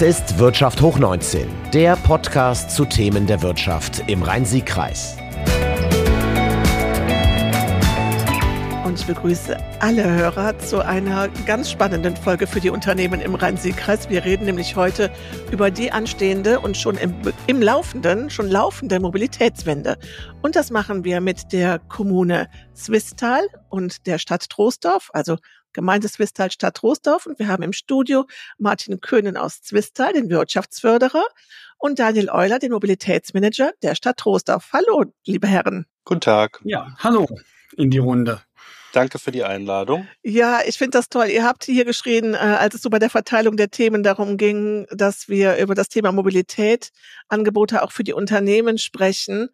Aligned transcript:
Das 0.00 0.08
ist 0.08 0.38
Wirtschaft 0.38 0.80
hoch 0.80 0.98
19, 0.98 1.46
der 1.74 1.94
Podcast 1.94 2.70
zu 2.70 2.86
Themen 2.86 3.26
der 3.26 3.42
Wirtschaft 3.42 4.02
im 4.06 4.22
Rhein-Sieg-Kreis. 4.22 5.18
Und 8.86 8.98
ich 8.98 9.04
begrüße 9.06 9.58
alle 9.80 10.10
Hörer 10.10 10.58
zu 10.58 10.82
einer 10.82 11.28
ganz 11.44 11.70
spannenden 11.70 12.16
Folge 12.16 12.46
für 12.46 12.60
die 12.60 12.70
Unternehmen 12.70 13.20
im 13.20 13.34
Rhein-Sieg-Kreis. 13.34 14.08
Wir 14.08 14.24
reden 14.24 14.46
nämlich 14.46 14.74
heute 14.74 15.10
über 15.52 15.70
die 15.70 15.92
anstehende 15.92 16.60
und 16.60 16.78
schon 16.78 16.96
im, 16.96 17.14
im 17.46 17.60
laufenden, 17.60 18.30
schon 18.30 18.48
laufende 18.48 19.00
Mobilitätswende. 19.00 19.98
Und 20.40 20.56
das 20.56 20.70
machen 20.70 21.04
wir 21.04 21.20
mit 21.20 21.52
der 21.52 21.78
Kommune 21.78 22.48
Swistal 22.74 23.42
und 23.68 24.06
der 24.06 24.16
Stadt 24.16 24.48
Troisdorf, 24.48 25.10
also 25.12 25.36
Gemeinde 25.72 26.08
Zwistal 26.08 26.50
Stadt 26.50 26.76
Troisdorf. 26.76 27.26
Und 27.26 27.38
wir 27.38 27.48
haben 27.48 27.62
im 27.62 27.72
Studio 27.72 28.26
Martin 28.58 29.00
Köhnen 29.00 29.36
aus 29.36 29.62
Zwistal, 29.62 30.12
den 30.12 30.30
Wirtschaftsförderer, 30.30 31.24
und 31.78 31.98
Daniel 31.98 32.28
Euler, 32.30 32.58
den 32.58 32.72
Mobilitätsmanager 32.72 33.72
der 33.82 33.94
Stadt 33.94 34.18
Troisdorf. 34.18 34.70
Hallo, 34.72 35.04
liebe 35.24 35.46
Herren. 35.46 35.86
Guten 36.04 36.20
Tag. 36.20 36.60
Ja, 36.64 36.94
hallo 36.98 37.26
in 37.76 37.90
die 37.90 37.98
Runde. 37.98 38.42
Danke 38.92 39.20
für 39.20 39.30
die 39.30 39.44
Einladung. 39.44 40.08
Ja, 40.22 40.60
ich 40.66 40.76
finde 40.76 40.98
das 40.98 41.08
toll. 41.08 41.28
Ihr 41.28 41.44
habt 41.44 41.64
hier 41.64 41.84
geschrieben, 41.84 42.34
äh, 42.34 42.38
als 42.38 42.74
es 42.74 42.82
so 42.82 42.90
bei 42.90 42.98
der 42.98 43.10
Verteilung 43.10 43.56
der 43.56 43.70
Themen 43.70 44.02
darum 44.02 44.36
ging, 44.36 44.86
dass 44.90 45.28
wir 45.28 45.58
über 45.58 45.76
das 45.76 45.88
Thema 45.88 46.10
Mobilität, 46.10 46.90
Angebote 47.28 47.82
auch 47.82 47.92
für 47.92 48.02
die 48.02 48.12
Unternehmen 48.12 48.78
sprechen. 48.78 49.48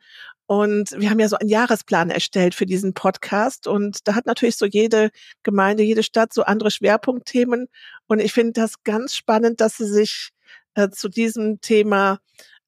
Und 0.46 0.92
wir 0.96 1.10
haben 1.10 1.18
ja 1.18 1.28
so 1.28 1.36
einen 1.36 1.48
Jahresplan 1.48 2.10
erstellt 2.10 2.54
für 2.54 2.66
diesen 2.66 2.94
Podcast. 2.94 3.66
Und 3.66 4.06
da 4.06 4.14
hat 4.14 4.26
natürlich 4.26 4.56
so 4.56 4.64
jede 4.64 5.10
Gemeinde, 5.42 5.82
jede 5.82 6.04
Stadt 6.04 6.32
so 6.32 6.42
andere 6.44 6.70
Schwerpunktthemen. 6.70 7.66
Und 8.06 8.20
ich 8.20 8.32
finde 8.32 8.52
das 8.52 8.82
ganz 8.84 9.14
spannend, 9.14 9.60
dass 9.60 9.76
Sie 9.76 9.86
sich 9.86 10.30
äh, 10.74 10.88
zu 10.90 11.08
diesem 11.08 11.60
Thema 11.60 12.18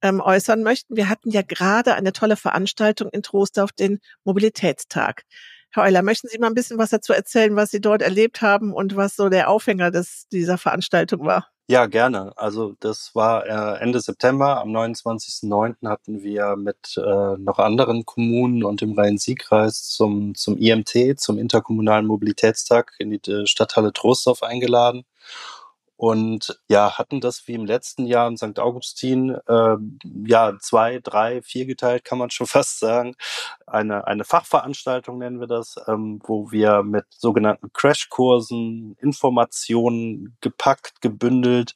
ähm, 0.03 0.21
äußern 0.21 0.63
möchten. 0.63 0.97
Wir 0.97 1.09
hatten 1.09 1.31
ja 1.31 1.43
gerade 1.43 1.95
eine 1.95 2.13
tolle 2.13 2.37
Veranstaltung 2.37 3.11
in 3.11 3.23
Trostorf, 3.23 3.73
den 3.73 4.01
Mobilitätstag. 4.25 5.23
Herr 5.71 5.85
Euler, 5.85 6.03
möchten 6.03 6.29
Sie 6.29 6.39
mal 6.39 6.49
ein 6.49 6.55
bisschen 6.55 6.79
was 6.79 6.91
dazu 6.91 7.13
erzählen, 7.13 7.55
was 7.55 7.71
Sie 7.71 7.81
dort 7.81 8.03
erlebt 8.03 8.43
haben 8.43 8.73
und 8.73 8.97
was 8.97 9.17
so 9.17 9.29
der 9.29 9.51
Aufhänger 9.51 9.91
des, 9.91 10.27
dieser 10.33 10.59
Veranstaltung 10.59 11.25
war? 11.27 11.49
Ja, 11.71 11.85
gerne. 11.85 12.33
Also 12.37 12.75
das 12.81 13.15
war 13.15 13.45
äh, 13.47 13.83
Ende 13.83 14.01
September. 14.01 14.59
Am 14.63 14.71
29.09. 14.75 15.87
hatten 15.87 16.23
wir 16.23 16.57
mit 16.57 16.97
äh, 16.97 17.37
noch 17.37 17.59
anderen 17.59 18.07
Kommunen 18.07 18.65
und 18.65 18.81
dem 18.81 18.95
Rhein-Sieg-Kreis 18.95 19.91
zum, 19.91 20.35
zum 20.35 20.57
IMT, 20.57 21.21
zum 21.21 21.39
Interkommunalen 21.39 22.07
Mobilitätstag 22.07 22.93
in 22.99 23.11
die 23.11 23.31
äh, 23.31 23.47
Stadthalle 23.47 23.93
Trostorf 23.93 24.43
eingeladen 24.43 25.05
und 25.99 26.61
ja, 26.69 26.97
hatten 26.97 27.21
das 27.21 27.49
wie 27.49 27.55
im 27.55 27.67
letzten 27.67 28.07
Jahr 28.07 28.29
in 28.29 28.37
St. 28.37 28.61
Augustin, 28.61 29.37
äh, 29.49 29.77
ja, 30.29 30.57
zwei, 30.61 31.01
drei, 31.03 31.43
vier 31.43 31.67
geteilt, 31.67 32.05
kann 32.05 32.19
man 32.19 32.31
schon 32.31 32.47
fast 32.47 32.79
sagen. 32.79 33.17
Eine, 33.67 34.07
eine 34.07 34.23
Fachveranstaltung 34.23 35.19
nennen 35.19 35.41
wir 35.41 35.49
das, 35.49 35.75
ähm, 35.89 36.21
wo 36.25 36.53
wir 36.53 36.85
mit 36.85 37.05
sogenannten 37.11 37.73
Crashkursen 37.73 38.97
Informationen 39.01 40.37
gepackt, 40.41 41.01
gebündelt 41.01 41.75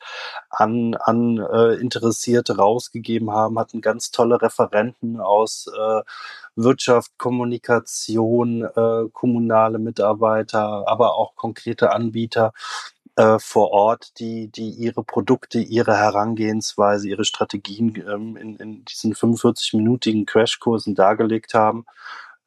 an, 0.50 0.94
an 0.94 1.38
äh, 1.38 1.74
Interessierte 1.80 2.56
rausgegeben 2.56 3.32
haben, 3.32 3.58
hatten 3.58 3.80
ganz 3.80 4.12
tolle 4.12 4.40
Referenten 4.40 5.20
aus 5.20 5.66
äh, 5.66 6.02
Wirtschaft, 6.54 7.10
Kommunikation, 7.18 8.62
äh, 8.62 9.08
kommunale 9.12 9.80
Mitarbeiter, 9.80 10.86
aber 10.86 11.16
auch 11.16 11.34
konkrete 11.34 11.90
Anbieter 11.90 12.52
äh, 13.16 13.38
vor 13.38 13.70
Ort, 13.70 14.18
die, 14.18 14.48
die 14.48 14.70
ihre 14.70 15.04
Produkte, 15.04 15.58
ihre 15.60 15.96
Herangehensweise, 15.96 17.08
ihre 17.08 17.24
Strategien 17.24 17.94
ähm, 17.96 18.36
in, 18.36 18.56
in 18.56 18.84
diesen 18.84 19.14
45-minütigen 19.14 20.26
Crashkursen 20.26 20.94
dargelegt 20.94 21.54
haben. 21.54 21.84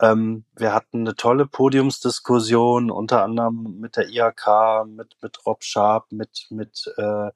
Ähm, 0.02 0.46
wir 0.56 0.74
hatten 0.74 1.02
eine 1.02 1.16
tolle 1.16 1.46
Podiumsdiskussion, 1.46 2.92
unter 2.92 3.24
anderem 3.24 3.80
mit 3.80 3.96
der 3.96 4.10
IHK, 4.10 4.86
mit, 4.88 5.16
mit 5.22 5.46
Rob 5.46 5.64
Sharp, 5.64 6.12
mit, 6.12 6.48
mit 6.50 6.92
äh, 6.98 7.30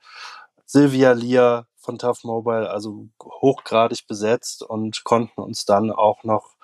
Silvia 0.66 1.13
Lier 1.13 1.67
von 1.78 1.97
Tough 1.97 2.23
Mobile, 2.23 2.69
also 2.69 3.07
hochgradig 3.23 4.07
besetzt 4.07 4.61
und 4.61 5.03
konnten 5.03 5.41
uns 5.41 5.66
dann 5.66 5.91
auch 5.91 6.23
noch 6.23 6.56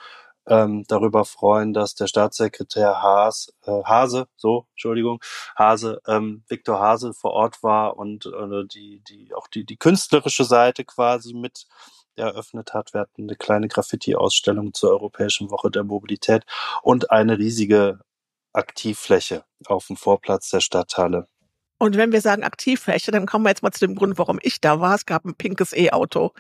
ähm, 0.48 0.86
darüber 0.88 1.26
freuen, 1.26 1.74
dass 1.74 1.96
der 1.96 2.08
Staatssekretär 2.08 3.02
Haas, 3.02 3.54
äh, 3.66 3.84
Hase, 3.84 4.28
so, 4.36 4.68
Entschuldigung, 4.72 5.22
Hase, 5.58 6.02
ähm, 6.08 6.44
Viktor 6.48 6.80
Hase 6.80 7.14
vor 7.14 7.32
Ort 7.32 7.64
war 7.64 7.98
und 7.98 8.26
äh, 8.26 8.66
die, 8.74 9.02
die, 9.08 9.34
auch 9.34 9.48
die, 9.48 9.66
die 9.66 9.78
künstlerische 9.78 10.44
Seite 10.46 10.86
quasi 10.86 11.34
mit 11.34 11.66
eröffnet 12.16 12.74
hat. 12.74 12.94
Wir 12.94 13.02
hatten 13.02 13.24
eine 13.24 13.36
kleine 13.36 13.68
Graffiti-Ausstellung 13.68 14.74
zur 14.74 14.92
Europäischen 14.92 15.52
Woche 15.52 15.70
der 15.72 15.84
Mobilität 15.84 16.46
und 16.82 17.12
eine 17.12 17.38
riesige 17.38 18.00
Aktivfläche 18.54 19.44
auf 19.66 19.88
dem 19.88 19.98
Vorplatz 19.98 20.50
der 20.50 20.62
Stadthalle. 20.62 21.28
Und 21.78 21.98
wenn 21.98 22.14
wir 22.14 22.22
sagen 22.22 22.44
Aktivfläche, 22.44 23.12
dann 23.12 23.26
kommen 23.26 23.44
wir 23.44 23.50
jetzt 23.50 23.62
mal 23.62 23.72
zu 23.72 23.86
dem 23.86 23.96
Grund, 23.96 24.18
warum 24.18 24.40
ich 24.42 24.62
da 24.62 24.80
war. 24.80 24.96
Es 24.96 25.06
gab 25.06 25.26
ein 25.26 25.36
pinkes 25.36 25.74
E-Auto. 25.74 26.32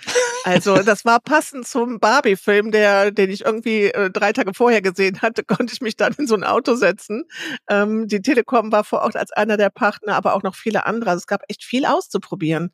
Also 0.45 0.77
das 0.83 1.03
war 1.03 1.19
passend 1.19 1.67
zum 1.67 1.99
Barbie-Film, 1.99 2.71
der, 2.71 3.11
den 3.11 3.29
ich 3.29 3.43
irgendwie 3.43 3.85
äh, 3.85 4.09
drei 4.09 4.31
Tage 4.31 4.53
vorher 4.53 4.81
gesehen 4.81 5.21
hatte, 5.21 5.43
konnte 5.47 5.73
ich 5.73 5.81
mich 5.81 5.97
dann 5.97 6.13
in 6.17 6.27
so 6.27 6.35
ein 6.35 6.45
Auto 6.45 6.75
setzen. 6.75 7.25
Ähm, 7.69 8.07
die 8.07 8.21
Telekom 8.21 8.71
war 8.71 8.85
vor 8.85 9.01
Ort 9.01 9.17
als 9.17 9.31
einer 9.33 9.57
der 9.57 9.69
Partner, 9.69 10.15
aber 10.15 10.35
auch 10.35 10.43
noch 10.43 10.55
viele 10.55 10.85
andere. 10.85 11.09
Also 11.09 11.19
es 11.19 11.27
gab 11.27 11.43
echt 11.49 11.63
viel 11.63 11.85
auszuprobieren. 11.85 12.71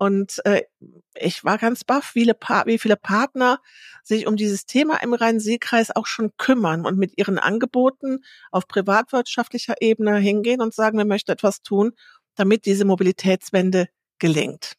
Und 0.00 0.40
äh, 0.46 0.62
ich 1.14 1.44
war 1.44 1.58
ganz 1.58 1.84
baff, 1.84 2.14
wie 2.14 2.22
viele, 2.22 2.34
wie 2.64 2.78
viele 2.78 2.96
Partner 2.96 3.60
sich 4.02 4.26
um 4.26 4.36
dieses 4.36 4.64
Thema 4.64 5.02
im 5.02 5.12
Rhein-Sieg-Kreis 5.12 5.94
auch 5.94 6.06
schon 6.06 6.30
kümmern 6.38 6.86
und 6.86 6.96
mit 6.96 7.18
ihren 7.18 7.38
Angeboten 7.38 8.24
auf 8.50 8.66
privatwirtschaftlicher 8.66 9.74
Ebene 9.82 10.16
hingehen 10.16 10.62
und 10.62 10.72
sagen, 10.72 10.96
wir 10.96 11.04
möchten 11.04 11.32
etwas 11.32 11.60
tun, 11.60 11.92
damit 12.34 12.64
diese 12.64 12.86
Mobilitätswende 12.86 13.88
gelingt. 14.18 14.72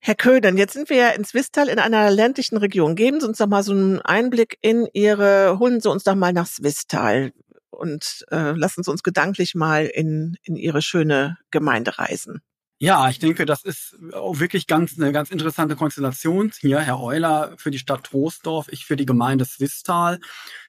Herr 0.00 0.16
Köden, 0.16 0.58
jetzt 0.58 0.72
sind 0.72 0.90
wir 0.90 0.96
ja 0.96 1.08
in 1.10 1.24
Swistal 1.24 1.68
in 1.68 1.78
einer 1.78 2.10
ländlichen 2.10 2.56
Region. 2.56 2.96
Geben 2.96 3.20
Sie 3.20 3.28
uns 3.28 3.38
doch 3.38 3.46
mal 3.46 3.62
so 3.62 3.70
einen 3.70 4.00
Einblick 4.00 4.58
in 4.60 4.88
Ihre, 4.92 5.60
holen 5.60 5.80
Sie 5.80 5.88
uns 5.88 6.02
doch 6.02 6.16
mal 6.16 6.32
nach 6.32 6.48
Swistal 6.48 7.32
und 7.70 8.26
äh, 8.32 8.50
lassen 8.50 8.82
Sie 8.82 8.90
uns 8.90 9.04
gedanklich 9.04 9.54
mal 9.54 9.86
in, 9.86 10.36
in 10.42 10.56
Ihre 10.56 10.82
schöne 10.82 11.38
Gemeinde 11.52 11.96
reisen. 11.96 12.42
Ja, 12.84 13.08
ich 13.08 13.18
denke, 13.18 13.46
das 13.46 13.64
ist 13.64 13.96
auch 14.12 14.40
wirklich 14.40 14.66
ganz 14.66 14.98
eine 14.98 15.10
ganz 15.10 15.30
interessante 15.30 15.74
Konstellation. 15.74 16.52
Hier 16.60 16.80
Herr 16.80 17.00
Euler 17.00 17.54
für 17.56 17.70
die 17.70 17.78
Stadt 17.78 18.04
Troisdorf, 18.04 18.68
ich 18.70 18.84
für 18.84 18.96
die 18.96 19.06
Gemeinde 19.06 19.46
Swistal. 19.46 20.20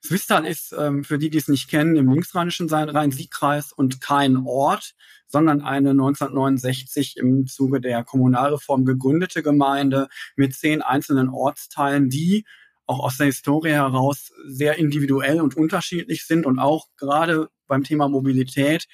Swistal 0.01 0.45
ist, 0.45 0.73
ähm, 0.79 1.03
für 1.03 1.17
die, 1.17 1.29
die 1.29 1.39
es 1.39 1.49
nicht 1.49 1.69
kennen, 1.69 1.97
im 1.97 2.09
linksrheinischen 2.09 2.69
Rhein-Sieg-Kreis 2.69 3.73
und 3.73 3.99
kein 3.99 4.37
Ort, 4.37 4.93
sondern 5.27 5.59
eine 5.59 5.89
1969 5.89 7.17
im 7.17 7.47
Zuge 7.47 7.81
der 7.81 8.05
Kommunalreform 8.05 8.85
gegründete 8.85 9.43
Gemeinde 9.43 10.07
mit 10.37 10.55
zehn 10.55 10.81
einzelnen 10.81 11.27
Ortsteilen, 11.27 12.09
die 12.09 12.45
auch 12.85 13.01
aus 13.01 13.17
der 13.17 13.25
Historie 13.25 13.71
heraus 13.71 14.31
sehr 14.47 14.77
individuell 14.77 15.41
und 15.41 15.57
unterschiedlich 15.57 16.25
sind 16.25 16.45
und 16.45 16.59
auch 16.59 16.87
gerade 16.95 17.49
beim 17.67 17.83
Thema 17.83 18.07
Mobilität 18.07 18.87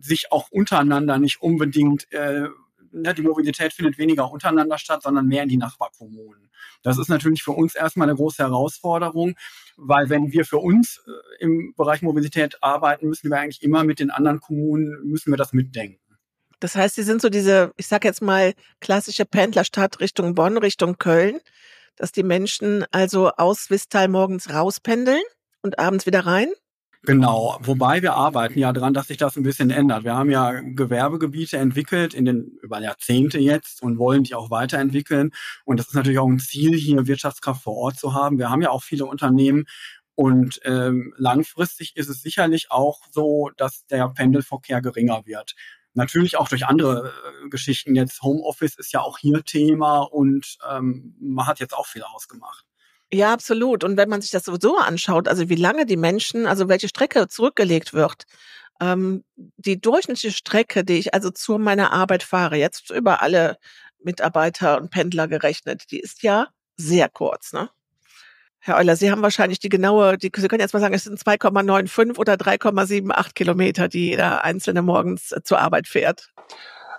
sich 0.00 0.32
auch 0.32 0.50
untereinander 0.50 1.18
nicht 1.18 1.42
unbedingt, 1.42 2.10
äh, 2.12 2.48
ne, 2.92 3.14
die 3.14 3.22
Mobilität 3.22 3.72
findet 3.72 3.98
weniger 3.98 4.30
untereinander 4.30 4.78
statt, 4.78 5.02
sondern 5.02 5.26
mehr 5.26 5.42
in 5.42 5.48
die 5.48 5.56
Nachbarkommunen. 5.56 6.50
Das 6.82 6.98
ist 6.98 7.08
natürlich 7.08 7.42
für 7.42 7.52
uns 7.52 7.74
erstmal 7.74 8.08
eine 8.08 8.16
große 8.16 8.42
Herausforderung, 8.42 9.34
weil 9.76 10.08
wenn 10.08 10.32
wir 10.32 10.44
für 10.44 10.58
uns 10.58 11.02
äh, 11.06 11.44
im 11.44 11.74
Bereich 11.76 12.02
Mobilität 12.02 12.62
arbeiten, 12.62 13.08
müssen 13.08 13.30
wir 13.30 13.38
eigentlich 13.38 13.62
immer 13.62 13.84
mit 13.84 13.98
den 13.98 14.10
anderen 14.10 14.40
Kommunen, 14.40 15.04
müssen 15.04 15.32
wir 15.32 15.36
das 15.36 15.52
mitdenken. 15.52 15.98
Das 16.60 16.74
heißt, 16.76 16.94
Sie 16.94 17.02
sind 17.02 17.22
so 17.22 17.30
diese, 17.30 17.72
ich 17.76 17.86
sage 17.86 18.06
jetzt 18.06 18.20
mal, 18.20 18.52
klassische 18.80 19.24
Pendlerstadt 19.24 20.00
Richtung 20.00 20.34
Bonn, 20.34 20.58
Richtung 20.58 20.98
Köln, 20.98 21.40
dass 21.96 22.12
die 22.12 22.22
Menschen 22.22 22.84
also 22.90 23.30
aus 23.30 23.70
Wistal 23.70 24.08
morgens 24.08 24.50
rauspendeln 24.50 25.22
und 25.62 25.78
abends 25.78 26.06
wieder 26.06 26.26
rein? 26.26 26.48
Genau, 27.02 27.58
wobei 27.62 28.02
wir 28.02 28.12
arbeiten 28.12 28.58
ja 28.58 28.74
dran, 28.74 28.92
dass 28.92 29.06
sich 29.06 29.16
das 29.16 29.36
ein 29.36 29.42
bisschen 29.42 29.70
ändert. 29.70 30.04
Wir 30.04 30.14
haben 30.14 30.30
ja 30.30 30.60
Gewerbegebiete 30.60 31.56
entwickelt 31.56 32.12
in 32.12 32.26
den 32.26 32.58
über 32.60 32.78
Jahrzehnte 32.80 33.38
jetzt 33.38 33.82
und 33.82 33.96
wollen 33.96 34.22
die 34.24 34.34
auch 34.34 34.50
weiterentwickeln. 34.50 35.30
Und 35.64 35.80
das 35.80 35.88
ist 35.88 35.94
natürlich 35.94 36.18
auch 36.18 36.28
ein 36.28 36.38
Ziel, 36.38 36.76
hier 36.76 37.06
Wirtschaftskraft 37.06 37.62
vor 37.62 37.76
Ort 37.76 37.98
zu 37.98 38.12
haben. 38.12 38.38
Wir 38.38 38.50
haben 38.50 38.60
ja 38.60 38.68
auch 38.68 38.82
viele 38.82 39.06
Unternehmen 39.06 39.64
und 40.14 40.60
ähm, 40.64 41.14
langfristig 41.16 41.96
ist 41.96 42.10
es 42.10 42.20
sicherlich 42.20 42.70
auch 42.70 43.00
so, 43.10 43.50
dass 43.56 43.86
der 43.86 44.06
Pendelverkehr 44.10 44.82
geringer 44.82 45.24
wird. 45.24 45.54
Natürlich 45.94 46.36
auch 46.36 46.48
durch 46.48 46.66
andere 46.66 47.14
äh, 47.44 47.48
Geschichten. 47.48 47.94
Jetzt 47.94 48.20
Homeoffice 48.22 48.76
ist 48.76 48.92
ja 48.92 49.00
auch 49.00 49.16
hier 49.16 49.42
Thema 49.44 50.00
und 50.00 50.58
ähm, 50.70 51.16
man 51.18 51.46
hat 51.46 51.60
jetzt 51.60 51.74
auch 51.74 51.86
viel 51.86 52.02
ausgemacht. 52.02 52.66
Ja, 53.12 53.32
absolut. 53.32 53.82
Und 53.82 53.96
wenn 53.96 54.08
man 54.08 54.20
sich 54.20 54.30
das 54.30 54.44
sowieso 54.44 54.76
anschaut, 54.76 55.26
also 55.26 55.48
wie 55.48 55.56
lange 55.56 55.84
die 55.84 55.96
Menschen, 55.96 56.46
also 56.46 56.68
welche 56.68 56.88
Strecke 56.88 57.26
zurückgelegt 57.28 57.92
wird, 57.92 58.24
ähm, 58.80 59.24
die 59.36 59.80
durchschnittliche 59.80 60.34
Strecke, 60.34 60.84
die 60.84 60.98
ich 60.98 61.12
also 61.12 61.30
zu 61.30 61.58
meiner 61.58 61.92
Arbeit 61.92 62.22
fahre, 62.22 62.56
jetzt 62.56 62.90
über 62.90 63.20
alle 63.22 63.58
Mitarbeiter 64.02 64.80
und 64.80 64.90
Pendler 64.90 65.28
gerechnet. 65.28 65.90
Die 65.90 66.00
ist 66.00 66.22
ja 66.22 66.48
sehr 66.76 67.08
kurz, 67.08 67.52
ne? 67.52 67.70
Herr 68.62 68.76
Euler, 68.76 68.94
Sie 68.94 69.10
haben 69.10 69.22
wahrscheinlich 69.22 69.58
die 69.58 69.70
genaue, 69.70 70.18
die, 70.18 70.30
Sie 70.34 70.48
können 70.48 70.60
jetzt 70.60 70.74
mal 70.74 70.80
sagen, 70.80 70.94
es 70.94 71.04
sind 71.04 71.18
2,95 71.18 72.18
oder 72.18 72.34
3,78 72.34 73.32
Kilometer, 73.32 73.88
die 73.88 74.10
jeder 74.10 74.44
Einzelne 74.44 74.82
morgens 74.82 75.32
äh, 75.32 75.42
zur 75.42 75.60
Arbeit 75.60 75.88
fährt. 75.88 76.28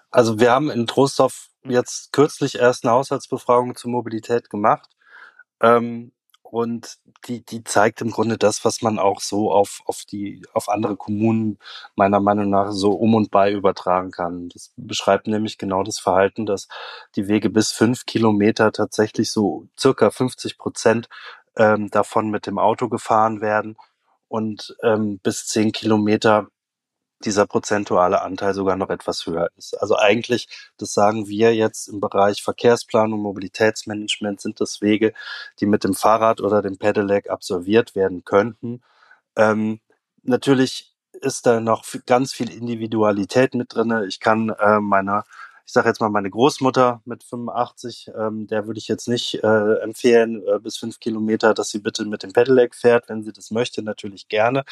Also 0.10 0.40
wir 0.40 0.52
haben 0.52 0.72
in 0.72 0.88
Trostorf 0.88 1.50
jetzt 1.64 2.12
kürzlich 2.14 2.56
erst 2.58 2.84
eine 2.84 2.94
Haushaltsbefragung 2.94 3.76
zur 3.76 3.92
Mobilität 3.92 4.50
gemacht. 4.50 4.90
Ähm, 5.62 6.12
und 6.44 6.98
die, 7.28 7.46
die 7.46 7.64
zeigt 7.64 8.02
im 8.02 8.12
Grunde 8.12 8.38
das, 8.38 8.66
was 8.66 8.82
man 8.82 9.00
auch 9.00 9.22
so 9.22 9.52
auf, 9.54 9.82
auf 9.86 10.04
die, 10.12 10.42
auf 10.54 10.68
andere 10.68 10.98
Kommunen 10.98 11.60
meiner 11.96 12.20
Meinung 12.20 12.50
nach 12.50 12.72
so 12.72 12.92
um 12.92 13.16
und 13.16 13.32
bei 13.32 13.54
übertragen 13.54 14.12
kann. 14.12 14.50
Das 14.50 14.74
beschreibt 14.76 15.28
nämlich 15.28 15.58
genau 15.58 15.84
das 15.84 15.98
Verhalten, 16.00 16.46
dass 16.46 16.68
die 17.16 17.30
Wege 17.30 17.50
bis 17.50 17.72
fünf 17.72 18.06
Kilometer 18.06 18.74
tatsächlich 18.74 19.32
so 19.32 19.68
circa 19.80 20.12
50 20.12 20.58
Prozent 20.58 21.08
ähm, 21.56 21.90
davon 21.90 22.30
mit 22.30 22.48
dem 22.48 22.60
Auto 22.60 22.90
gefahren 22.90 23.40
werden 23.40 23.78
und 24.28 24.76
ähm, 24.84 25.20
bis 25.24 25.48
zehn 25.48 25.72
Kilometer 25.72 26.48
dieser 27.26 27.46
prozentuale 27.48 28.22
Anteil 28.22 28.54
sogar 28.54 28.76
noch 28.76 28.90
etwas 28.90 29.26
höher 29.26 29.50
ist. 29.58 29.74
Also 29.82 29.98
eigentlich, 29.98 30.48
das 30.78 30.94
sagen 30.94 31.28
wir 31.28 31.56
jetzt 31.56 31.88
im 31.88 32.00
Bereich 32.00 32.42
Verkehrsplanung, 32.44 33.22
Mobilitätsmanagement, 33.22 34.42
sind 34.42 34.60
das 34.60 34.82
Wege, 34.82 35.14
die 35.60 35.66
mit 35.66 35.84
dem 35.84 35.94
Fahrrad 35.94 36.42
oder 36.42 36.62
dem 36.62 36.78
Pedelec 36.78 37.30
absolviert 37.30 37.96
werden 37.96 38.24
könnten. 38.26 38.82
Ähm, 39.36 39.80
natürlich 40.24 40.96
ist 41.14 41.46
da 41.46 41.60
noch 41.60 41.86
ganz 42.06 42.34
viel 42.34 42.52
Individualität 42.52 43.54
mit 43.54 43.76
drinne. 43.76 44.06
Ich 44.06 44.20
kann 44.20 44.50
äh, 44.50 44.80
meiner 44.80 45.26
ich 45.66 45.74
sage 45.74 45.88
jetzt 45.88 46.02
mal 46.02 46.10
meine 46.10 46.30
Großmutter 46.30 47.02
mit 47.06 47.24
85, 47.24 48.12
ähm, 48.18 48.48
der 48.48 48.68
würde 48.68 48.78
ich 48.78 48.88
jetzt 48.88 49.08
nicht 49.08 49.44
äh, 49.44 49.74
empfehlen, 49.82 50.44
äh, 50.48 50.60
bis 50.60 50.78
fünf 50.78 51.00
Kilometer, 51.00 51.54
dass 51.54 51.70
sie 51.70 51.80
bitte 51.80 52.06
mit 52.06 52.24
dem 52.24 52.34
Pedelec 52.34 52.76
fährt, 52.76 53.10
wenn 53.10 53.24
sie 53.24 53.34
das 53.34 53.52
möchte, 53.52 53.84
natürlich 53.84 54.28
gerne. 54.28 54.64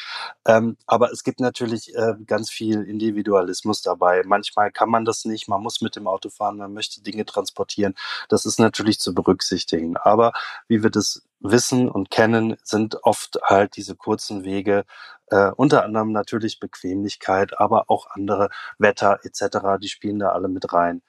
Ähm, 0.46 0.76
aber 0.86 1.12
es 1.12 1.24
gibt 1.24 1.40
natürlich 1.40 1.94
äh, 1.94 2.14
ganz 2.26 2.50
viel 2.50 2.82
Individualismus 2.82 3.82
dabei. 3.82 4.22
Manchmal 4.24 4.70
kann 4.72 4.90
man 4.90 5.04
das 5.04 5.24
nicht, 5.24 5.48
man 5.48 5.62
muss 5.62 5.80
mit 5.80 5.96
dem 5.96 6.06
Auto 6.06 6.30
fahren, 6.30 6.58
man 6.58 6.72
möchte 6.72 7.02
Dinge 7.02 7.24
transportieren. 7.24 7.94
Das 8.28 8.44
ist 8.44 8.58
natürlich 8.58 8.98
zu 9.00 9.14
berücksichtigen. 9.14 9.96
Aber 9.96 10.32
wie 10.68 10.82
wir 10.82 10.90
das 10.90 11.22
wissen 11.40 11.88
und 11.88 12.10
kennen, 12.10 12.56
sind 12.62 13.02
oft 13.04 13.38
halt 13.44 13.76
diese 13.76 13.96
kurzen 13.96 14.44
Wege 14.44 14.84
äh, 15.30 15.50
unter 15.56 15.84
anderem 15.84 16.12
natürlich 16.12 16.60
Bequemlichkeit, 16.60 17.58
aber 17.58 17.84
auch 17.88 18.06
andere 18.10 18.50
Wetter 18.78 19.20
etc., 19.22 19.78
die 19.80 19.88
spielen 19.88 20.18
da 20.18 20.30
alle 20.30 20.48
mit 20.48 20.72
rein. 20.72 21.02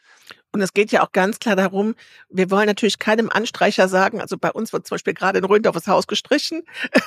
Und 0.53 0.62
es 0.62 0.73
geht 0.73 0.91
ja 0.91 1.01
auch 1.01 1.13
ganz 1.13 1.39
klar 1.39 1.56
darum, 1.56 1.95
wir 2.29 2.51
wollen 2.51 2.65
natürlich 2.65 3.00
keinem 3.00 3.29
Anstreicher 3.29 3.88
sagen, 3.88 4.19
also 4.19 4.38
bei 4.38 4.51
uns 4.51 4.73
wird 4.73 4.85
zum 4.85 4.95
Beispiel 4.95 5.13
gerade 5.13 5.39
in 5.39 5.45
Röndorf 5.45 5.75
das 5.75 5.88
Haus 5.88 6.07
gestrichen. 6.07 6.63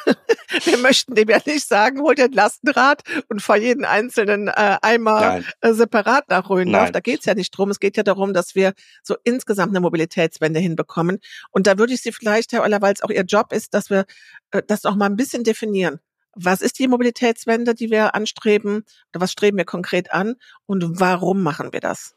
wir 0.64 0.78
möchten 0.78 1.14
dem 1.14 1.28
ja 1.28 1.38
nicht 1.44 1.68
sagen, 1.68 2.00
hol 2.00 2.14
dir 2.14 2.24
ein 2.24 2.32
Lastenrad 2.32 3.02
und 3.28 3.42
fahr 3.42 3.58
jeden 3.58 3.84
einzelnen 3.84 4.48
äh, 4.48 4.78
Eimer 4.80 5.42
äh, 5.60 5.74
separat 5.74 6.30
nach 6.30 6.48
Röndorf. 6.48 6.84
Nein. 6.84 6.92
Da 6.94 7.00
geht's 7.00 7.26
ja 7.26 7.34
nicht 7.34 7.50
drum. 7.50 7.70
Es 7.70 7.80
geht 7.80 7.98
ja 7.98 8.02
darum, 8.02 8.32
dass 8.32 8.54
wir 8.54 8.72
so 9.02 9.16
insgesamt 9.24 9.72
eine 9.72 9.80
Mobilitätswende 9.80 10.60
hinbekommen. 10.60 11.18
Und 11.50 11.66
da 11.66 11.76
würde 11.78 11.92
ich 11.92 12.00
Sie 12.00 12.12
vielleicht, 12.12 12.52
Herr 12.52 12.62
Euler, 12.62 12.80
weil 12.80 12.94
es 12.94 13.02
auch 13.02 13.10
Ihr 13.10 13.24
Job 13.24 13.52
ist, 13.52 13.74
dass 13.74 13.90
wir 13.90 14.06
äh, 14.52 14.62
das 14.66 14.86
auch 14.86 14.94
mal 14.94 15.06
ein 15.06 15.16
bisschen 15.16 15.44
definieren. 15.44 16.00
Was 16.36 16.60
ist 16.60 16.78
die 16.78 16.88
Mobilitätswende, 16.88 17.74
die 17.74 17.90
wir 17.90 18.14
anstreben? 18.14 18.84
Oder 19.12 19.20
was 19.22 19.32
streben 19.32 19.56
wir 19.56 19.64
konkret 19.64 20.12
an? 20.12 20.34
Und 20.66 21.00
warum 21.00 21.42
machen 21.42 21.72
wir 21.72 21.80
das? 21.80 22.14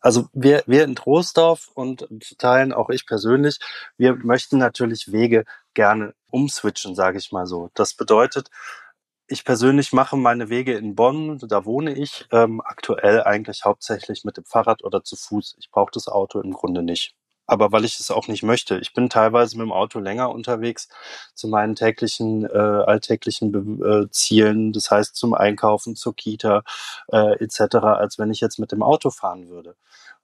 Also 0.00 0.28
wir, 0.32 0.62
wir 0.66 0.84
in 0.84 0.96
Troisdorf 0.96 1.68
und 1.74 2.08
zu 2.22 2.36
Teilen 2.36 2.72
auch 2.72 2.90
ich 2.90 3.06
persönlich, 3.06 3.58
wir 3.98 4.14
möchten 4.14 4.58
natürlich 4.58 5.12
Wege 5.12 5.44
gerne 5.74 6.14
umswitchen, 6.30 6.94
sage 6.94 7.18
ich 7.18 7.32
mal 7.32 7.46
so. 7.46 7.70
Das 7.74 7.94
bedeutet, 7.94 8.48
ich 9.26 9.44
persönlich 9.44 9.92
mache 9.92 10.16
meine 10.16 10.48
Wege 10.48 10.76
in 10.76 10.94
Bonn, 10.94 11.38
da 11.38 11.64
wohne 11.64 11.94
ich, 11.94 12.26
ähm, 12.32 12.60
aktuell 12.64 13.22
eigentlich 13.22 13.64
hauptsächlich 13.64 14.24
mit 14.24 14.36
dem 14.36 14.44
Fahrrad 14.44 14.82
oder 14.82 15.04
zu 15.04 15.16
Fuß. 15.16 15.56
Ich 15.58 15.70
brauche 15.70 15.92
das 15.92 16.08
Auto 16.08 16.40
im 16.40 16.52
Grunde 16.52 16.82
nicht 16.82 17.14
aber 17.50 17.72
weil 17.72 17.84
ich 17.84 17.98
es 17.98 18.10
auch 18.10 18.28
nicht 18.28 18.42
möchte. 18.44 18.78
Ich 18.78 18.92
bin 18.92 19.08
teilweise 19.10 19.58
mit 19.58 19.66
dem 19.66 19.72
Auto 19.72 19.98
länger 19.98 20.30
unterwegs 20.30 20.88
zu 21.34 21.48
meinen 21.48 21.74
täglichen, 21.74 22.44
äh, 22.44 22.48
alltäglichen 22.48 23.50
Be 23.50 24.04
äh, 24.06 24.10
Zielen, 24.10 24.72
das 24.72 24.90
heißt 24.90 25.16
zum 25.16 25.34
Einkaufen, 25.34 25.96
zur 25.96 26.14
Kita 26.14 26.62
äh, 27.08 27.42
etc., 27.42 27.76
als 27.76 28.18
wenn 28.18 28.30
ich 28.30 28.40
jetzt 28.40 28.58
mit 28.58 28.70
dem 28.72 28.82
Auto 28.82 29.10
fahren 29.10 29.48
würde. 29.48 29.74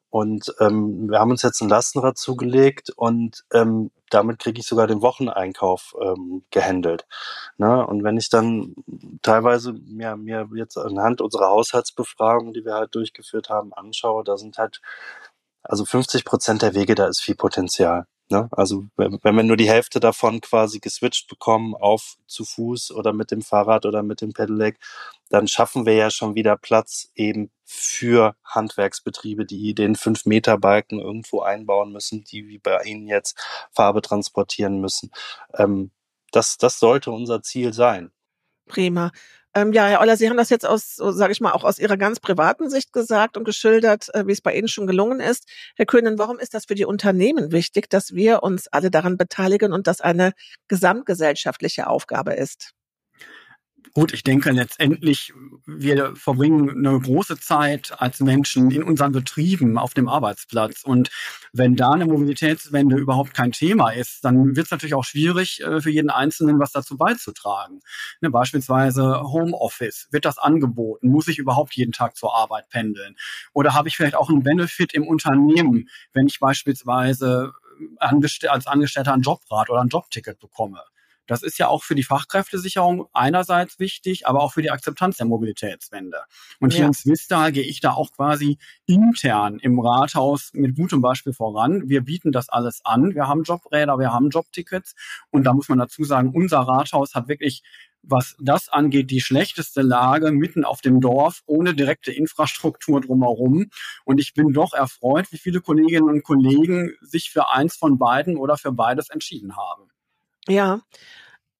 Und 0.08 0.55
ähm, 0.61 1.11
wir 1.11 1.19
haben 1.19 1.32
uns 1.32 1.43
jetzt 1.43 1.61
ein 1.61 1.69
Lastenrad 1.69 2.17
zugelegt 2.17 2.90
und 2.90 3.44
ähm, 3.52 3.90
damit 4.08 4.38
kriege 4.38 4.61
ich 4.61 4.67
sogar 4.67 4.87
den 4.87 5.02
Wocheneinkauf 5.02 5.96
ähm, 6.00 6.44
gehandelt. 6.50 7.06
Ne? 7.58 7.84
Und 7.84 8.05
wenn 8.05 8.17
ich 8.17 8.31
dann 8.31 8.76
teilweise 9.22 9.72
mir, 9.72 10.17
mir 10.17 10.49
jetzt 10.55 10.79
anhand 10.79 11.20
unserer 11.20 11.49
Haushaltsbefragung, 11.49 12.52
die 12.52 12.64
wir 12.64 12.75
halt 12.75 12.94
durchgeführt 12.94 13.50
haben, 13.50 13.75
anschaue, 13.75 14.22
da 14.22 14.37
sind 14.37 14.58
halt 14.58 14.81
also 15.69 15.85
50 15.85 16.25
Prozent 16.25 16.63
der 16.63 16.75
Wege, 16.75 16.95
da 16.95 17.07
ist 17.07 17.21
viel 17.21 17.35
Potenzial. 17.35 18.07
Ne? 18.29 18.49
Also 18.51 18.87
wenn, 18.97 19.21
wir 19.23 19.43
nur 19.45 19.57
die 19.57 19.69
Hälfte 19.69 20.01
davon 20.01 20.41
quasi 20.41 20.81
geswitcht 20.81 21.29
bekommen 21.29 21.75
auf 21.75 22.17
zu 22.27 22.45
Fuß 22.45 22.91
oder 22.91 23.13
mit 23.13 23.31
dem 23.31 23.41
Fahrrad 23.41 23.87
oder 23.87 24.03
mit 24.03 24.21
dem 24.21 24.33
Pedelec, 24.33 24.81
dann 25.29 25.47
schaffen 25.47 25.87
wir 25.87 25.95
ja 25.95 26.11
schon 26.11 26.35
wieder 26.35 26.57
Platz 26.57 27.11
eben 27.15 27.53
für 27.65 28.35
Handwerksbetriebe, 28.45 29.47
die 29.47 29.75
den 29.75 29.95
5-Meter-Balken 29.95 30.99
irgendwo 30.99 31.43
einbauen 31.43 31.93
müssen, 31.93 32.25
die 32.25 32.49
wie 32.49 32.59
bei 32.59 32.83
Ihnen 32.83 33.07
jetzt 33.07 33.39
Farbe 33.73 34.03
transportieren 34.03 34.81
müssen. 34.81 35.11
Ähm, 35.55 35.93
das, 36.33 36.59
das 36.59 36.81
sollte 36.81 37.13
unser 37.13 37.43
Ziel 37.43 37.73
sein. 37.73 38.11
Prima. 38.67 39.13
Ähm, 39.56 39.73
ja, 39.73 39.87
Herr 39.87 40.03
Euler, 40.03 40.19
Sie 40.19 40.29
haben 40.29 40.37
das 40.37 40.50
jetzt 40.50 40.67
aus, 40.67 40.97
so 40.97 41.12
sage 41.12 41.32
ich 41.32 41.41
mal, 41.41 41.53
auch 41.53 41.64
aus 41.64 41.79
Ihrer 41.79 41.97
ganz 41.97 42.20
privaten 42.20 42.69
Sicht 42.69 42.93
gesagt 42.93 43.38
und 43.38 43.44
geschildert, 43.44 44.14
äh, 44.14 44.26
wie 44.26 44.32
es 44.32 44.43
bei 44.43 44.55
Ihnen 44.55 44.69
schon 44.69 44.87
gelungen 44.87 45.19
ist. 45.19 45.49
Herr 45.76 45.87
Köhnen, 45.87 46.19
warum 46.19 46.38
ist 46.38 46.53
das 46.53 46.67
für 46.67 46.75
die 46.75 46.85
Unternehmen 46.85 47.53
wichtig, 47.53 47.88
dass 47.88 48.12
wir 48.12 48.43
uns 48.43 48.69
alle 48.69 48.91
daran 48.91 49.17
beteiligen 49.17 49.73
und 49.73 49.87
das 49.87 50.03
eine 50.03 50.32
gesamtgesellschaftliche 50.69 51.87
Aufgabe 51.87 52.35
ist? 52.35 52.75
Gut, 53.94 54.12
ich 54.12 54.22
denke 54.22 54.50
letztendlich, 54.50 55.32
wir 55.64 56.14
verbringen 56.16 56.70
eine 56.70 57.00
große 57.00 57.38
Zeit 57.38 57.94
als 57.98 58.20
Menschen 58.20 58.70
in 58.70 58.82
unseren 58.82 59.12
Betrieben 59.12 59.78
auf 59.78 59.94
dem 59.94 60.08
Arbeitsplatz. 60.08 60.82
Und 60.82 61.10
wenn 61.52 61.76
da 61.76 61.93
eine 61.93 62.06
Mobilitätswende 62.06 62.96
überhaupt 62.96 63.32
kein 63.34 63.52
Thema 63.52 63.90
ist, 63.90 64.24
dann 64.24 64.55
wird 64.56 64.66
es 64.66 64.70
natürlich 64.70 64.94
auch 64.94 65.05
schwierig 65.05 65.62
äh, 65.62 65.81
für 65.81 65.90
jeden 65.90 66.10
Einzelnen, 66.10 66.58
was 66.58 66.72
dazu 66.72 66.96
beizutragen. 66.96 67.81
Ne, 68.20 68.31
beispielsweise 68.31 69.22
Homeoffice. 69.22 70.08
Wird 70.10 70.24
das 70.24 70.38
angeboten? 70.38 71.08
Muss 71.08 71.28
ich 71.28 71.38
überhaupt 71.38 71.74
jeden 71.74 71.93
Tag 71.93 72.16
zur 72.16 72.34
Arbeit 72.34 72.69
pendeln? 72.69 73.16
Oder 73.52 73.74
habe 73.74 73.88
ich 73.88 73.96
vielleicht 73.96 74.16
auch 74.16 74.28
einen 74.28 74.43
Benefit 74.43 74.93
im 74.94 75.06
Unternehmen, 75.06 75.88
wenn 76.12 76.26
ich 76.26 76.38
beispielsweise 76.40 77.52
als 77.98 78.66
Angestellter 78.66 79.12
ein 79.12 79.22
Jobrat 79.22 79.70
oder 79.70 79.81
ein 79.81 79.88
Jobticket 79.88 80.38
bekomme? 80.38 80.82
Das 81.27 81.43
ist 81.43 81.59
ja 81.59 81.69
auch 81.69 81.83
für 81.83 81.95
die 81.95 82.03
Fachkräftesicherung 82.03 83.06
einerseits 83.13 83.79
wichtig, 83.79 84.27
aber 84.27 84.43
auch 84.43 84.53
für 84.53 84.63
die 84.63 84.71
Akzeptanz 84.71 85.17
der 85.17 85.27
Mobilitätswende. 85.27 86.23
Und 86.61 86.73
hier 86.73 86.83
ja. 86.83 86.87
in 86.87 86.95
Swistal 86.95 87.53
gehe 87.53 87.65
ich 87.65 87.81
da 87.81 87.93
auch 87.93 88.13
quasi 88.13 88.59
intern 88.87 89.59
im 89.59 89.79
Rathaus 89.79 90.51
mit 90.53 90.77
gutem 90.77 91.01
Beispiel 91.01 91.33
voran. 91.33 91.89
Wir 91.89 92.03
bieten 92.03 92.33
das 92.33 92.49
alles 92.49 92.81
an. 92.85 93.15
Wir 93.15 93.29
haben 93.29 93.43
Jobräder, 93.43 93.99
wir 93.99 94.13
haben 94.13 94.31
Jobtickets. 94.31 94.95
Und 95.31 95.45
da 95.45 95.53
muss 95.53 95.69
man 95.69 95.79
dazu 95.79 96.05
sagen, 96.05 96.33
unser 96.35 96.61
Rathaus 96.61 97.15
hat 97.15 97.29
wirklich 97.29 97.63
was 98.09 98.37
das 98.41 98.69
angeht, 98.69 99.11
die 99.11 99.21
schlechteste 99.21 99.83
Lage 99.83 100.31
mitten 100.31 100.65
auf 100.65 100.81
dem 100.81 101.01
Dorf, 101.01 101.43
ohne 101.47 101.75
direkte 101.75 102.13
Infrastruktur 102.13 103.01
drumherum. 103.01 103.71
Und 104.05 104.21
ich 104.21 104.35
bin 104.35 104.53
doch 104.53 104.73
erfreut, 104.73 105.33
wie 105.33 105.39
viele 105.39 105.61
Kolleginnen 105.61 106.09
und 106.09 106.23
Kollegen 106.23 106.93
sich 107.01 107.31
für 107.31 107.51
eins 107.51 107.77
von 107.77 107.99
beiden 107.99 108.37
oder 108.37 108.56
für 108.56 108.73
beides 108.73 109.11
entschieden 109.11 109.56
haben. 109.56 109.91
Ja. 110.48 110.81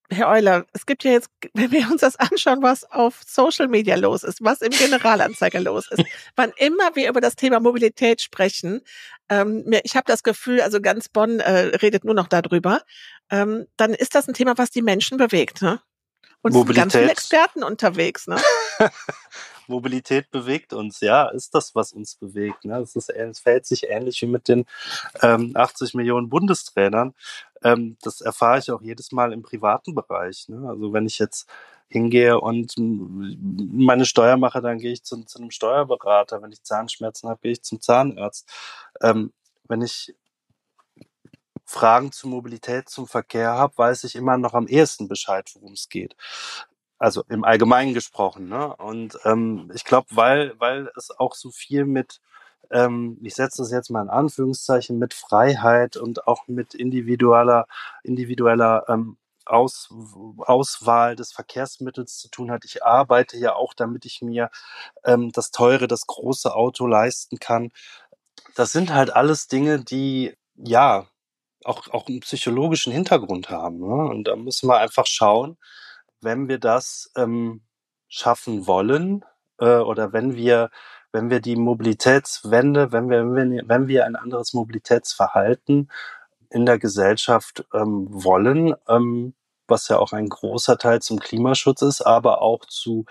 Herr 0.09 0.29
Euler, 0.29 0.67
es 0.73 0.87
gibt 0.87 1.03
ja 1.03 1.13
jetzt, 1.13 1.31
wenn 1.55 1.73
wir 1.73 1.89
uns 1.91 2.01
das 2.01 2.17
anschauen, 2.17 2.63
was 2.63 2.85
auf 2.85 3.21
Social 3.27 3.69
Media 3.69 3.97
los 3.97 4.23
ist, 4.23 4.43
was 4.43 4.61
im 4.63 4.71
Generalanzeiger 4.71 5.61
los 5.61 5.89
ist, 5.91 6.05
wann 6.37 6.53
immer 6.57 6.95
wir 6.95 7.09
über 7.09 7.21
das 7.21 7.37
Thema 7.37 7.61
Mobilität 7.61 8.21
sprechen, 8.21 8.83
ähm, 9.29 9.65
ich 9.83 9.97
habe 9.97 10.05
das 10.07 10.23
Gefühl, 10.23 10.61
also 10.61 10.81
ganz 10.81 11.09
Bonn 11.09 11.41
äh, 11.41 11.77
redet 11.77 12.05
nur 12.05 12.15
noch 12.15 12.29
darüber, 12.29 12.83
ähm, 13.31 13.67
dann 13.77 13.95
ist 13.95 14.15
das 14.15 14.29
ein 14.29 14.35
Thema, 14.35 14.57
was 14.57 14.71
die 14.71 14.83
Menschen 14.83 15.19
bewegt. 15.19 15.63
Ne? 15.63 15.81
Und 16.43 16.55
es 16.55 16.63
sind 16.63 16.75
ganz 16.75 16.95
viele 16.95 17.11
Experten 17.11 17.65
unterwegs. 17.65 18.29
Ne? 18.29 18.37
Mobilität 19.69 20.31
bewegt 20.31 20.73
uns, 20.73 21.01
ja, 21.01 21.29
ist 21.29 21.55
das, 21.55 21.75
was 21.75 21.93
uns 21.93 22.15
bewegt. 22.15 22.65
Ne? 22.65 22.79
Es, 22.79 22.97
ist, 22.97 23.11
es 23.11 23.41
verhält 23.41 23.67
sich 23.67 23.89
ähnlich 23.89 24.21
wie 24.23 24.27
mit 24.27 24.49
den 24.49 24.67
ähm, 25.23 25.53
80 25.55 25.95
Millionen 25.95 26.29
Bundestrainern. 26.29 27.15
Ähm, 27.63 27.97
das 28.03 28.21
erfahre 28.21 28.59
ich 28.59 28.71
auch 28.71 28.83
jedes 28.83 29.13
Mal 29.13 29.33
im 29.33 29.43
privaten 29.43 29.95
Bereich. 29.95 30.49
Ne? 30.49 30.69
Also 30.69 30.93
wenn 30.93 31.07
ich 31.07 31.19
jetzt 31.19 31.49
hingehe 31.89 32.41
und 32.41 32.75
meine 32.77 34.07
Steuer 34.07 34.37
mache, 34.37 34.61
dann 34.61 34.79
gehe 34.79 34.93
ich 34.93 35.05
zu, 35.05 35.25
zu 35.25 35.39
einem 35.39 35.51
Steuerberater. 35.51 36.43
Wenn 36.43 36.53
ich 36.53 36.63
Zahnschmerzen 36.63 37.29
habe, 37.29 37.41
gehe 37.43 37.53
ich 37.53 37.63
zum 37.63 37.81
Zahnarzt. 37.81 38.49
Ähm, 39.01 39.33
wenn 39.69 39.83
ich 39.83 40.15
Fragen 41.65 42.13
zur 42.13 42.31
Mobilität, 42.31 42.89
zum 42.89 43.07
Verkehr 43.07 43.53
habe, 43.53 43.77
weiß 43.77 44.05
ich 44.05 44.15
immer 44.15 44.39
noch 44.39 44.55
am 44.55 44.69
ehesten 44.69 45.09
Bescheid, 45.09 45.51
worum 45.55 45.73
es 45.73 45.89
geht. 45.89 46.17
Also 46.99 47.25
im 47.29 47.45
Allgemeinen 47.45 47.95
gesprochen. 47.95 48.49
Ne? 48.49 48.75
Und 48.77 49.19
ähm, 49.25 49.71
ich 49.75 49.85
glaube, 49.85 50.07
weil, 50.13 50.55
weil 50.59 50.91
es 50.97 51.11
auch 51.11 51.35
so 51.35 51.51
viel 51.51 51.85
mit, 51.85 52.21
ähm, 52.71 53.19
ich 53.23 53.35
setze 53.35 53.63
das 53.63 53.71
jetzt 53.71 53.91
mal 53.91 54.03
in 54.03 54.09
Anführungszeichen, 54.09 54.99
mit 54.99 55.13
Freiheit 55.13 55.97
und 55.97 56.27
auch 56.27 56.49
mit 56.49 56.75
individueller, 56.75 57.67
individueller 58.03 58.85
ähm, 58.89 59.19
aus, 59.47 59.89
Auswahl 60.39 61.17
des 61.17 61.33
Verkehrsmittels 61.33 62.19
zu 62.19 62.29
tun 62.29 62.51
hat. 62.51 62.65
Ich 62.65 62.85
arbeite 62.85 63.37
ja 63.39 63.55
auch, 63.55 63.75
damit 63.75 64.05
ich 64.05 64.23
mir 64.23 64.51
ähm, 65.05 65.33
das 65.33 65.51
teure, 65.51 65.89
das 65.89 66.07
große 66.07 66.55
Auto 66.55 66.87
leisten 66.87 67.39
kann. 67.39 67.71
Das 68.55 68.73
sind 68.73 68.93
halt 68.93 69.11
alles 69.11 69.49
Dinge, 69.49 69.85
die 69.85 70.35
ja 70.57 71.07
auch, 71.65 71.89
auch 71.89 72.09
einen 72.09 72.21
psychologischen 72.21 72.93
Hintergrund 72.93 73.51
haben. 73.51 73.79
Ne? 73.79 74.11
Und 74.11 74.25
da 74.25 74.37
müssen 74.37 74.69
wir 74.69 74.79
einfach 74.79 75.07
schauen, 75.07 75.57
wenn 76.27 76.49
wir 76.49 76.59
das 76.59 77.13
ähm, 77.17 77.63
schaffen 78.09 78.67
wollen 78.67 79.25
äh, 79.59 79.79
oder 79.79 80.13
wenn 80.13 80.35
wir 80.35 80.71
wenn 81.13 81.31
wir 81.31 81.41
die 81.41 81.57
Mobilitätswende, 81.57 82.93
wenn 82.93 83.09
wir, 83.09 83.25
wenn 83.69 83.89
wir, 83.89 84.05
ein 84.05 84.17
anderes 84.17 84.53
Mobilitätsverhalten 84.53 85.91
in 86.51 86.67
der 86.67 86.79
Gesellschaft 86.79 87.65
ähm, 87.73 88.09
wollen, 88.11 88.75
ähm, 88.87 89.35
was 89.67 89.89
ja 89.89 89.99
auch 89.99 90.13
ein 90.13 90.29
großer 90.29 90.77
Teil 90.77 91.01
zum 91.01 91.19
Klimaschutz 91.19 91.81
ist, 91.81 92.03
aber 92.03 92.43
auch 92.43 92.67
zu 92.67 93.07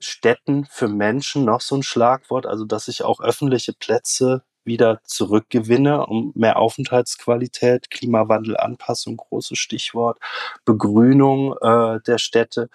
Städten 0.00 0.64
für 0.64 0.88
Menschen 0.88 1.44
noch 1.44 1.60
so 1.60 1.76
ein 1.76 1.82
Schlagwort, 1.82 2.46
also 2.46 2.64
dass 2.64 2.88
ich 2.88 3.02
auch 3.02 3.20
öffentliche 3.20 3.74
Plätze 3.74 4.42
wieder 4.68 5.00
zurückgewinne, 5.04 6.06
um 6.06 6.32
mehr 6.36 6.58
Aufenthaltsqualität, 6.58 7.90
Klimawandel, 7.90 8.56
Anpassung, 8.56 9.16
großes 9.16 9.58
Stichwort, 9.58 10.18
Begrünung 10.64 11.56
äh, 11.60 12.00
der 12.06 12.18
Städte. 12.18 12.70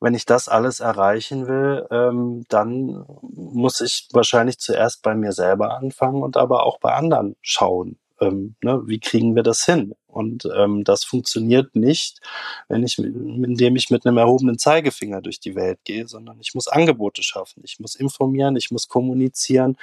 Wenn 0.00 0.14
ich 0.14 0.26
das 0.26 0.48
alles 0.48 0.80
erreichen 0.80 1.46
will, 1.46 1.86
ähm, 1.92 2.44
dann 2.48 3.04
muss 3.22 3.80
ich 3.80 4.08
wahrscheinlich 4.12 4.58
zuerst 4.58 5.02
bei 5.02 5.14
mir 5.14 5.32
selber 5.32 5.76
anfangen 5.76 6.22
und 6.22 6.36
aber 6.36 6.64
auch 6.64 6.80
bei 6.80 6.92
anderen 6.92 7.36
schauen 7.42 7.98
ähm, 8.20 8.56
ne, 8.62 8.82
wie 8.86 9.00
kriegen 9.00 9.34
wir 9.36 9.42
das 9.42 9.64
hin? 9.64 9.94
Und 10.06 10.48
ähm, 10.56 10.84
das 10.84 11.04
funktioniert 11.04 11.76
nicht, 11.76 12.20
wenn 12.68 12.82
ich, 12.82 12.98
indem 12.98 13.76
ich 13.76 13.90
mit 13.90 14.06
einem 14.06 14.18
erhobenen 14.18 14.58
Zeigefinger 14.58 15.20
durch 15.20 15.38
die 15.38 15.54
Welt 15.54 15.78
gehe, 15.84 16.08
sondern 16.08 16.40
ich 16.40 16.54
muss 16.54 16.66
Angebote 16.66 17.22
schaffen, 17.22 17.62
ich 17.64 17.78
muss 17.78 17.94
informieren, 17.94 18.56
ich 18.56 18.70
muss 18.70 18.88
kommunizieren 18.88 19.76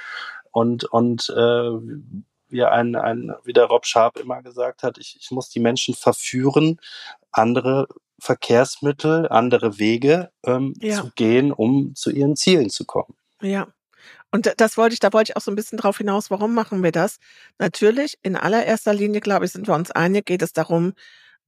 und 0.56 0.84
und 0.84 1.28
äh, 1.36 1.70
wie 2.48 2.64
ein, 2.64 2.96
ein 2.96 3.34
wie 3.44 3.52
der 3.52 3.66
Rob 3.66 3.84
Sharp 3.84 4.18
immer 4.18 4.40
gesagt 4.40 4.82
hat, 4.82 4.96
ich, 4.96 5.18
ich 5.20 5.30
muss 5.30 5.50
die 5.50 5.60
Menschen 5.60 5.94
verführen, 5.94 6.80
andere 7.30 7.88
Verkehrsmittel, 8.18 9.28
andere 9.28 9.78
Wege 9.78 10.30
ähm, 10.44 10.72
ja. 10.80 10.96
zu 10.96 11.10
gehen, 11.14 11.52
um 11.52 11.94
zu 11.94 12.10
ihren 12.10 12.36
Zielen 12.36 12.70
zu 12.70 12.86
kommen. 12.86 13.14
Ja, 13.42 13.66
und 14.32 14.50
das 14.56 14.78
wollte 14.78 14.94
ich, 14.94 15.00
da 15.00 15.12
wollte 15.12 15.32
ich 15.32 15.36
auch 15.36 15.42
so 15.42 15.50
ein 15.50 15.56
bisschen 15.56 15.76
drauf 15.76 15.98
hinaus, 15.98 16.30
warum 16.30 16.54
machen 16.54 16.82
wir 16.82 16.92
das? 16.92 17.18
Natürlich, 17.58 18.16
in 18.22 18.34
allererster 18.34 18.94
Linie, 18.94 19.20
glaube 19.20 19.44
ich, 19.44 19.52
sind 19.52 19.68
wir 19.68 19.74
uns 19.74 19.90
einig, 19.90 20.24
geht 20.24 20.40
es 20.40 20.54
darum, 20.54 20.94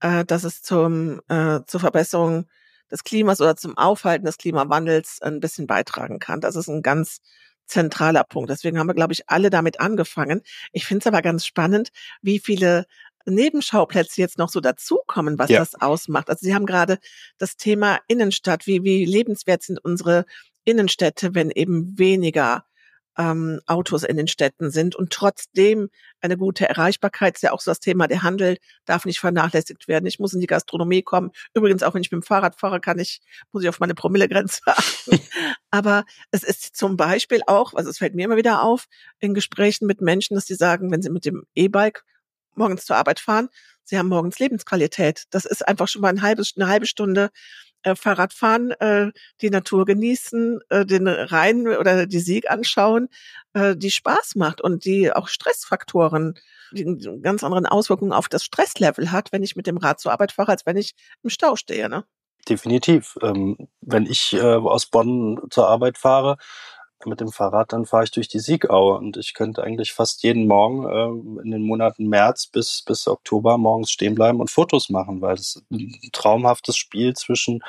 äh, 0.01 0.23
dass 0.23 0.43
es 0.43 0.61
zum, 0.61 1.19
äh, 1.29 1.61
zur 1.65 1.79
Verbesserung 1.79 2.45
des 2.91 3.03
Klimas 3.03 3.41
oder 3.41 3.55
zum 3.55 3.75
Aufhalten 3.75 4.27
des 4.27 4.37
Klimawandels 4.37 5.19
ein 5.23 5.39
bisschen 5.39 5.65
beitragen 5.65 6.19
kann. 6.19 6.41
Das 6.41 6.55
ist 6.55 6.67
ein 6.67 6.83
ganz 6.83 7.21
zentraler 7.69 8.23
Punkt. 8.23 8.49
Deswegen 8.49 8.77
haben 8.77 8.87
wir, 8.87 8.93
glaube 8.93 9.13
ich, 9.13 9.29
alle 9.29 9.49
damit 9.49 9.79
angefangen. 9.79 10.41
Ich 10.71 10.85
finde 10.85 11.03
es 11.03 11.07
aber 11.07 11.21
ganz 11.21 11.45
spannend, 11.45 11.89
wie 12.21 12.39
viele 12.39 12.85
Nebenschauplätze 13.25 14.21
jetzt 14.21 14.37
noch 14.37 14.49
so 14.49 14.59
dazukommen, 14.59 15.37
was 15.37 15.49
ja. 15.49 15.59
das 15.59 15.75
ausmacht. 15.75 16.29
Also 16.29 16.45
Sie 16.45 16.55
haben 16.55 16.65
gerade 16.65 16.99
das 17.37 17.57
Thema 17.57 17.99
Innenstadt, 18.07 18.67
wie, 18.67 18.83
wie 18.83 19.05
lebenswert 19.05 19.63
sind 19.63 19.83
unsere 19.83 20.25
Innenstädte, 20.65 21.35
wenn 21.35 21.51
eben 21.51 21.97
weniger 21.97 22.65
ähm, 23.17 23.59
Autos 23.65 24.03
in 24.03 24.17
den 24.17 24.27
Städten 24.27 24.71
sind 24.71 24.95
und 24.95 25.11
trotzdem 25.11 25.89
eine 26.21 26.37
gute 26.37 26.67
Erreichbarkeit 26.67 27.35
ist 27.35 27.41
ja 27.41 27.51
auch 27.51 27.61
so 27.61 27.71
das 27.71 27.79
Thema, 27.79 28.07
der 28.07 28.23
Handel 28.23 28.57
darf 28.85 29.05
nicht 29.05 29.19
vernachlässigt 29.19 29.87
werden. 29.87 30.05
Ich 30.05 30.19
muss 30.19 30.33
in 30.33 30.39
die 30.39 30.47
Gastronomie 30.47 31.01
kommen. 31.01 31.31
Übrigens, 31.53 31.83
auch 31.83 31.93
wenn 31.93 32.01
ich 32.01 32.11
mit 32.11 32.21
dem 32.21 32.25
Fahrrad 32.25 32.59
fahre, 32.59 32.79
kann 32.79 32.99
ich, 32.99 33.21
muss 33.51 33.63
ich 33.63 33.69
auf 33.69 33.79
meine 33.79 33.95
Promillegrenze 33.95 34.61
achten. 34.65 35.19
Aber 35.71 36.05
es 36.31 36.43
ist 36.43 36.75
zum 36.75 36.97
Beispiel 36.97 37.41
auch, 37.47 37.73
also 37.73 37.89
es 37.89 37.97
fällt 37.97 38.15
mir 38.15 38.25
immer 38.25 38.37
wieder 38.37 38.63
auf, 38.63 38.85
in 39.19 39.33
Gesprächen 39.33 39.85
mit 39.85 40.01
Menschen, 40.01 40.35
dass 40.35 40.45
sie 40.45 40.55
sagen, 40.55 40.91
wenn 40.91 41.01
sie 41.01 41.09
mit 41.09 41.25
dem 41.25 41.43
E-Bike 41.55 42.03
morgens 42.55 42.85
zur 42.85 42.97
Arbeit 42.97 43.19
fahren, 43.19 43.49
sie 43.83 43.97
haben 43.97 44.07
morgens 44.07 44.39
Lebensqualität. 44.39 45.23
Das 45.31 45.45
ist 45.45 45.67
einfach 45.67 45.87
schon 45.87 46.01
mal 46.01 46.09
ein 46.09 46.21
halbes, 46.21 46.53
eine 46.55 46.67
halbe 46.67 46.85
Stunde 46.85 47.31
äh, 47.83 47.95
Fahrrad 47.95 48.33
fahren, 48.33 48.71
äh, 48.71 49.11
die 49.41 49.49
Natur 49.49 49.85
genießen, 49.85 50.59
äh, 50.69 50.85
den 50.85 51.07
Rhein 51.07 51.67
oder 51.67 52.05
die 52.05 52.19
Sieg 52.19 52.49
anschauen, 52.49 53.09
äh, 53.53 53.75
die 53.75 53.91
Spaß 53.91 54.35
macht 54.35 54.61
und 54.61 54.85
die 54.85 55.11
auch 55.11 55.27
Stressfaktoren, 55.27 56.35
die 56.71 56.85
ganz 57.21 57.43
anderen 57.43 57.65
Auswirkungen 57.65 58.13
auf 58.13 58.29
das 58.29 58.43
Stresslevel 58.43 59.11
hat, 59.11 59.31
wenn 59.31 59.43
ich 59.43 59.55
mit 59.55 59.67
dem 59.67 59.77
Rad 59.77 59.99
zur 59.99 60.11
Arbeit 60.11 60.31
fahre, 60.31 60.51
als 60.51 60.65
wenn 60.65 60.77
ich 60.77 60.93
im 61.23 61.29
Stau 61.29 61.55
stehe. 61.55 61.89
Ne? 61.89 62.03
Definitiv. 62.47 63.17
Ähm, 63.21 63.57
wenn 63.81 64.05
ich 64.05 64.33
äh, 64.33 64.41
aus 64.41 64.87
Bonn 64.87 65.39
zur 65.49 65.67
Arbeit 65.67 65.97
fahre, 65.97 66.37
mit 67.05 67.19
dem 67.19 67.31
Fahrrad, 67.31 67.73
dann 67.73 67.85
fahre 67.85 68.03
ich 68.03 68.11
durch 68.11 68.27
die 68.27 68.39
Siegau 68.39 68.97
und 68.97 69.17
ich 69.17 69.33
könnte 69.33 69.63
eigentlich 69.63 69.93
fast 69.93 70.23
jeden 70.23 70.47
Morgen 70.47 70.85
äh, 70.87 71.41
in 71.43 71.51
den 71.51 71.63
Monaten 71.63 72.07
März 72.07 72.47
bis, 72.47 72.83
bis 72.85 73.07
Oktober 73.07 73.57
morgens 73.57 73.91
stehen 73.91 74.15
bleiben 74.15 74.39
und 74.39 74.49
Fotos 74.49 74.89
machen, 74.89 75.21
weil 75.21 75.35
es 75.35 75.63
ein 75.71 75.99
traumhaftes 76.11 76.77
Spiel 76.77 77.13
zwischen 77.15 77.61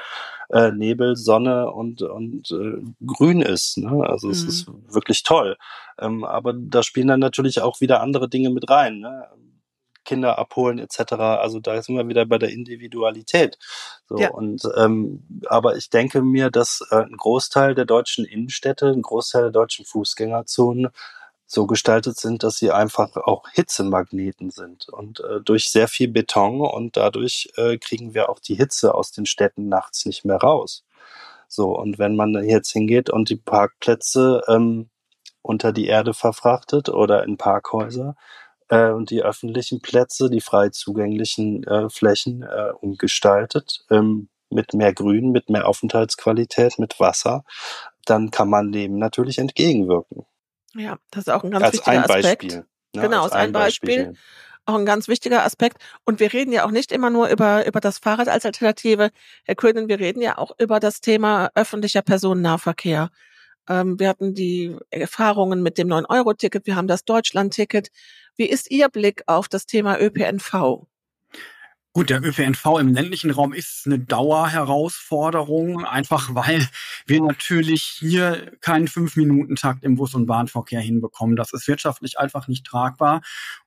äh, 0.50 0.72
Nebel, 0.72 1.16
Sonne 1.16 1.70
und, 1.70 2.02
und 2.02 2.50
äh, 2.50 2.82
Grün 3.06 3.40
ist. 3.42 3.78
Ne? 3.78 4.04
Also 4.08 4.26
mhm. 4.26 4.32
es 4.32 4.44
ist 4.44 4.70
wirklich 4.88 5.22
toll. 5.22 5.56
Ähm, 5.98 6.24
aber 6.24 6.52
da 6.52 6.82
spielen 6.82 7.08
dann 7.08 7.20
natürlich 7.20 7.60
auch 7.60 7.80
wieder 7.80 8.00
andere 8.00 8.28
Dinge 8.28 8.50
mit 8.50 8.68
rein. 8.68 9.00
Ne? 9.00 9.26
Kinder 10.10 10.40
abholen 10.40 10.80
etc. 10.80 11.12
Also 11.12 11.60
da 11.60 11.80
sind 11.80 11.96
wir 11.96 12.08
wieder 12.08 12.26
bei 12.26 12.36
der 12.36 12.50
Individualität. 12.50 13.58
So 14.08 14.18
ja. 14.18 14.30
und 14.30 14.62
ähm, 14.76 15.22
aber 15.46 15.76
ich 15.76 15.88
denke 15.88 16.20
mir, 16.20 16.50
dass 16.50 16.84
äh, 16.90 16.96
ein 16.96 17.16
Großteil 17.16 17.76
der 17.76 17.84
deutschen 17.84 18.24
Innenstädte, 18.24 18.88
ein 18.88 19.02
Großteil 19.02 19.42
der 19.42 19.52
deutschen 19.52 19.84
Fußgängerzonen 19.84 20.88
so 21.46 21.68
gestaltet 21.68 22.18
sind, 22.18 22.42
dass 22.42 22.56
sie 22.56 22.72
einfach 22.72 23.14
auch 23.14 23.44
Hitzemagneten 23.52 24.50
sind 24.50 24.88
und 24.88 25.20
äh, 25.20 25.40
durch 25.44 25.70
sehr 25.70 25.86
viel 25.86 26.08
Beton 26.08 26.60
und 26.60 26.96
dadurch 26.96 27.52
äh, 27.54 27.78
kriegen 27.78 28.12
wir 28.12 28.30
auch 28.30 28.40
die 28.40 28.56
Hitze 28.56 28.96
aus 28.96 29.12
den 29.12 29.26
Städten 29.26 29.68
nachts 29.68 30.06
nicht 30.06 30.24
mehr 30.24 30.38
raus. 30.38 30.84
So 31.46 31.78
und 31.78 32.00
wenn 32.00 32.16
man 32.16 32.34
jetzt 32.42 32.72
hingeht 32.72 33.10
und 33.10 33.30
die 33.30 33.36
Parkplätze 33.36 34.42
ähm, 34.48 34.90
unter 35.40 35.72
die 35.72 35.86
Erde 35.86 36.14
verfrachtet 36.14 36.88
oder 36.88 37.22
in 37.22 37.36
Parkhäuser, 37.36 38.16
äh, 38.70 38.90
und 38.90 39.10
die 39.10 39.22
öffentlichen 39.22 39.82
Plätze, 39.82 40.30
die 40.30 40.40
frei 40.40 40.70
zugänglichen 40.70 41.64
äh, 41.64 41.90
Flächen 41.90 42.42
äh, 42.42 42.72
umgestaltet, 42.80 43.84
ähm, 43.90 44.28
mit 44.48 44.74
mehr 44.74 44.94
Grün, 44.94 45.30
mit 45.30 45.50
mehr 45.50 45.68
Aufenthaltsqualität, 45.68 46.78
mit 46.78 46.98
Wasser, 46.98 47.44
dann 48.04 48.30
kann 48.30 48.48
man 48.48 48.72
dem 48.72 48.98
natürlich 48.98 49.38
entgegenwirken. 49.38 50.24
Ja, 50.74 50.98
das 51.10 51.26
ist 51.26 51.30
auch 51.30 51.44
ein 51.44 51.50
ganz 51.50 51.64
als 51.64 51.74
wichtiger 51.74 51.90
ein 51.92 52.04
Aspekt. 52.04 52.42
Beispiel. 52.42 52.64
Ne, 52.94 53.02
genau, 53.02 53.22
als 53.24 53.32
ein 53.32 53.52
Beispiel. 53.52 53.96
Beispiel 53.96 54.18
auch 54.66 54.74
ein 54.74 54.86
ganz 54.86 55.08
wichtiger 55.08 55.44
Aspekt. 55.44 55.78
Und 56.04 56.20
wir 56.20 56.32
reden 56.32 56.52
ja 56.52 56.64
auch 56.64 56.70
nicht 56.70 56.92
immer 56.92 57.10
nur 57.10 57.28
über, 57.28 57.66
über 57.66 57.80
das 57.80 57.98
Fahrrad 57.98 58.28
als 58.28 58.44
Alternative. 58.44 59.10
Herr 59.44 59.54
Köhnen, 59.54 59.88
wir 59.88 59.98
reden 59.98 60.22
ja 60.22 60.38
auch 60.38 60.52
über 60.58 60.80
das 60.80 61.00
Thema 61.00 61.50
öffentlicher 61.54 62.02
Personennahverkehr. 62.02 63.10
Ähm, 63.68 63.98
wir 63.98 64.08
hatten 64.08 64.34
die 64.34 64.76
Erfahrungen 64.90 65.62
mit 65.62 65.78
dem 65.78 65.88
9-Euro-Ticket, 65.88 66.66
wir 66.66 66.76
haben 66.76 66.88
das 66.88 67.04
Deutschland-Ticket. 67.04 67.90
Wie 68.40 68.48
ist 68.48 68.70
Ihr 68.70 68.88
Blick 68.88 69.22
auf 69.26 69.48
das 69.48 69.66
Thema 69.66 70.00
ÖPNV? 70.00 70.86
Gut, 71.92 72.08
der 72.08 72.24
ÖPNV 72.24 72.78
im 72.80 72.94
ländlichen 72.94 73.30
Raum 73.30 73.52
ist 73.52 73.82
eine 73.84 73.98
Dauerherausforderung, 73.98 75.84
einfach 75.84 76.34
weil 76.34 76.66
wir 77.04 77.20
natürlich 77.20 77.82
hier 77.82 78.50
keinen 78.62 78.88
Fünf-Minuten-Takt 78.88 79.84
im 79.84 79.96
Bus- 79.96 80.14
und 80.14 80.24
Bahnverkehr 80.24 80.80
hinbekommen. 80.80 81.36
Das 81.36 81.52
ist 81.52 81.68
wirtschaftlich 81.68 82.18
einfach 82.18 82.48
nicht 82.48 82.64
tragbar. 82.64 83.20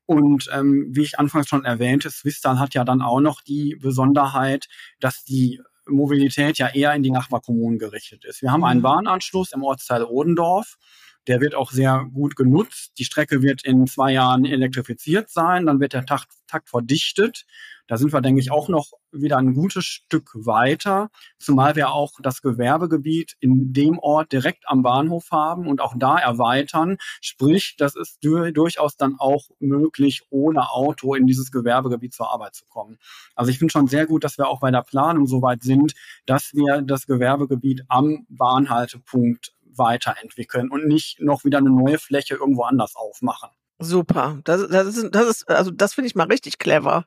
Und 0.07 0.49
ähm, 0.51 0.87
wie 0.89 1.03
ich 1.03 1.19
anfangs 1.19 1.49
schon 1.49 1.65
erwähnte, 1.65 2.09
Swistal 2.09 2.57
hat 2.57 2.73
ja 2.73 2.83
dann 2.83 3.03
auch 3.03 3.19
noch 3.19 3.41
die 3.41 3.75
Besonderheit, 3.75 4.69
dass 4.99 5.23
die 5.23 5.61
Mobilität 5.85 6.57
ja 6.57 6.69
eher 6.69 6.95
in 6.95 7.03
die 7.03 7.11
Nachbarkommunen 7.11 7.77
gerichtet 7.77 8.25
ist. 8.25 8.41
Wir 8.41 8.51
haben 8.51 8.63
einen 8.63 8.79
mhm. 8.79 8.85
Bahnanschluss 8.85 9.51
im 9.51 9.61
Ortsteil 9.61 10.03
Odendorf 10.03 10.79
Der 11.27 11.41
wird 11.41 11.55
auch 11.55 11.71
sehr 11.71 12.05
gut 12.13 12.35
genutzt. 12.35 12.93
Die 12.97 13.05
Strecke 13.05 13.41
wird 13.41 13.63
in 13.63 13.87
zwei 13.87 14.13
Jahren 14.13 14.45
elektrifiziert 14.45 15.29
sein. 15.29 15.65
Dann 15.65 15.79
wird 15.79 15.93
der 15.93 16.05
Takt, 16.05 16.31
Takt 16.47 16.69
verdichtet. 16.69 17.45
Da 17.87 17.97
sind 17.97 18.13
wir, 18.13 18.21
denke 18.21 18.39
ich, 18.39 18.49
auch 18.49 18.69
noch 18.69 18.93
wieder 19.11 19.37
ein 19.37 19.53
gutes 19.53 19.83
Stück 19.85 20.31
weiter, 20.33 21.09
zumal 21.37 21.75
wir 21.75 21.91
auch 21.91 22.13
das 22.21 22.41
Gewerbegebiet 22.41 23.35
in 23.41 23.73
dem 23.73 23.99
Ort 23.99 24.31
direkt 24.31 24.63
am 24.67 24.83
Bahnhof 24.83 25.31
haben 25.31 25.67
und 25.67 25.81
auch 25.81 25.93
da 25.97 26.17
erweitern. 26.17 26.97
Sprich, 27.21 27.75
das 27.77 27.95
ist 27.95 28.19
durchaus 28.21 28.95
dann 28.95 29.17
auch 29.19 29.49
möglich, 29.59 30.23
ohne 30.29 30.71
Auto 30.71 31.13
in 31.13 31.27
dieses 31.27 31.51
Gewerbegebiet 31.51 32.13
zur 32.13 32.31
Arbeit 32.31 32.55
zu 32.55 32.65
kommen. 32.67 32.97
Also 33.35 33.51
ich 33.51 33.59
finde 33.59 33.73
schon 33.73 33.87
sehr 33.87 34.05
gut, 34.05 34.23
dass 34.23 34.37
wir 34.37 34.47
auch 34.47 34.61
bei 34.61 34.71
der 34.71 34.83
Planung 34.83 35.27
so 35.27 35.41
weit 35.41 35.61
sind, 35.61 35.93
dass 36.25 36.53
wir 36.53 36.81
das 36.81 37.05
Gewerbegebiet 37.05 37.83
am 37.89 38.25
Bahnhaltepunkt 38.29 39.53
weiterentwickeln 39.77 40.69
und 40.69 40.87
nicht 40.87 41.19
noch 41.19 41.43
wieder 41.43 41.59
eine 41.59 41.69
neue 41.69 41.99
Fläche 41.99 42.35
irgendwo 42.35 42.63
anders 42.63 42.95
aufmachen. 42.95 43.49
Super. 43.79 44.39
Das, 44.43 44.67
das 44.69 44.87
ist, 44.87 45.09
das 45.11 45.27
ist, 45.27 45.49
also 45.49 45.71
das 45.71 45.93
finde 45.93 46.07
ich 46.07 46.15
mal 46.15 46.27
richtig 46.27 46.57
clever 46.59 47.05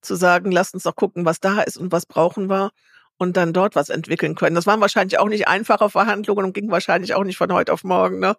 zu 0.00 0.14
sagen, 0.14 0.52
lasst 0.52 0.74
uns 0.74 0.84
doch 0.84 0.96
gucken, 0.96 1.24
was 1.24 1.40
da 1.40 1.60
ist 1.62 1.76
und 1.76 1.92
was 1.92 2.06
brauchen 2.06 2.48
wir 2.48 2.70
und 3.16 3.36
dann 3.36 3.52
dort 3.52 3.74
was 3.74 3.88
entwickeln 3.88 4.34
können. 4.34 4.54
Das 4.54 4.66
waren 4.66 4.80
wahrscheinlich 4.80 5.18
auch 5.18 5.28
nicht 5.28 5.48
einfache 5.48 5.90
Verhandlungen 5.90 6.44
und 6.44 6.52
ging 6.52 6.70
wahrscheinlich 6.70 7.14
auch 7.14 7.24
nicht 7.24 7.36
von 7.36 7.52
heute 7.52 7.72
auf 7.72 7.84
morgen, 7.84 8.20
ne? 8.20 8.36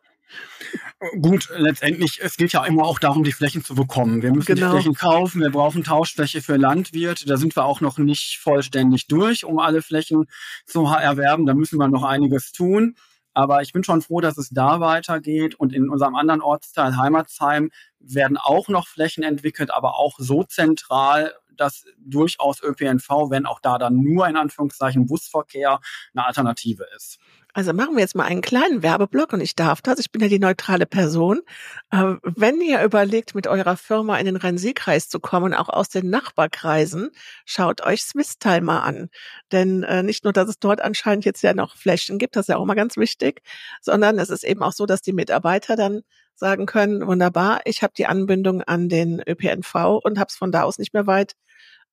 Gut, 1.21 1.49
letztendlich, 1.55 2.19
es 2.21 2.37
geht 2.37 2.51
ja 2.51 2.63
immer 2.65 2.83
auch 2.83 2.99
darum, 2.99 3.23
die 3.23 3.31
Flächen 3.31 3.63
zu 3.63 3.73
bekommen. 3.73 4.21
Wir 4.21 4.31
müssen 4.31 4.53
genau. 4.53 4.67
die 4.67 4.73
Flächen 4.73 4.93
kaufen, 4.93 5.41
wir 5.41 5.49
brauchen 5.49 5.83
Tauschfläche 5.83 6.41
für 6.41 6.57
Landwirte. 6.57 7.25
Da 7.25 7.37
sind 7.37 7.55
wir 7.55 7.65
auch 7.65 7.81
noch 7.81 7.97
nicht 7.97 8.37
vollständig 8.37 9.07
durch, 9.07 9.43
um 9.43 9.59
alle 9.59 9.81
Flächen 9.81 10.25
zu 10.65 10.85
erwerben. 10.85 11.45
Da 11.45 11.53
müssen 11.53 11.79
wir 11.79 11.87
noch 11.87 12.03
einiges 12.03 12.51
tun. 12.51 12.95
Aber 13.39 13.61
ich 13.61 13.71
bin 13.71 13.85
schon 13.85 14.01
froh, 14.01 14.19
dass 14.19 14.37
es 14.37 14.49
da 14.49 14.81
weitergeht. 14.81 15.55
Und 15.55 15.71
in 15.71 15.89
unserem 15.89 16.15
anderen 16.15 16.41
Ortsteil 16.41 16.97
Heimatsheim 16.97 17.71
werden 18.01 18.35
auch 18.35 18.67
noch 18.67 18.85
Flächen 18.85 19.23
entwickelt, 19.23 19.73
aber 19.73 19.97
auch 19.97 20.15
so 20.17 20.43
zentral, 20.43 21.33
dass 21.55 21.85
durchaus 21.97 22.61
ÖPNV, 22.61 23.07
wenn 23.29 23.45
auch 23.45 23.61
da 23.61 23.77
dann 23.77 23.95
nur 23.95 24.27
in 24.27 24.35
Anführungszeichen 24.35 25.05
Busverkehr 25.05 25.79
eine 26.13 26.25
Alternative 26.25 26.85
ist. 26.97 27.17
Also 27.53 27.73
machen 27.73 27.95
wir 27.95 28.01
jetzt 28.01 28.15
mal 28.15 28.25
einen 28.25 28.41
kleinen 28.41 28.83
Werbeblock 28.83 29.33
und 29.33 29.41
ich 29.41 29.55
darf 29.55 29.81
das. 29.81 29.99
Ich 29.99 30.11
bin 30.11 30.21
ja 30.21 30.27
die 30.27 30.37
neutrale 30.37 30.85
Person. 30.85 31.41
Äh, 31.89 32.15
wenn 32.21 32.61
ihr 32.61 32.83
überlegt, 32.83 33.33
mit 33.33 33.47
eurer 33.47 33.75
Firma 33.75 34.17
in 34.19 34.27
den 34.27 34.35
Rhein-Sieg-Kreis 34.35 35.09
zu 35.09 35.19
kommen, 35.19 35.55
auch 35.55 35.67
aus 35.67 35.89
den 35.89 36.11
Nachbarkreisen, 36.11 37.09
schaut 37.45 37.81
euch 37.81 38.03
Swisstal 38.03 38.61
mal 38.61 38.81
an. 38.81 39.09
Denn 39.51 39.81
äh, 39.83 40.03
nicht 40.03 40.23
nur, 40.25 40.33
dass 40.33 40.47
es 40.47 40.59
dort 40.59 40.79
anscheinend 40.79 41.25
jetzt 41.25 41.41
ja 41.41 41.55
noch 41.55 41.75
Flächen 41.75 42.19
gibt, 42.19 42.35
das 42.35 42.43
ist 42.43 42.49
ja 42.49 42.57
auch 42.57 42.65
mal 42.65 42.75
ganz 42.75 42.97
wichtig, 42.97 43.41
sondern 43.81 44.19
es 44.19 44.29
ist 44.29 44.43
eben 44.43 44.61
auch 44.61 44.73
so, 44.73 44.85
dass 44.85 45.01
die 45.01 45.13
Mitarbeiter 45.13 45.75
dann 45.75 46.01
sagen 46.35 46.67
können, 46.67 47.05
wunderbar, 47.05 47.61
ich 47.65 47.81
habe 47.81 47.93
die 47.97 48.05
Anbindung 48.05 48.61
an 48.61 48.89
den 48.89 49.21
ÖPNV 49.27 49.99
und 50.03 50.19
habe 50.19 50.29
es 50.29 50.35
von 50.35 50.51
da 50.51 50.63
aus 50.63 50.77
nicht 50.77 50.93
mehr 50.93 51.07
weit 51.07 51.33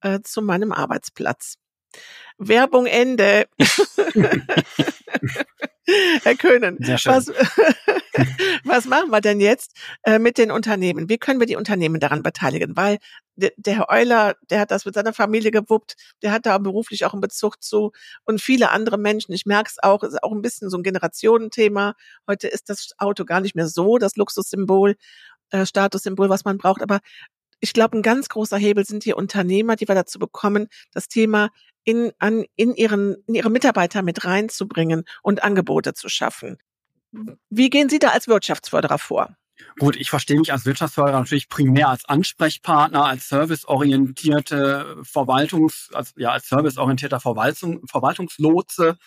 äh, 0.03 0.21
zu 0.23 0.43
meinem 0.43 0.73
Arbeitsplatz. 0.73 1.57
Werbung 2.39 2.87
Ende. 2.87 3.47
Herr 6.25 6.35
Köhnen, 6.35 6.79
was, 6.81 7.29
was 8.65 8.87
machen 8.87 9.11
wir 9.11 9.21
denn 9.21 9.41
jetzt 9.41 9.77
äh, 10.03 10.19
mit 10.19 10.37
den 10.37 10.51
Unternehmen? 10.51 11.09
Wie 11.09 11.19
können 11.19 11.39
wir 11.39 11.47
die 11.47 11.55
Unternehmen 11.55 12.01
daran 12.01 12.25
beteiligen? 12.25 12.77
Weil 12.77 12.99
der, 13.37 13.53
der 13.57 13.77
Herr 13.77 13.89
Euler, 13.89 14.35
der 14.51 14.61
hat 14.61 14.73
das 14.73 14.85
mit 14.85 14.95
seiner 14.95 15.13
Familie 15.13 15.53
gewuppt, 15.53 15.95
der 16.23 16.33
hat 16.33 16.45
da 16.45 16.59
beruflich 16.59 17.05
auch 17.05 17.13
einen 17.13 17.21
Bezug 17.21 17.63
zu 17.63 17.93
und 18.25 18.41
viele 18.41 18.71
andere 18.71 18.99
Menschen. 18.99 19.33
Ich 19.33 19.47
merke 19.47 19.71
es 19.71 19.81
auch, 19.81 20.03
ist 20.03 20.23
auch 20.23 20.33
ein 20.33 20.43
bisschen 20.43 20.71
so 20.71 20.77
ein 20.77 20.83
Generationenthema. 20.83 21.95
Heute 22.27 22.49
ist 22.49 22.69
das 22.69 22.91
Auto 22.99 23.25
gar 23.25 23.41
nicht 23.41 23.55
mehr 23.55 23.69
so 23.69 23.99
das 23.99 24.17
Luxussymbol, 24.17 24.97
äh, 25.51 25.67
Statussymbol, 25.67 26.29
was 26.29 26.45
man 26.45 26.59
braucht. 26.59 26.83
Aber 26.83 26.99
ich 27.61 27.73
glaube, 27.73 27.97
ein 27.97 28.03
ganz 28.03 28.29
großer 28.29 28.59
Hebel 28.59 28.85
sind 28.85 29.05
die 29.05 29.15
Unternehmer, 29.15 29.77
die 29.77 29.87
wir 29.87 29.95
dazu 29.95 30.19
bekommen, 30.19 30.67
das 30.93 31.09
Thema 31.09 31.51
in, 31.87 32.13
an, 32.19 32.45
in, 32.57 32.75
ihren, 32.75 33.17
in 33.27 33.37
ihre 33.37 33.49
Mitarbeiter 33.49 34.03
mit 34.03 34.25
reinzubringen 34.25 35.05
und 35.23 35.43
Angebote 35.43 35.95
zu 35.95 36.09
schaffen. 36.09 36.59
Wie 37.49 37.71
gehen 37.71 37.89
Sie 37.89 38.01
da 38.01 38.09
als 38.09 38.29
Wirtschaftsförderer 38.29 38.99
vor? 38.99 39.37
Gut, 39.79 39.97
ich 39.97 40.11
verstehe 40.11 40.39
mich 40.39 40.53
als 40.53 40.67
Wirtschaftsförderer 40.67 41.21
natürlich 41.21 41.49
primär 41.49 41.89
als 41.89 42.05
Ansprechpartner, 42.05 43.07
als 43.07 43.29
serviceorientierte 43.29 44.99
Verwaltungs, 45.03 45.89
als, 45.95 46.13
ja, 46.17 46.31
als 46.33 46.49
serviceorientierter 46.49 47.21
Verwaltung, 47.21 47.87
Verwaltungslotse 47.87 48.99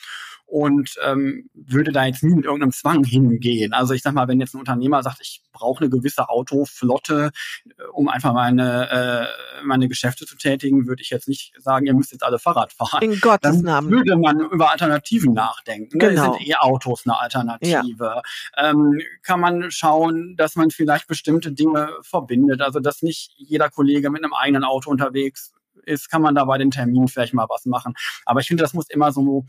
und 0.50 0.96
ähm, 1.06 1.50
würde 1.54 1.92
da 1.92 2.06
jetzt 2.06 2.24
nie 2.24 2.34
mit 2.34 2.46
irgendeinem 2.46 2.72
Zwang 2.72 3.04
hingehen. 3.04 3.72
Also 3.74 3.94
ich 3.94 4.02
sag 4.02 4.14
mal, 4.14 4.28
wenn 4.28 4.40
jetzt 4.40 4.56
ein 4.56 4.60
Unternehmer 4.60 5.04
sagt, 5.04 5.20
ich 5.22 5.44
brauche 5.52 5.84
eine 5.84 5.90
gewisse 5.92 6.28
Autoflotte, 6.28 7.32
äh, 7.66 7.84
um 7.94 8.10
einfach 8.10 8.34
meine, 8.34 8.90
äh, 8.90 9.64
meine 9.64 9.88
Geschäfte 9.88 10.26
zu 10.26 10.36
tätigen, 10.36 10.88
würde 10.88 11.04
ich 11.04 11.12
jetzt 11.12 11.28
nicht 11.28 11.54
sagen, 11.60 11.86
ihr 11.86 11.94
müsst 11.94 12.12
jetzt 12.12 12.24
alle 12.24 12.40
Fahrrad 12.40 12.74
fahren. 12.74 13.04
In 13.04 13.20
Gottes 13.20 13.58
Dann 13.58 13.62
Namen. 13.62 13.92
würde 13.92 14.18
man 14.18 14.40
über 14.40 14.72
Alternativen 14.72 15.34
nachdenken. 15.34 15.98
Ne? 15.98 16.10
Genau. 16.10 16.34
Sind 16.34 16.50
E-Autos 16.50 17.04
eine 17.06 17.20
Alternative? 17.20 18.22
Ja. 18.58 18.70
Ähm, 18.72 19.00
kann 19.22 19.40
man 19.40 19.70
schauen, 19.70 20.36
dass 20.36 20.56
man 20.56 20.72
vielleicht 20.72 21.08
bestimmte 21.08 21.52
Dinge 21.52 21.92
verbindet, 22.02 22.62
also 22.62 22.80
dass 22.80 23.04
nicht 23.04 23.34
jeder 23.38 23.70
Kollege 23.70 24.10
mit 24.10 24.24
einem 24.24 24.34
eigenen 24.34 24.64
Auto 24.64 24.90
unterwegs 24.90 25.54
ist, 25.84 26.10
kann 26.10 26.22
man 26.22 26.36
da 26.36 26.46
bei 26.46 26.58
den 26.58 26.72
Terminen 26.72 27.08
vielleicht 27.08 27.34
mal 27.34 27.48
was 27.50 27.66
machen. 27.66 27.94
Aber 28.26 28.40
ich 28.40 28.48
finde, 28.48 28.64
das 28.64 28.74
muss 28.74 28.90
immer 28.90 29.12
so 29.12 29.46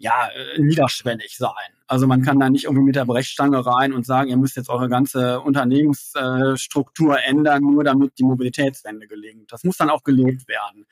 ja, 0.00 0.28
äh, 0.28 0.58
niederschwellig 0.58 1.36
sein. 1.36 1.52
Also 1.86 2.06
man 2.06 2.22
kann 2.22 2.40
da 2.40 2.48
nicht 2.48 2.64
irgendwie 2.64 2.84
mit 2.86 2.96
der 2.96 3.04
Brechstange 3.04 3.64
rein 3.66 3.92
und 3.92 4.06
sagen, 4.06 4.30
ihr 4.30 4.38
müsst 4.38 4.56
jetzt 4.56 4.70
eure 4.70 4.88
ganze 4.88 5.40
Unternehmensstruktur 5.40 7.22
ändern, 7.22 7.62
nur 7.62 7.84
damit 7.84 8.18
die 8.18 8.24
Mobilitätswende 8.24 9.06
gelingt. 9.06 9.52
Das 9.52 9.62
muss 9.62 9.76
dann 9.76 9.90
auch 9.90 10.02
gelebt 10.02 10.48
werden. 10.48 10.86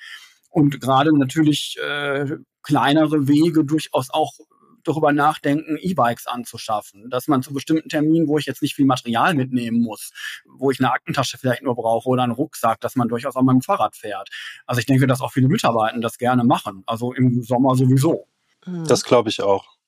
Und 0.50 0.78
gerade 0.80 1.16
natürlich 1.16 1.78
äh, 1.82 2.36
kleinere 2.62 3.26
Wege 3.26 3.64
durchaus 3.64 4.10
auch 4.10 4.34
darüber 4.84 5.12
nachdenken, 5.12 5.78
E-Bikes 5.80 6.26
anzuschaffen, 6.26 7.08
dass 7.08 7.28
man 7.28 7.42
zu 7.42 7.54
bestimmten 7.54 7.88
Terminen, 7.88 8.28
wo 8.28 8.36
ich 8.36 8.44
jetzt 8.44 8.60
nicht 8.60 8.74
viel 8.74 8.86
Material 8.86 9.34
mitnehmen 9.34 9.80
muss, 9.80 10.12
wo 10.46 10.70
ich 10.70 10.80
eine 10.80 10.92
Aktentasche 10.92 11.38
vielleicht 11.38 11.62
nur 11.62 11.76
brauche 11.76 12.08
oder 12.08 12.24
einen 12.24 12.32
Rucksack, 12.32 12.80
dass 12.82 12.94
man 12.94 13.08
durchaus 13.08 13.36
auch 13.36 13.42
mit 13.42 13.54
dem 13.54 13.62
Fahrrad 13.62 13.96
fährt. 13.96 14.28
Also 14.66 14.80
ich 14.80 14.86
denke, 14.86 15.06
dass 15.06 15.22
auch 15.22 15.32
viele 15.32 15.48
Mitarbeiter 15.48 15.98
das 16.00 16.18
gerne 16.18 16.44
machen, 16.44 16.82
also 16.86 17.14
im 17.14 17.42
Sommer 17.42 17.74
sowieso. 17.74 18.26
Mhm. 18.68 18.86
Das 18.86 19.04
glaube 19.04 19.28
ich 19.30 19.42
auch. 19.42 19.78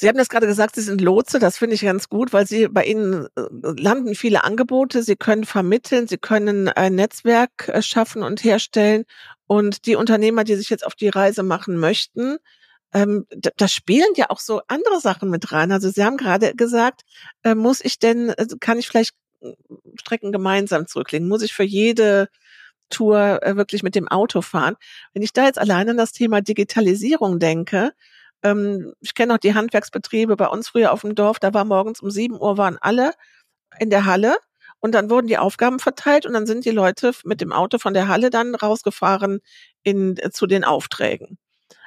Sie 0.00 0.06
haben 0.06 0.16
das 0.16 0.28
gerade 0.28 0.46
gesagt, 0.46 0.76
Sie 0.76 0.82
sind 0.82 1.00
Lotse. 1.00 1.40
Das 1.40 1.58
finde 1.58 1.74
ich 1.74 1.82
ganz 1.82 2.08
gut, 2.08 2.32
weil 2.32 2.46
Sie 2.46 2.68
bei 2.68 2.84
Ihnen 2.84 3.26
äh, 3.34 3.40
landen 3.50 4.14
viele 4.14 4.44
Angebote. 4.44 5.02
Sie 5.02 5.16
können 5.16 5.42
vermitteln, 5.42 6.06
Sie 6.06 6.18
können 6.18 6.68
ein 6.68 6.94
Netzwerk 6.94 7.68
äh, 7.68 7.82
schaffen 7.82 8.22
und 8.22 8.44
herstellen. 8.44 9.06
Und 9.48 9.86
die 9.86 9.96
Unternehmer, 9.96 10.44
die 10.44 10.54
sich 10.54 10.70
jetzt 10.70 10.86
auf 10.86 10.94
die 10.94 11.08
Reise 11.08 11.42
machen 11.42 11.78
möchten, 11.78 12.36
ähm, 12.92 13.26
da 13.56 13.66
spielen 13.66 14.12
ja 14.14 14.26
auch 14.30 14.38
so 14.38 14.62
andere 14.68 15.00
Sachen 15.00 15.30
mit 15.30 15.50
rein. 15.50 15.72
Also 15.72 15.90
Sie 15.90 16.04
haben 16.04 16.16
gerade 16.16 16.54
gesagt, 16.54 17.02
äh, 17.42 17.56
muss 17.56 17.84
ich 17.84 17.98
denn, 17.98 18.30
also 18.30 18.56
kann 18.60 18.78
ich 18.78 18.86
vielleicht 18.86 19.14
Strecken 20.00 20.30
gemeinsam 20.30 20.86
zurücklegen? 20.86 21.26
Muss 21.26 21.42
ich 21.42 21.52
für 21.52 21.64
jede 21.64 22.28
Tour 22.88 23.40
wirklich 23.44 23.82
mit 23.82 23.96
dem 23.96 24.06
Auto 24.06 24.42
fahren? 24.42 24.76
Wenn 25.12 25.22
ich 25.22 25.32
da 25.32 25.44
jetzt 25.44 25.58
allein 25.58 25.90
an 25.90 25.96
das 25.96 26.12
Thema 26.12 26.40
Digitalisierung 26.40 27.40
denke, 27.40 27.92
ähm, 28.42 28.92
ich 29.00 29.14
kenne 29.14 29.34
auch 29.34 29.38
die 29.38 29.54
Handwerksbetriebe 29.54 30.36
bei 30.36 30.46
uns 30.48 30.68
früher 30.68 30.92
auf 30.92 31.02
dem 31.02 31.14
Dorf, 31.14 31.38
da 31.38 31.54
war 31.54 31.64
morgens 31.64 32.00
um 32.00 32.10
sieben 32.10 32.40
Uhr 32.40 32.58
waren 32.58 32.78
alle 32.80 33.12
in 33.78 33.90
der 33.90 34.06
Halle 34.06 34.36
und 34.80 34.92
dann 34.94 35.10
wurden 35.10 35.26
die 35.26 35.38
Aufgaben 35.38 35.78
verteilt 35.78 36.26
und 36.26 36.32
dann 36.34 36.46
sind 36.46 36.64
die 36.64 36.70
Leute 36.70 37.12
mit 37.24 37.40
dem 37.40 37.52
Auto 37.52 37.78
von 37.78 37.94
der 37.94 38.08
Halle 38.08 38.30
dann 38.30 38.54
rausgefahren 38.54 39.40
in, 39.82 40.16
äh, 40.18 40.30
zu 40.30 40.46
den 40.46 40.64
Aufträgen. 40.64 41.38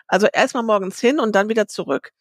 Also 0.08 0.28
erstmal 0.32 0.64
morgens 0.64 1.00
hin 1.00 1.20
und 1.20 1.36
dann 1.36 1.50
wieder 1.50 1.68
zurück. 1.68 2.12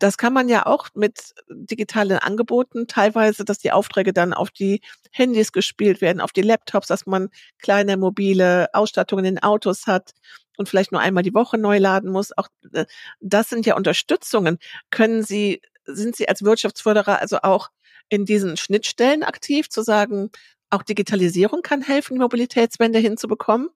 Das 0.00 0.18
kann 0.18 0.32
man 0.32 0.48
ja 0.48 0.66
auch 0.66 0.88
mit 0.94 1.34
digitalen 1.48 2.18
Angeboten 2.18 2.86
teilweise, 2.88 3.44
dass 3.44 3.58
die 3.58 3.72
Aufträge 3.72 4.12
dann 4.12 4.34
auf 4.34 4.50
die 4.50 4.80
Handys 5.12 5.52
gespielt 5.52 6.00
werden, 6.00 6.20
auf 6.20 6.32
die 6.32 6.42
Laptops, 6.42 6.88
dass 6.88 7.06
man 7.06 7.28
kleine 7.60 7.96
mobile 7.96 8.68
Ausstattungen 8.74 9.24
in 9.24 9.42
Autos 9.42 9.86
hat 9.86 10.12
und 10.56 10.68
vielleicht 10.68 10.92
nur 10.92 11.00
einmal 11.00 11.22
die 11.22 11.34
Woche 11.34 11.58
neu 11.58 11.78
laden 11.78 12.10
muss. 12.10 12.36
Auch 12.36 12.48
äh, 12.72 12.86
das 13.20 13.48
sind 13.48 13.66
ja 13.66 13.76
Unterstützungen. 13.76 14.58
Können 14.90 15.22
Sie, 15.22 15.60
sind 15.84 16.16
Sie 16.16 16.28
als 16.28 16.44
Wirtschaftsförderer 16.44 17.20
also 17.20 17.38
auch 17.42 17.70
in 18.08 18.24
diesen 18.24 18.56
Schnittstellen 18.56 19.22
aktiv, 19.22 19.68
zu 19.68 19.82
sagen, 19.82 20.30
auch 20.70 20.82
Digitalisierung 20.82 21.62
kann 21.62 21.82
helfen, 21.82 22.14
die 22.14 22.20
Mobilitätswende 22.20 22.98
hinzubekommen? 22.98 23.70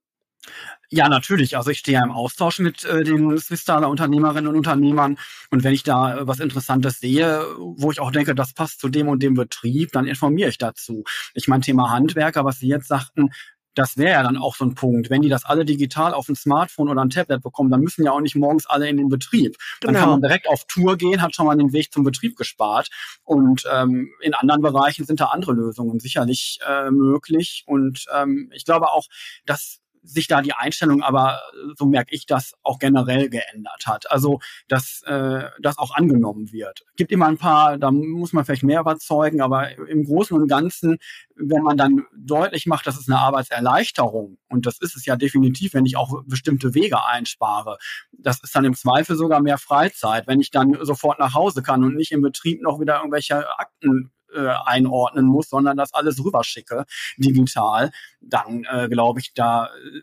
Ja, 0.90 1.08
natürlich. 1.08 1.56
Also 1.56 1.70
ich 1.70 1.80
stehe 1.80 1.98
ja 1.98 2.04
im 2.04 2.10
Austausch 2.10 2.60
mit 2.60 2.84
äh, 2.84 3.04
den 3.04 3.36
Swisstaler 3.38 3.90
Unternehmerinnen 3.90 4.48
und 4.48 4.56
Unternehmern. 4.56 5.18
Und 5.50 5.62
wenn 5.62 5.74
ich 5.74 5.82
da 5.82 6.18
äh, 6.18 6.26
was 6.26 6.40
Interessantes 6.40 6.98
sehe, 6.98 7.44
wo 7.58 7.90
ich 7.90 8.00
auch 8.00 8.10
denke, 8.10 8.34
das 8.34 8.54
passt 8.54 8.80
zu 8.80 8.88
dem 8.88 9.08
und 9.08 9.22
dem 9.22 9.34
Betrieb, 9.34 9.92
dann 9.92 10.06
informiere 10.06 10.48
ich 10.48 10.56
dazu. 10.56 11.04
Ich 11.34 11.46
meine, 11.46 11.60
Thema 11.60 11.90
Handwerker, 11.90 12.44
was 12.44 12.58
Sie 12.58 12.68
jetzt 12.68 12.88
sagten, 12.88 13.30
das 13.78 13.96
wäre 13.96 14.10
ja 14.10 14.22
dann 14.24 14.36
auch 14.36 14.56
so 14.56 14.64
ein 14.64 14.74
Punkt. 14.74 15.08
Wenn 15.08 15.22
die 15.22 15.28
das 15.28 15.44
alle 15.44 15.64
digital 15.64 16.12
auf 16.12 16.28
ein 16.28 16.34
Smartphone 16.34 16.88
oder 16.88 17.00
ein 17.00 17.10
Tablet 17.10 17.42
bekommen, 17.42 17.70
dann 17.70 17.80
müssen 17.80 18.04
ja 18.04 18.10
auch 18.10 18.20
nicht 18.20 18.34
morgens 18.34 18.66
alle 18.66 18.88
in 18.88 18.96
den 18.96 19.08
Betrieb. 19.08 19.56
Dann 19.80 19.94
genau. 19.94 20.00
kann 20.00 20.10
man 20.10 20.20
direkt 20.20 20.48
auf 20.48 20.64
Tour 20.66 20.96
gehen, 20.96 21.22
hat 21.22 21.34
schon 21.34 21.46
mal 21.46 21.56
den 21.56 21.72
Weg 21.72 21.92
zum 21.92 22.02
Betrieb 22.02 22.36
gespart. 22.36 22.88
Und 23.22 23.64
ähm, 23.72 24.10
in 24.20 24.34
anderen 24.34 24.62
Bereichen 24.62 25.04
sind 25.04 25.20
da 25.20 25.26
andere 25.26 25.52
Lösungen 25.52 26.00
sicherlich 26.00 26.58
äh, 26.68 26.90
möglich. 26.90 27.62
Und 27.66 28.06
ähm, 28.12 28.50
ich 28.52 28.64
glaube 28.64 28.90
auch, 28.90 29.06
dass 29.46 29.78
sich 30.08 30.26
da 30.26 30.42
die 30.42 30.52
Einstellung 30.52 31.02
aber, 31.02 31.40
so 31.76 31.86
merke 31.86 32.14
ich 32.14 32.26
das, 32.26 32.54
auch 32.62 32.78
generell 32.78 33.28
geändert 33.28 33.86
hat. 33.86 34.10
Also, 34.10 34.40
dass 34.68 35.02
äh, 35.02 35.44
das 35.60 35.78
auch 35.78 35.94
angenommen 35.94 36.52
wird. 36.52 36.84
Gibt 36.96 37.12
immer 37.12 37.26
ein 37.26 37.38
paar, 37.38 37.78
da 37.78 37.90
muss 37.90 38.32
man 38.32 38.44
vielleicht 38.44 38.62
mehr 38.62 38.80
überzeugen, 38.80 39.40
aber 39.40 39.76
im 39.88 40.04
Großen 40.04 40.36
und 40.36 40.48
Ganzen, 40.48 40.98
wenn 41.36 41.62
man 41.62 41.76
dann 41.76 42.06
deutlich 42.16 42.66
macht, 42.66 42.86
das 42.86 42.98
ist 42.98 43.08
eine 43.08 43.18
Arbeitserleichterung, 43.18 44.38
und 44.48 44.66
das 44.66 44.78
ist 44.80 44.96
es 44.96 45.04
ja 45.04 45.16
definitiv, 45.16 45.74
wenn 45.74 45.86
ich 45.86 45.96
auch 45.96 46.22
bestimmte 46.26 46.74
Wege 46.74 47.04
einspare, 47.04 47.78
das 48.12 48.42
ist 48.42 48.54
dann 48.54 48.64
im 48.64 48.74
Zweifel 48.74 49.16
sogar 49.16 49.40
mehr 49.40 49.58
Freizeit, 49.58 50.26
wenn 50.26 50.40
ich 50.40 50.50
dann 50.50 50.76
sofort 50.82 51.18
nach 51.18 51.34
Hause 51.34 51.62
kann 51.62 51.84
und 51.84 51.94
nicht 51.94 52.12
im 52.12 52.22
Betrieb 52.22 52.62
noch 52.62 52.80
wieder 52.80 52.96
irgendwelche 52.98 53.48
Akten 53.58 54.10
äh, 54.34 54.48
einordnen 54.64 55.26
muss, 55.26 55.48
sondern 55.48 55.76
das 55.76 55.92
alles 55.94 56.24
rüberschicke, 56.24 56.84
digital, 57.16 57.90
dann 58.20 58.64
äh, 58.64 58.88
glaube 58.88 59.20
ich, 59.20 59.32
da 59.34 59.66
äh, 59.66 60.00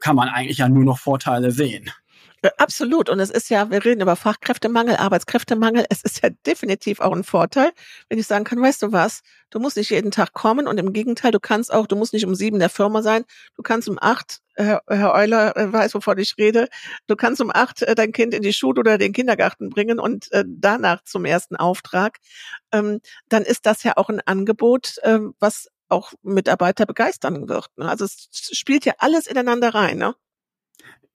kann 0.00 0.16
man 0.16 0.28
eigentlich 0.28 0.58
ja 0.58 0.68
nur 0.68 0.84
noch 0.84 0.98
Vorteile 0.98 1.52
sehen. 1.52 1.90
Äh, 2.42 2.50
absolut. 2.56 3.08
Und 3.10 3.20
es 3.20 3.30
ist 3.30 3.50
ja, 3.50 3.70
wir 3.70 3.84
reden 3.84 4.00
über 4.00 4.16
Fachkräftemangel, 4.16 4.96
Arbeitskräftemangel. 4.96 5.84
Es 5.90 6.02
ist 6.02 6.22
ja 6.22 6.30
definitiv 6.46 7.00
auch 7.00 7.12
ein 7.12 7.24
Vorteil, 7.24 7.70
wenn 8.08 8.18
ich 8.18 8.26
sagen 8.26 8.44
kann, 8.44 8.60
weißt 8.60 8.82
du 8.82 8.92
was, 8.92 9.20
du 9.50 9.60
musst 9.60 9.76
nicht 9.76 9.90
jeden 9.90 10.10
Tag 10.10 10.32
kommen 10.32 10.66
und 10.66 10.78
im 10.78 10.92
Gegenteil, 10.92 11.32
du 11.32 11.40
kannst 11.40 11.72
auch, 11.72 11.86
du 11.86 11.96
musst 11.96 12.12
nicht 12.12 12.24
um 12.24 12.34
sieben 12.34 12.58
der 12.58 12.70
Firma 12.70 13.02
sein, 13.02 13.24
du 13.56 13.62
kannst 13.62 13.88
um 13.88 13.98
acht, 14.00 14.38
Herr, 14.54 14.82
Herr 14.88 15.14
Euler 15.14 15.56
äh, 15.56 15.72
weiß, 15.72 15.94
wovon 15.94 16.18
ich 16.18 16.36
rede, 16.38 16.68
du 17.06 17.16
kannst 17.16 17.40
um 17.40 17.50
acht 17.52 17.82
äh, 17.82 17.94
dein 17.94 18.12
Kind 18.12 18.32
in 18.34 18.42
die 18.42 18.52
Schule 18.52 18.80
oder 18.80 18.98
den 18.98 19.12
Kindergarten 19.12 19.70
bringen 19.70 19.98
und 19.98 20.28
danach 20.46 21.02
zum 21.04 21.24
ersten 21.24 21.56
Auftrag. 21.56 22.18
Ähm, 22.72 23.00
dann 23.28 23.42
ist 23.42 23.66
das 23.66 23.82
ja 23.82 23.96
auch 23.96 24.08
ein 24.08 24.20
Angebot, 24.20 24.96
ähm, 25.02 25.34
was 25.40 25.68
auch 25.88 26.12
Mitarbeiter 26.22 26.86
begeistern 26.86 27.48
wird. 27.48 27.66
Ne? 27.76 27.88
Also 27.88 28.04
es 28.04 28.28
spielt 28.52 28.84
ja 28.84 28.94
alles 28.98 29.26
ineinander 29.26 29.74
rein. 29.74 29.98
Ne? 29.98 30.14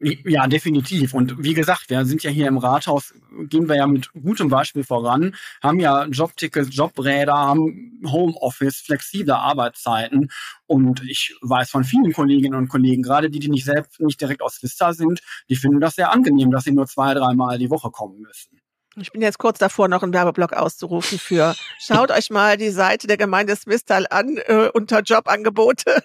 Ja, 0.05 0.45
definitiv. 0.45 1.15
Und 1.15 1.43
wie 1.43 1.55
gesagt, 1.55 1.89
wir 1.89 2.05
sind 2.05 2.21
ja 2.21 2.29
hier 2.29 2.47
im 2.47 2.59
Rathaus, 2.59 3.11
gehen 3.49 3.67
wir 3.67 3.75
ja 3.75 3.87
mit 3.87 4.11
gutem 4.13 4.49
Beispiel 4.49 4.83
voran, 4.83 5.35
haben 5.63 5.79
ja 5.79 6.05
Jobtickets, 6.05 6.75
Jobräder, 6.75 7.33
haben 7.33 7.99
Homeoffice, 8.05 8.81
flexible 8.81 9.33
Arbeitszeiten. 9.33 10.29
Und 10.67 11.01
ich 11.09 11.35
weiß 11.41 11.71
von 11.71 11.83
vielen 11.83 12.13
Kolleginnen 12.13 12.53
und 12.53 12.67
Kollegen, 12.67 13.01
gerade 13.01 13.31
die, 13.31 13.39
die 13.39 13.49
nicht 13.49 13.65
selbst 13.65 13.99
nicht 13.99 14.21
direkt 14.21 14.43
aus 14.43 14.61
Vista 14.61 14.93
sind, 14.93 15.21
die 15.49 15.55
finden 15.55 15.79
das 15.79 15.95
sehr 15.95 16.11
angenehm, 16.11 16.51
dass 16.51 16.65
sie 16.65 16.71
nur 16.71 16.85
zwei, 16.85 17.15
dreimal 17.15 17.57
die 17.57 17.71
Woche 17.71 17.89
kommen 17.89 18.19
müssen. 18.19 18.61
Ich 18.97 19.11
bin 19.11 19.23
jetzt 19.23 19.39
kurz 19.39 19.57
davor, 19.57 19.87
noch 19.87 20.03
einen 20.03 20.13
Werbeblock 20.13 20.53
auszurufen 20.53 21.17
für 21.17 21.55
schaut 21.79 22.11
euch 22.11 22.29
mal 22.29 22.57
die 22.57 22.69
Seite 22.69 23.07
der 23.07 23.17
Gemeinde 23.17 23.55
Swistal 23.55 24.05
an 24.07 24.37
äh, 24.45 24.69
unter 24.71 25.01
Jobangebote. 25.01 26.03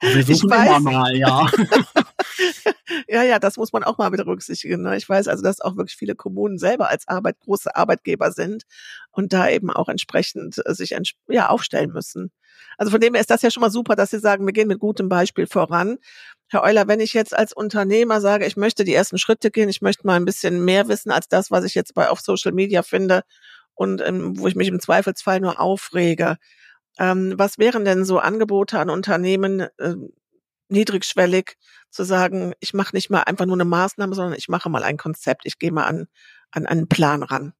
Wir 0.00 0.24
suchen 0.24 0.30
ich 0.30 0.42
weiß, 0.44 0.80
mal, 0.82 1.16
ja. 1.16 1.50
ja, 3.08 3.22
ja, 3.22 3.38
das 3.38 3.56
muss 3.56 3.72
man 3.72 3.84
auch 3.84 3.98
mal 3.98 4.10
mit 4.10 4.24
berücksichtigen. 4.24 4.82
Ne? 4.82 4.96
Ich 4.96 5.08
weiß 5.08 5.28
also, 5.28 5.42
dass 5.42 5.60
auch 5.60 5.76
wirklich 5.76 5.96
viele 5.96 6.14
Kommunen 6.14 6.58
selber 6.58 6.88
als 6.88 7.08
Arbeit 7.08 7.40
große 7.40 7.74
Arbeitgeber 7.74 8.32
sind 8.32 8.64
und 9.10 9.32
da 9.32 9.48
eben 9.48 9.70
auch 9.70 9.88
entsprechend 9.88 10.60
äh, 10.64 10.74
sich 10.74 10.96
ja, 11.28 11.48
aufstellen 11.48 11.92
müssen. 11.92 12.30
Also 12.78 12.90
von 12.90 13.00
dem 13.00 13.14
her 13.14 13.20
ist 13.20 13.30
das 13.30 13.42
ja 13.42 13.50
schon 13.50 13.60
mal 13.60 13.70
super, 13.70 13.96
dass 13.96 14.10
Sie 14.10 14.18
sagen, 14.18 14.46
wir 14.46 14.52
gehen 14.52 14.68
mit 14.68 14.78
gutem 14.78 15.08
Beispiel 15.08 15.46
voran. 15.46 15.98
Herr 16.48 16.62
Euler, 16.62 16.88
wenn 16.88 17.00
ich 17.00 17.12
jetzt 17.14 17.36
als 17.36 17.52
Unternehmer 17.52 18.20
sage, 18.20 18.46
ich 18.46 18.56
möchte 18.56 18.84
die 18.84 18.94
ersten 18.94 19.18
Schritte 19.18 19.50
gehen, 19.50 19.68
ich 19.68 19.82
möchte 19.82 20.06
mal 20.06 20.16
ein 20.16 20.24
bisschen 20.24 20.64
mehr 20.64 20.88
wissen 20.88 21.10
als 21.10 21.28
das, 21.28 21.50
was 21.50 21.64
ich 21.64 21.74
jetzt 21.74 21.94
bei 21.94 22.08
auf 22.08 22.20
Social 22.20 22.52
Media 22.52 22.82
finde 22.82 23.22
und 23.74 24.02
ähm, 24.06 24.38
wo 24.38 24.46
ich 24.46 24.56
mich 24.56 24.68
im 24.68 24.80
Zweifelsfall 24.80 25.40
nur 25.40 25.60
aufrege. 25.60 26.36
Ähm, 26.98 27.34
was 27.36 27.58
wären 27.58 27.84
denn 27.84 28.04
so 28.04 28.18
Angebote 28.18 28.78
an 28.78 28.90
Unternehmen, 28.90 29.60
äh, 29.78 29.94
niedrigschwellig 30.70 31.56
zu 31.90 32.04
sagen, 32.04 32.54
ich 32.60 32.74
mache 32.74 32.94
nicht 32.94 33.10
mal 33.10 33.22
einfach 33.22 33.46
nur 33.46 33.56
eine 33.56 33.64
Maßnahme, 33.64 34.14
sondern 34.14 34.38
ich 34.38 34.48
mache 34.48 34.68
mal 34.70 34.82
ein 34.82 34.96
Konzept, 34.96 35.44
ich 35.44 35.58
gehe 35.58 35.72
mal 35.72 35.84
an, 35.84 36.08
an 36.50 36.66
einen 36.66 36.88
Plan 36.88 37.22
ran? 37.22 37.52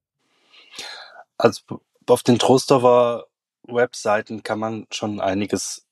Also 1.37 1.81
auf 2.07 2.23
den 2.23 2.38
Trostorfer 2.38 3.27
Webseiten 3.66 4.42
kann 4.42 4.59
man 4.59 4.87
schon 4.90 5.20
einiges 5.20 5.87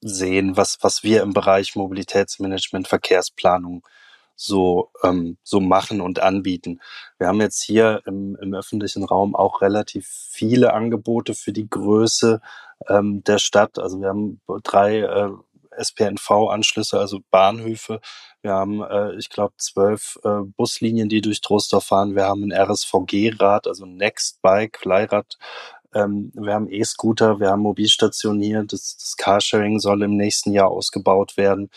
sehen, 0.00 0.56
was, 0.56 0.78
was 0.82 1.02
wir 1.02 1.22
im 1.22 1.32
Bereich 1.32 1.76
Mobilitätsmanagement, 1.76 2.88
Verkehrsplanung 2.88 3.86
so, 4.34 4.90
ähm, 5.04 5.38
so 5.42 5.60
machen 5.60 6.00
und 6.00 6.20
anbieten. 6.20 6.80
Wir 7.18 7.28
haben 7.28 7.40
jetzt 7.40 7.62
hier 7.62 8.02
im, 8.06 8.36
im 8.40 8.54
öffentlichen 8.54 9.04
Raum 9.04 9.36
auch 9.36 9.60
relativ 9.60 10.08
viele 10.08 10.72
Angebote 10.72 11.34
für 11.34 11.52
die 11.52 11.68
Größe 11.68 12.40
ähm, 12.88 13.22
der 13.24 13.38
Stadt. 13.38 13.78
Also 13.78 14.00
wir 14.00 14.08
haben 14.08 14.40
drei 14.64 15.00
äh, 15.00 15.30
SPNV-Anschlüsse, 15.78 16.98
also 16.98 17.20
Bahnhöfe. 17.30 18.00
Wir 18.42 18.52
haben, 18.52 18.82
äh, 18.82 19.14
ich 19.16 19.28
glaube, 19.30 19.54
zwölf 19.58 20.18
äh, 20.24 20.40
Buslinien, 20.56 21.08
die 21.08 21.20
durch 21.20 21.40
Trostorf 21.40 21.86
fahren. 21.86 22.14
Wir 22.14 22.24
haben 22.24 22.42
ein 22.44 22.52
RSVG-Rad, 22.52 23.66
also 23.66 23.86
Nextbike, 23.86 24.84
Leihrad 24.84 25.38
ähm, 25.94 26.32
wir 26.34 26.54
haben 26.54 26.70
E-Scooter, 26.70 27.40
wir 27.40 27.50
haben 27.50 27.62
Mobilstationen 27.62 28.42
hier. 28.42 28.64
Das, 28.64 28.96
das 28.96 29.16
Carsharing 29.16 29.78
soll 29.78 30.02
im 30.02 30.16
nächsten 30.16 30.52
Jahr 30.52 30.68
ausgebaut 30.68 31.36
werden. 31.36 31.70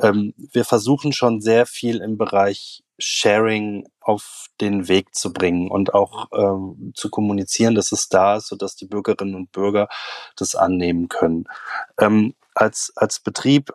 Ähm, 0.00 0.34
wir 0.36 0.64
versuchen 0.64 1.12
schon 1.12 1.40
sehr 1.40 1.66
viel 1.66 1.98
im 2.00 2.18
Bereich 2.18 2.82
Sharing 2.98 3.88
auf 4.00 4.46
den 4.60 4.88
Weg 4.88 5.14
zu 5.14 5.32
bringen 5.32 5.70
und 5.70 5.94
auch 5.94 6.28
ähm, 6.32 6.92
zu 6.94 7.08
kommunizieren, 7.10 7.74
dass 7.74 7.92
es 7.92 8.08
da 8.08 8.36
ist, 8.36 8.48
sodass 8.48 8.76
die 8.76 8.86
Bürgerinnen 8.86 9.34
und 9.34 9.52
Bürger 9.52 9.88
das 10.36 10.54
annehmen 10.54 11.08
können. 11.08 11.44
Ähm, 11.98 12.34
als, 12.54 12.92
als 12.96 13.20
Betrieb 13.20 13.72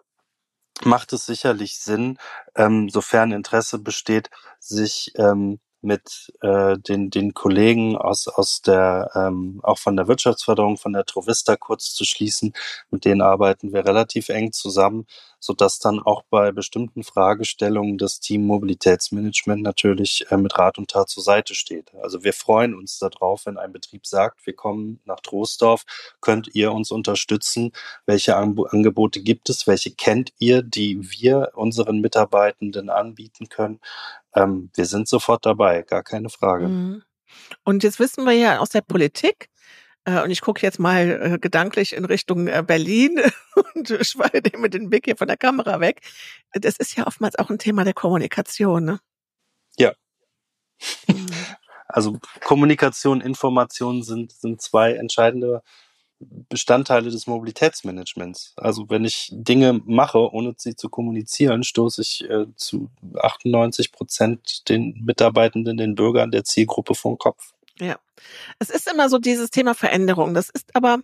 macht 0.84 1.13
es 1.13 1.26
sicherlich 1.26 1.80
Sinn, 1.80 2.18
ähm, 2.56 2.90
sofern 2.90 3.32
Interesse 3.32 3.80
besteht, 3.80 4.30
sich 4.60 5.12
ähm, 5.16 5.60
mit 5.82 6.34
äh, 6.42 6.78
den, 6.78 7.10
den 7.10 7.34
Kollegen 7.34 7.96
aus, 7.96 8.28
aus 8.28 8.62
der, 8.62 9.12
ähm, 9.16 9.60
auch 9.63 9.78
von 9.78 9.96
der 9.96 10.08
Wirtschaftsförderung, 10.08 10.78
von 10.78 10.94
der 10.94 11.06
Trovista 11.06 11.56
kurz 11.56 11.94
zu 11.94 12.04
schließen. 12.06 12.54
Mit 12.90 13.06
denen 13.06 13.22
arbeiten 13.22 13.74
wir 13.74 13.86
relativ 13.86 14.30
eng 14.30 14.52
zusammen, 14.52 15.06
so 15.40 15.54
dass 15.54 15.80
dann 15.80 16.00
auch 16.00 16.24
bei 16.30 16.52
bestimmten 16.52 17.04
Fragestellungen 17.04 17.98
das 17.98 18.20
Team 18.20 18.46
Mobilitätsmanagement 18.46 19.62
natürlich 19.62 20.26
äh, 20.30 20.38
mit 20.38 20.58
Rat 20.58 20.78
und 20.78 20.90
Tat 20.90 21.10
zur 21.10 21.24
Seite 21.24 21.54
steht. 21.56 21.94
Also 22.02 22.24
wir 22.24 22.34
freuen 22.34 22.74
uns 22.74 22.98
darauf, 23.00 23.46
wenn 23.46 23.58
ein 23.58 23.72
Betrieb 23.72 24.06
sagt, 24.08 24.46
wir 24.46 24.54
kommen 24.54 25.00
nach 25.06 25.20
Troisdorf, 25.20 25.84
könnt 26.22 26.54
ihr 26.56 26.72
uns 26.72 26.92
unterstützen? 26.92 27.72
Welche 28.06 28.36
Angebote 28.36 29.22
gibt 29.22 29.50
es? 29.50 29.68
Welche 29.68 29.92
kennt 29.92 30.34
ihr, 30.40 30.63
die 30.63 31.12
wir 31.12 31.52
unseren 31.56 32.02
Mitarbeitenden 32.02 32.90
anbieten 32.90 33.48
können? 33.50 33.80
Ähm, 34.38 34.69
wir 34.76 34.86
sind 34.86 35.08
sofort 35.08 35.45
dabei, 35.45 35.82
gar 35.82 36.04
keine 36.04 36.30
Frage. 36.30 36.67
Mhm. 36.67 37.04
Und 37.63 37.84
jetzt 37.84 38.00
wissen 38.00 38.26
wir 38.26 38.34
ja 38.34 38.60
aus 38.60 38.69
der 38.69 38.82
Politik, 38.82 39.50
äh, 40.08 40.21
und 40.21 40.32
ich 40.32 40.41
gucke 40.41 40.62
jetzt 40.62 40.80
mal 40.80 41.34
äh, 41.34 41.38
gedanklich 41.38 41.93
in 41.93 42.06
Richtung 42.06 42.47
äh, 42.47 42.63
Berlin 42.65 43.19
und 43.76 43.88
schweige 44.02 44.41
dem 44.41 44.62
mit 44.62 44.73
dem 44.73 44.89
Blick 44.89 45.06
hier 45.06 45.17
von 45.17 45.28
der 45.28 45.38
Kamera 45.38 45.80
weg. 45.82 46.02
Das 46.54 46.78
ist 46.78 46.95
ja 46.95 47.06
oftmals 47.06 47.38
auch 47.38 47.50
ein 47.50 47.60
Thema 47.60 47.84
der 47.84 47.93
Kommunikation, 47.93 48.86
ne? 48.86 49.00
Ja. 49.78 49.93
Mhm. 51.08 51.28
Also 51.89 52.19
Kommunikation, 52.43 53.21
Information 53.21 54.04
sind, 54.04 54.32
sind 54.32 54.62
zwei 54.62 54.93
entscheidende 54.93 55.62
Bestandteile 56.20 57.12
des 57.12 57.28
Mobilitätsmanagements. 57.28 58.54
Also 58.58 58.90
wenn 58.90 59.06
ich 59.06 59.30
Dinge 59.32 59.82
mache, 59.86 60.34
ohne 60.34 60.54
sie 60.58 60.76
zu 60.76 60.90
kommunizieren, 60.90 61.64
stoße 61.64 62.02
ich 62.02 62.24
äh, 62.30 62.46
zu 62.56 62.90
98 63.16 63.92
Prozent 63.92 64.70
den 64.70 65.02
Mitarbeitenden, 65.06 65.78
den 65.78 65.96
Bürgern 65.96 66.32
der 66.32 66.44
Zielgruppe 66.44 66.96
vom 66.96 67.18
Kopf. 67.18 67.54
Ja, 67.80 67.98
es 68.60 68.70
ist 68.70 68.92
immer 68.92 69.10
so 69.10 69.20
dieses 69.20 69.52
Thema 69.52 69.76
Veränderung. 69.76 70.34
Das 70.34 70.50
ist 70.50 70.76
aber 70.76 71.00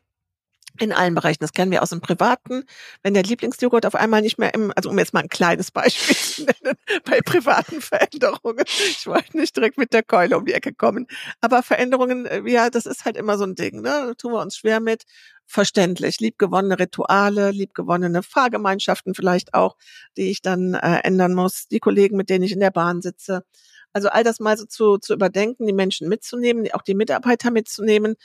in 0.79 0.91
allen 0.91 1.13
Bereichen. 1.13 1.39
Das 1.41 1.53
kennen 1.53 1.71
wir 1.71 1.83
aus 1.83 1.91
dem 1.91 2.01
Privaten. 2.01 2.63
Wenn 3.03 3.13
der 3.13 3.23
Lieblingsjoghurt 3.23 3.85
auf 3.85 3.95
einmal 3.95 4.21
nicht 4.21 4.39
mehr 4.39 4.53
im, 4.53 4.73
also 4.75 4.89
um 4.89 4.97
jetzt 4.97 5.13
mal 5.13 5.21
ein 5.21 5.29
kleines 5.29 5.71
Beispiel 5.71 6.15
zu 6.15 6.43
nennen, 6.43 6.77
bei 7.05 7.21
privaten 7.21 7.81
Veränderungen. 7.81 8.63
Ich 8.67 9.05
wollte 9.05 9.37
nicht 9.37 9.55
direkt 9.55 9.77
mit 9.77 9.93
der 9.93 10.03
Keule 10.03 10.37
um 10.37 10.45
die 10.45 10.53
Ecke 10.53 10.73
kommen. 10.73 11.07
Aber 11.41 11.61
Veränderungen, 11.61 12.25
äh, 12.25 12.41
ja, 12.45 12.69
das 12.69 12.85
ist 12.85 13.05
halt 13.05 13.17
immer 13.17 13.37
so 13.37 13.43
ein 13.43 13.55
Ding, 13.55 13.81
ne? 13.81 14.05
Da 14.07 14.13
tun 14.15 14.33
wir 14.33 14.41
uns 14.41 14.57
schwer 14.57 14.79
mit. 14.79 15.03
Verständlich. 15.45 16.19
Liebgewonnene 16.19 16.79
Rituale, 16.79 17.51
liebgewonnene 17.51 18.23
Fahrgemeinschaften 18.23 19.13
vielleicht 19.13 19.53
auch, 19.53 19.75
die 20.17 20.31
ich 20.31 20.41
dann 20.41 20.73
äh, 20.73 20.99
ändern 21.03 21.33
muss. 21.33 21.67
Die 21.67 21.79
Kollegen, 21.79 22.17
mit 22.17 22.29
denen 22.29 22.43
ich 22.43 22.53
in 22.53 22.61
der 22.61 22.71
Bahn 22.71 23.01
sitze. 23.01 23.43
Also 23.91 24.09
all 24.09 24.23
das 24.23 24.39
mal 24.39 24.57
so 24.57 24.65
zu, 24.65 24.97
zu 24.97 25.13
überdenken, 25.13 25.67
die 25.67 25.73
Menschen 25.73 26.09
mitzunehmen, 26.09 26.67
auch 26.73 26.81
die 26.81 26.95
Mitarbeiter 26.95 27.51
mitzunehmen 27.51 28.15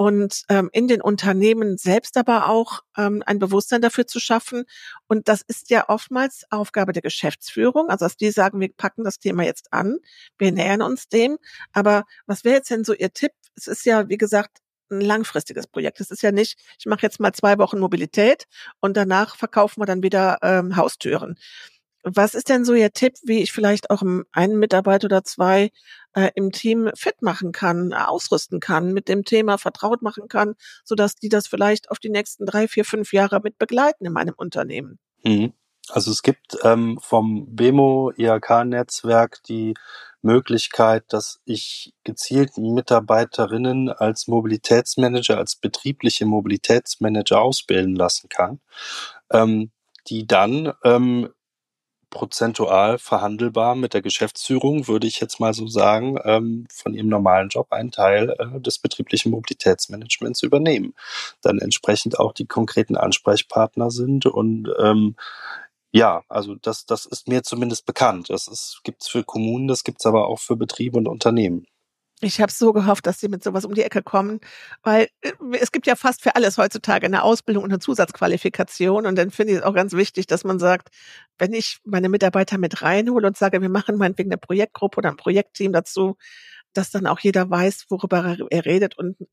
und 0.00 0.44
ähm, 0.48 0.70
in 0.72 0.88
den 0.88 1.02
Unternehmen 1.02 1.76
selbst 1.76 2.16
aber 2.16 2.48
auch 2.48 2.80
ähm, 2.96 3.22
ein 3.26 3.38
Bewusstsein 3.38 3.82
dafür 3.82 4.06
zu 4.06 4.18
schaffen. 4.18 4.64
Und 5.08 5.28
das 5.28 5.42
ist 5.46 5.68
ja 5.68 5.90
oftmals 5.90 6.44
Aufgabe 6.48 6.94
der 6.94 7.02
Geschäftsführung, 7.02 7.90
also 7.90 8.06
dass 8.06 8.16
die 8.16 8.30
sagen, 8.30 8.60
wir 8.60 8.72
packen 8.74 9.04
das 9.04 9.18
Thema 9.18 9.42
jetzt 9.42 9.74
an, 9.74 9.98
wir 10.38 10.52
nähern 10.52 10.80
uns 10.80 11.08
dem. 11.08 11.36
Aber 11.74 12.04
was 12.24 12.44
wäre 12.44 12.56
jetzt 12.56 12.70
denn 12.70 12.82
so 12.82 12.94
Ihr 12.94 13.12
Tipp? 13.12 13.32
Es 13.56 13.66
ist 13.66 13.84
ja, 13.84 14.08
wie 14.08 14.16
gesagt, 14.16 14.60
ein 14.90 15.02
langfristiges 15.02 15.66
Projekt. 15.66 16.00
Es 16.00 16.10
ist 16.10 16.22
ja 16.22 16.32
nicht, 16.32 16.58
ich 16.78 16.86
mache 16.86 17.02
jetzt 17.02 17.20
mal 17.20 17.34
zwei 17.34 17.58
Wochen 17.58 17.78
Mobilität 17.78 18.46
und 18.80 18.96
danach 18.96 19.36
verkaufen 19.36 19.82
wir 19.82 19.86
dann 19.86 20.02
wieder 20.02 20.38
ähm, 20.40 20.76
Haustüren. 20.76 21.36
Was 22.02 22.34
ist 22.34 22.48
denn 22.48 22.64
so 22.64 22.74
Ihr 22.74 22.92
Tipp, 22.92 23.14
wie 23.24 23.42
ich 23.42 23.52
vielleicht 23.52 23.90
auch 23.90 24.02
einen 24.32 24.58
Mitarbeiter 24.58 25.06
oder 25.06 25.22
zwei 25.22 25.70
äh, 26.14 26.30
im 26.34 26.50
Team 26.50 26.90
fit 26.94 27.20
machen 27.20 27.52
kann, 27.52 27.92
ausrüsten 27.92 28.60
kann, 28.60 28.92
mit 28.92 29.08
dem 29.08 29.24
Thema 29.24 29.58
vertraut 29.58 30.02
machen 30.02 30.28
kann, 30.28 30.54
sodass 30.84 31.16
die 31.16 31.28
das 31.28 31.46
vielleicht 31.46 31.90
auf 31.90 31.98
die 31.98 32.10
nächsten 32.10 32.46
drei, 32.46 32.68
vier, 32.68 32.84
fünf 32.84 33.12
Jahre 33.12 33.40
mit 33.42 33.58
begleiten 33.58 34.06
in 34.06 34.12
meinem 34.12 34.34
Unternehmen? 34.36 34.98
Mhm. 35.24 35.52
Also 35.88 36.10
es 36.10 36.22
gibt 36.22 36.56
ähm, 36.62 36.98
vom 37.02 37.54
BEMO 37.54 38.12
IHK-Netzwerk 38.16 39.42
die 39.44 39.74
Möglichkeit, 40.22 41.04
dass 41.08 41.40
ich 41.44 41.94
gezielt 42.04 42.58
Mitarbeiterinnen 42.58 43.88
als 43.88 44.28
Mobilitätsmanager, 44.28 45.38
als 45.38 45.56
betriebliche 45.56 46.26
Mobilitätsmanager 46.26 47.40
ausbilden 47.40 47.96
lassen 47.96 48.28
kann, 48.28 48.60
ähm, 49.32 49.72
die 50.08 50.26
dann 50.26 50.72
ähm, 50.84 51.30
prozentual 52.10 52.98
verhandelbar 52.98 53.74
mit 53.74 53.94
der 53.94 54.02
Geschäftsführung, 54.02 54.88
würde 54.88 55.06
ich 55.06 55.20
jetzt 55.20 55.40
mal 55.40 55.54
so 55.54 55.66
sagen, 55.68 56.18
ähm, 56.24 56.66
von 56.72 56.94
ihrem 56.94 57.08
normalen 57.08 57.48
Job 57.48 57.72
einen 57.72 57.92
Teil 57.92 58.34
äh, 58.38 58.60
des 58.60 58.78
betrieblichen 58.78 59.30
Mobilitätsmanagements 59.30 60.42
übernehmen. 60.42 60.94
Dann 61.40 61.58
entsprechend 61.58 62.18
auch 62.18 62.32
die 62.32 62.46
konkreten 62.46 62.96
Ansprechpartner 62.96 63.90
sind 63.90 64.26
und 64.26 64.68
ähm, 64.78 65.16
ja, 65.92 66.22
also 66.28 66.54
das, 66.54 66.86
das 66.86 67.06
ist 67.06 67.28
mir 67.28 67.42
zumindest 67.42 67.84
bekannt. 67.86 68.30
Das 68.30 68.80
gibt 68.84 69.02
es 69.02 69.08
für 69.08 69.24
Kommunen, 69.24 69.66
das 69.66 69.82
gibt 69.82 70.00
es 70.00 70.06
aber 70.06 70.28
auch 70.28 70.38
für 70.38 70.56
Betriebe 70.56 70.98
und 70.98 71.08
Unternehmen. 71.08 71.66
Ich 72.22 72.40
habe 72.40 72.52
so 72.52 72.72
gehofft, 72.74 73.06
dass 73.06 73.18
sie 73.18 73.28
mit 73.28 73.42
sowas 73.42 73.64
um 73.64 73.74
die 73.74 73.82
Ecke 73.82 74.02
kommen, 74.02 74.40
weil 74.82 75.08
äh, 75.22 75.32
es 75.58 75.72
gibt 75.72 75.86
ja 75.86 75.96
fast 75.96 76.22
für 76.22 76.36
alles 76.36 76.58
heutzutage 76.58 77.06
eine 77.06 77.22
Ausbildung 77.22 77.64
und 77.64 77.70
eine 77.70 77.78
Zusatzqualifikation. 77.78 79.06
Und 79.06 79.16
dann 79.16 79.30
finde 79.30 79.54
ich 79.54 79.58
es 79.60 79.64
auch 79.64 79.74
ganz 79.74 79.94
wichtig, 79.94 80.26
dass 80.26 80.44
man 80.44 80.58
sagt, 80.58 80.88
wenn 81.38 81.54
ich 81.54 81.78
meine 81.84 82.08
Mitarbeiter 82.10 82.58
mit 82.58 82.82
reinhole 82.82 83.26
und 83.26 83.36
sage, 83.38 83.62
wir 83.62 83.70
machen 83.70 83.96
meinetwegen 83.96 84.30
eine 84.30 84.38
Projektgruppe 84.38 84.98
oder 84.98 85.10
ein 85.10 85.16
Projektteam 85.16 85.72
dazu, 85.72 86.16
dass 86.74 86.90
dann 86.90 87.06
auch 87.06 87.20
jeder 87.20 87.50
weiß, 87.50 87.86
worüber 87.88 88.36
er 88.50 88.64
redet 88.64 88.96
und 88.96 89.16
ich 89.20 89.28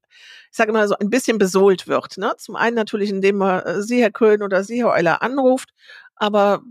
sage 0.52 0.72
immer 0.72 0.88
so 0.88 0.96
ein 0.98 1.10
bisschen 1.10 1.38
besohlt 1.38 1.88
wird. 1.88 2.18
Ne? 2.18 2.34
Zum 2.38 2.56
einen 2.56 2.76
natürlich, 2.76 3.10
indem 3.10 3.38
man 3.38 3.62
äh, 3.64 3.82
Sie, 3.84 4.02
Herr 4.02 4.12
Köhn 4.12 4.42
oder 4.42 4.64
Sie, 4.64 4.80
Herr 4.84 4.94
Euler, 4.94 5.22
anruft, 5.22 5.70
aber 6.16 6.62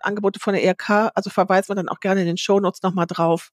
Angebote 0.00 0.40
von 0.40 0.54
der 0.54 0.64
ERK, 0.64 1.10
also 1.14 1.30
verweisen 1.30 1.70
wir 1.70 1.74
dann 1.76 1.88
auch 1.88 2.00
gerne 2.00 2.22
in 2.22 2.26
den 2.26 2.38
Shownotes 2.38 2.82
nochmal 2.82 3.06
drauf 3.06 3.50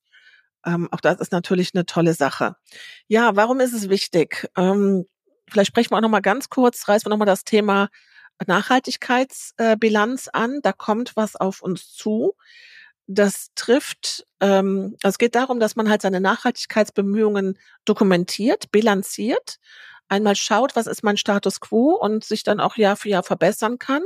ähm, 0.66 0.88
auch 0.92 1.02
das 1.02 1.20
ist 1.20 1.32
natürlich 1.32 1.72
eine 1.74 1.86
tolle 1.86 2.14
Sache. 2.14 2.56
Ja, 3.08 3.36
warum 3.36 3.60
ist 3.60 3.74
es 3.74 3.90
wichtig? 3.90 4.50
Ähm, 4.58 5.06
vielleicht 5.50 5.70
sprechen 5.70 5.92
wir 5.92 5.98
auch 5.98 6.02
noch 6.02 6.10
mal 6.10 6.22
ganz 6.22 6.50
kurz, 6.50 6.88
reißen 6.88 7.06
wir 7.06 7.10
noch 7.10 7.18
mal 7.18 7.26
das 7.26 7.44
Thema 7.44 7.90
Nachhaltigkeitsbilanz 8.46 10.28
äh, 10.28 10.30
an. 10.34 10.60
Da 10.62 10.74
kommt 10.74 11.16
was 11.16 11.36
auf 11.36 11.62
uns 11.62 11.94
zu. 11.94 12.34
Das 13.06 13.50
trifft, 13.56 14.26
ähm, 14.40 14.96
also 15.04 15.14
es 15.14 15.18
geht 15.18 15.36
darum, 15.36 15.60
dass 15.60 15.76
man 15.76 15.90
halt 15.90 16.02
seine 16.02 16.22
Nachhaltigkeitsbemühungen 16.22 17.60
dokumentiert, 17.86 18.72
bilanziert, 18.72 19.58
einmal 20.08 20.36
schaut, 20.36 20.76
was 20.76 20.88
ist 20.88 21.04
mein 21.04 21.18
Status 21.18 21.60
quo 21.60 21.96
und 21.96 22.24
sich 22.24 22.44
dann 22.44 22.60
auch 22.60 22.78
Jahr 22.78 22.96
für 22.96 23.10
Jahr 23.10 23.24
verbessern 23.24 23.80
kann. 23.80 24.04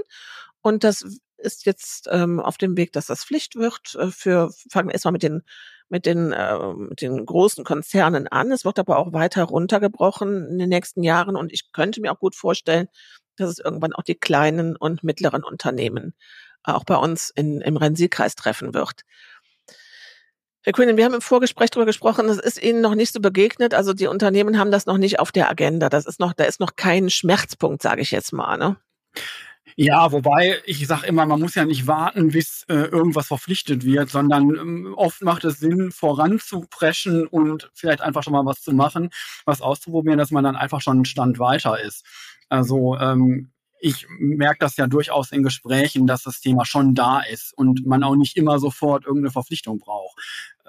Und 0.62 0.84
das 0.84 1.06
ist 1.38 1.65
jetzt 1.65 2.08
ähm, 2.12 2.39
auf 2.39 2.58
dem 2.58 2.76
Weg, 2.78 2.91
dass 2.93 3.06
das 3.06 3.24
Pflicht 3.24 3.56
wird. 3.56 3.96
Äh, 3.96 4.10
für 4.12 4.52
fangen 4.72 4.89
wir 4.89 4.93
erstmal 4.93 5.12
mit 5.12 5.24
den 5.24 5.43
mit 5.89 6.06
den, 6.06 6.32
äh, 6.32 6.73
mit 6.73 7.02
den 7.02 7.26
großen 7.26 7.63
Konzernen 7.63 8.28
an. 8.28 8.52
Es 8.52 8.65
wird 8.65 8.80
aber 8.80 8.97
auch 8.97 9.13
weiter 9.13 9.43
runtergebrochen 9.43 10.47
in 10.50 10.60
den 10.60 10.69
nächsten 10.69 11.04
Jahren 11.04 11.36
und 11.36 11.54
ich 11.54 11.71
könnte 11.71 12.02
mir 12.02 12.12
auch 12.12 12.19
gut 12.19 12.36
vorstellen, 12.36 12.88
dass 13.38 13.50
es 13.50 13.60
irgendwann 13.60 13.93
auch 13.93 14.04
die 14.04 14.15
kleinen 14.15 14.76
und 14.76 15.04
mittleren 15.04 15.43
Unternehmen 15.43 16.13
äh, 16.65 16.71
auch 16.71 16.84
bei 16.84 16.95
uns 16.95 17.30
in, 17.30 17.62
im 17.62 17.78
Rhein-Sieg-Kreis 17.78 18.36
treffen 18.36 18.73
wird. 18.73 19.02
Herr 20.63 20.73
Quinn, 20.73 20.97
wir 20.97 21.06
haben 21.06 21.13
im 21.13 21.21
Vorgespräch 21.21 21.69
darüber 21.69 21.86
gesprochen, 21.86 22.28
das 22.28 22.39
ist 22.39 22.62
Ihnen 22.62 22.82
noch 22.82 22.93
nicht 22.93 23.13
so 23.13 23.21
begegnet. 23.21 23.73
Also 23.73 23.93
die 23.93 24.08
Unternehmen 24.08 24.60
haben 24.60 24.71
das 24.71 24.86
noch 24.86 24.97
nicht 24.97 25.19
auf 25.19 25.32
der 25.32 25.50
Agenda. 25.50 25.88
Das 25.88 26.06
ist 26.06 26.19
noch, 26.19 26.34
da 26.34 26.43
ist 26.43 26.60
noch 26.60 26.76
kein 26.76 27.10
Schmerzpunkt, 27.10 27.82
sage 27.82 28.02
ich 28.02 28.12
jetzt 28.12 28.34
mal. 28.34 28.58
Ne? 28.58 28.76
Ja, 29.80 30.12
wobei 30.12 30.60
ich 30.66 30.88
sage 30.88 31.06
immer, 31.06 31.28
man 31.28 31.40
muss 31.40 31.54
ja 31.54 31.63
nicht 31.63 31.86
warten, 31.86 32.30
bis 32.30 32.63
äh, 32.68 32.74
irgendwas 32.74 33.28
verpflichtet 33.28 33.86
wird, 33.86 34.10
sondern 34.10 34.50
ähm, 34.56 34.94
oft 34.98 35.22
macht 35.22 35.44
es 35.46 35.60
Sinn, 35.60 35.92
voranzupreschen 35.92 37.28
und 37.28 37.70
vielleicht 37.76 38.02
einfach 38.02 38.24
schon 38.24 38.34
mal 38.34 38.44
was 38.46 38.62
zu 38.63 38.74
machen, 38.74 39.10
was 39.46 39.62
auszuprobieren, 39.62 40.18
dass 40.18 40.32
man 40.32 40.44
dann 40.44 40.56
einfach 40.56 40.82
schon 40.82 40.98
einen 40.98 41.06
Stand 41.06 41.38
weiter 41.38 41.80
ist. 41.80 42.04
Also 42.50 42.98
ähm, 42.98 43.52
ich 43.80 44.08
merke 44.18 44.58
das 44.62 44.78
ja 44.78 44.88
durchaus 44.88 45.32
in 45.32 45.44
Gesprächen, 45.44 46.08
dass 46.08 46.24
das 46.24 46.42
Thema 46.42 46.66
schon 46.66 46.96
da 46.96 47.20
ist 47.22 47.54
und 47.56 47.86
man 47.86 48.02
auch 48.04 48.16
nicht 48.16 48.36
immer 48.36 48.58
sofort 48.58 49.06
irgendeine 49.06 49.32
Verpflichtung 49.32 49.78
braucht. 49.78 50.18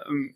Ähm, 0.07 0.35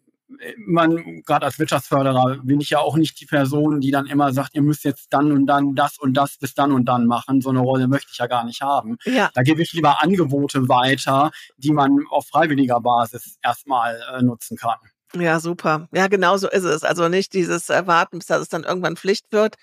man, 0.65 1.21
gerade 1.25 1.45
als 1.45 1.59
Wirtschaftsförderer, 1.59 2.39
bin 2.43 2.61
ich 2.61 2.69
ja 2.69 2.79
auch 2.79 2.95
nicht 2.95 3.19
die 3.19 3.25
Person, 3.25 3.81
die 3.81 3.91
dann 3.91 4.05
immer 4.05 4.33
sagt, 4.33 4.55
ihr 4.55 4.61
müsst 4.61 4.83
jetzt 4.83 5.07
dann 5.11 5.31
und 5.31 5.45
dann 5.45 5.75
das 5.75 5.97
und 5.97 6.13
das 6.13 6.37
bis 6.37 6.53
dann 6.53 6.71
und 6.71 6.85
dann 6.85 7.05
machen. 7.05 7.41
So 7.41 7.49
eine 7.49 7.59
Rolle 7.59 7.87
möchte 7.87 8.09
ich 8.11 8.17
ja 8.17 8.27
gar 8.27 8.43
nicht 8.43 8.61
haben. 8.61 8.97
Ja. 9.05 9.29
Da 9.33 9.43
gebe 9.43 9.61
ich 9.61 9.73
lieber 9.73 10.03
Angebote 10.03 10.67
weiter, 10.69 11.31
die 11.57 11.71
man 11.71 12.05
auf 12.09 12.27
freiwilliger 12.27 12.79
Basis 12.79 13.37
erstmal 13.41 13.99
äh, 14.13 14.21
nutzen 14.21 14.57
kann. 14.57 14.77
Ja, 15.15 15.39
super. 15.39 15.87
Ja, 15.93 16.07
genau 16.07 16.37
so 16.37 16.49
ist 16.49 16.63
es. 16.63 16.83
Also 16.83 17.07
nicht 17.07 17.33
dieses 17.33 17.69
Erwarten, 17.69 18.19
bis 18.19 18.29
es 18.29 18.49
dann 18.49 18.63
irgendwann 18.63 18.97
Pflicht 18.97 19.27
wird, 19.31 19.57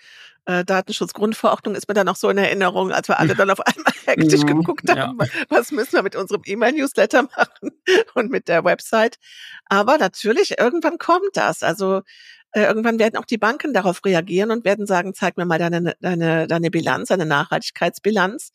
äh, 0.47 0.65
Datenschutzgrundverordnung 0.65 1.75
ist 1.75 1.89
mir 1.89 1.95
dann 1.95 2.09
auch 2.09 2.17
so 2.17 2.29
in 2.31 2.39
Erinnerung, 2.39 2.93
als 2.93 3.09
wir 3.09 3.19
alle 3.19 3.35
dann 3.35 3.51
auf 3.51 3.61
einmal 3.61 3.93
hektisch 4.07 4.43
mhm, 4.43 4.59
geguckt 4.59 4.89
haben, 4.89 5.19
ja. 5.21 5.45
was 5.49 5.71
müssen 5.71 5.93
wir 5.93 6.03
mit 6.03 6.17
unserem 6.17 6.43
E-Mail-Newsletter 6.45 7.23
machen 7.23 7.71
und 8.15 8.31
mit 8.31 8.49
der 8.49 8.65
Website. 8.65 9.19
Aber 9.67 9.99
natürlich, 9.99 10.59
irgendwann 10.59 10.99
kommt 10.99 11.35
das. 11.35 11.63
Also 11.63 12.03
äh, 12.53 12.63
irgendwann 12.63 12.99
werden 12.99 13.17
auch 13.17 13.27
die 13.27 13.39
Banken 13.39 13.73
darauf 13.73 14.05
reagieren 14.05 14.51
und 14.51 14.65
werden 14.65 14.87
sagen, 14.87 15.15
zeig 15.15 15.37
mir 15.37 15.45
mal 15.45 15.59
deine, 15.59 15.95
deine, 16.01 16.47
deine 16.47 16.71
Bilanz, 16.71 17.09
deine 17.09 17.27
Nachhaltigkeitsbilanz. 17.27 18.53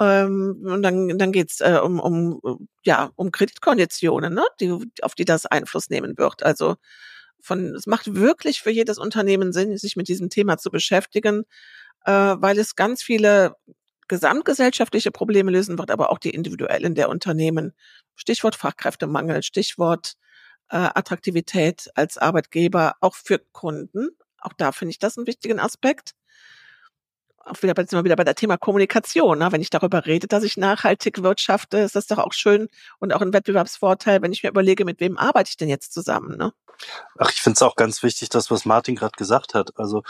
Ähm, 0.00 0.62
und 0.64 0.82
dann, 0.82 1.18
dann 1.18 1.32
geht's 1.32 1.60
äh, 1.60 1.78
um, 1.82 2.00
um, 2.00 2.68
ja, 2.84 3.10
um 3.16 3.30
Kreditkonditionen, 3.30 4.34
ne? 4.34 4.44
die, 4.60 4.76
auf 5.02 5.14
die 5.14 5.24
das 5.24 5.46
Einfluss 5.46 5.90
nehmen 5.90 6.18
wird. 6.18 6.42
Also 6.42 6.76
von, 7.40 7.74
es 7.74 7.86
macht 7.86 8.14
wirklich 8.14 8.60
für 8.62 8.70
jedes 8.70 8.98
Unternehmen 8.98 9.52
Sinn, 9.52 9.76
sich 9.76 9.96
mit 9.96 10.08
diesem 10.08 10.30
Thema 10.30 10.58
zu 10.58 10.70
beschäftigen, 10.70 11.44
äh, 12.06 12.12
weil 12.12 12.58
es 12.58 12.76
ganz 12.76 13.02
viele 13.02 13.56
gesamtgesellschaftliche 14.08 15.10
Probleme 15.10 15.50
lösen 15.50 15.78
wird, 15.78 15.90
aber 15.90 16.10
auch 16.10 16.18
die 16.18 16.30
individuellen 16.30 16.94
der 16.94 17.08
Unternehmen. 17.08 17.72
Stichwort 18.16 18.56
Fachkräftemangel, 18.56 19.42
Stichwort 19.42 20.14
äh, 20.70 20.76
Attraktivität 20.76 21.90
als 21.94 22.18
Arbeitgeber, 22.18 22.96
auch 23.00 23.14
für 23.14 23.38
Kunden. 23.52 24.10
Auch 24.38 24.52
da 24.54 24.72
finde 24.72 24.90
ich 24.90 24.98
das 24.98 25.16
einen 25.16 25.26
wichtigen 25.26 25.60
Aspekt. 25.60 26.14
Auch 27.46 27.62
wieder, 27.62 27.74
jetzt 27.76 27.92
mal 27.92 28.04
wieder 28.04 28.16
bei 28.16 28.24
der 28.24 28.34
Thema 28.34 28.56
Kommunikation. 28.56 29.38
Ne? 29.38 29.52
Wenn 29.52 29.60
ich 29.60 29.70
darüber 29.70 30.06
rede, 30.06 30.26
dass 30.26 30.44
ich 30.44 30.56
nachhaltig 30.56 31.22
wirtschafte, 31.22 31.78
ist 31.78 31.94
das 31.94 32.06
doch 32.06 32.18
auch 32.18 32.32
schön 32.32 32.68
und 33.00 33.12
auch 33.12 33.20
ein 33.20 33.32
Wettbewerbsvorteil, 33.32 34.22
wenn 34.22 34.32
ich 34.32 34.42
mir 34.42 34.48
überlege, 34.48 34.84
mit 34.84 35.00
wem 35.00 35.18
arbeite 35.18 35.50
ich 35.50 35.56
denn 35.56 35.68
jetzt 35.68 35.92
zusammen. 35.92 36.36
Ne? 36.38 36.52
Ach, 37.18 37.30
ich 37.30 37.42
finde 37.42 37.56
es 37.56 37.62
auch 37.62 37.76
ganz 37.76 38.02
wichtig, 38.02 38.30
das, 38.30 38.50
was 38.50 38.64
Martin 38.64 38.96
gerade 38.96 39.16
gesagt 39.16 39.54
hat. 39.54 39.72
Also 39.76 40.02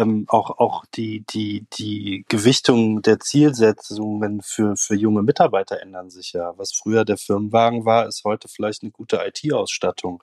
ähm, 0.00 0.24
auch, 0.28 0.58
auch 0.58 0.84
die, 0.94 1.24
die, 1.30 1.66
die 1.72 2.24
Gewichtung 2.28 3.02
der 3.02 3.20
Zielsetzungen 3.20 4.42
für, 4.42 4.76
für 4.76 4.94
junge 4.94 5.22
Mitarbeiter 5.22 5.80
ändern 5.80 6.10
sich 6.10 6.32
ja. 6.32 6.54
Was 6.56 6.72
früher 6.72 7.04
der 7.04 7.16
Firmenwagen 7.16 7.84
war, 7.84 8.06
ist 8.06 8.24
heute 8.24 8.48
vielleicht 8.48 8.82
eine 8.82 8.90
gute 8.90 9.20
IT-Ausstattung 9.24 10.22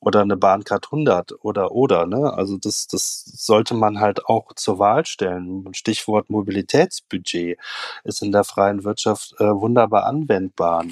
oder 0.00 0.20
eine 0.20 0.36
Bahncard 0.36 0.86
100 0.86 1.44
oder, 1.44 1.72
oder, 1.72 2.06
ne? 2.06 2.32
Also 2.32 2.56
das, 2.56 2.86
das 2.86 3.24
sollte 3.24 3.74
man 3.74 4.00
halt 4.00 4.26
auch 4.26 4.52
zur 4.54 4.78
Wahl 4.78 5.06
stellen. 5.06 5.68
Stichwort 5.74 6.30
Mobilitätsbudget 6.30 7.58
ist 8.04 8.22
in 8.22 8.32
der 8.32 8.44
freien 8.44 8.84
Wirtschaft 8.84 9.34
äh, 9.38 9.44
wunderbar 9.44 10.06
anwendbar. 10.06 10.84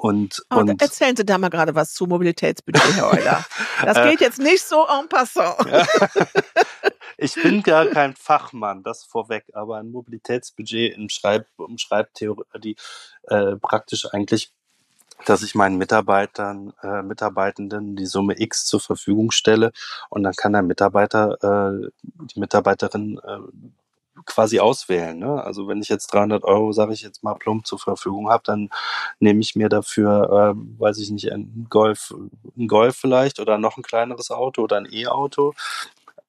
Und, 0.00 0.44
oh, 0.50 0.58
und 0.58 0.80
erzählen 0.80 1.16
Sie 1.16 1.26
da 1.26 1.38
mal 1.38 1.48
gerade 1.48 1.74
was 1.74 1.92
zu 1.92 2.06
Mobilitätsbudget, 2.06 2.94
Herr 2.94 3.10
Euler. 3.12 3.44
Das 3.84 3.96
geht 4.08 4.20
jetzt 4.20 4.38
nicht 4.38 4.64
so 4.64 4.86
en 4.86 5.08
passant. 5.08 5.56
ich 7.18 7.34
bin 7.34 7.62
gar 7.62 7.86
kein 7.86 8.14
Fachmann, 8.14 8.82
das 8.82 9.04
vorweg, 9.04 9.44
aber 9.52 9.78
ein 9.78 9.90
Mobilitätsbudget 9.90 10.96
im 10.96 11.08
Schreib, 11.08 11.46
um 11.56 11.76
Schreibtheorie, 11.76 12.44
die 12.62 12.76
äh, 13.24 13.56
praktisch 13.56 14.06
eigentlich 14.12 14.52
dass 15.24 15.42
ich 15.42 15.56
meinen 15.56 15.78
Mitarbeitern, 15.78 16.72
äh, 16.80 17.02
Mitarbeitenden 17.02 17.96
die 17.96 18.06
Summe 18.06 18.40
X 18.40 18.66
zur 18.66 18.80
Verfügung 18.80 19.32
stelle 19.32 19.72
und 20.10 20.22
dann 20.22 20.34
kann 20.34 20.52
der 20.52 20.62
Mitarbeiter, 20.62 21.82
äh, 21.82 21.90
die 22.02 22.38
Mitarbeiterin 22.38 23.20
äh, 23.24 23.38
quasi 24.26 24.60
auswählen. 24.60 25.18
Ne? 25.18 25.42
Also 25.42 25.68
wenn 25.68 25.82
ich 25.82 25.88
jetzt 25.88 26.08
300 26.08 26.44
Euro, 26.44 26.72
sage 26.72 26.92
ich 26.92 27.02
jetzt 27.02 27.24
mal 27.24 27.34
plump 27.34 27.66
zur 27.66 27.78
Verfügung 27.78 28.30
habe, 28.30 28.42
dann 28.44 28.70
nehme 29.18 29.40
ich 29.40 29.56
mir 29.56 29.68
dafür, 29.68 30.54
äh, 30.56 30.80
weiß 30.80 30.98
ich 30.98 31.10
nicht, 31.10 31.32
ein 31.32 31.66
Golf, 31.68 32.14
ein 32.56 32.68
Golf 32.68 32.96
vielleicht 32.96 33.40
oder 33.40 33.58
noch 33.58 33.76
ein 33.76 33.82
kleineres 33.82 34.30
Auto 34.30 34.62
oder 34.62 34.76
ein 34.76 34.88
E-Auto 34.88 35.54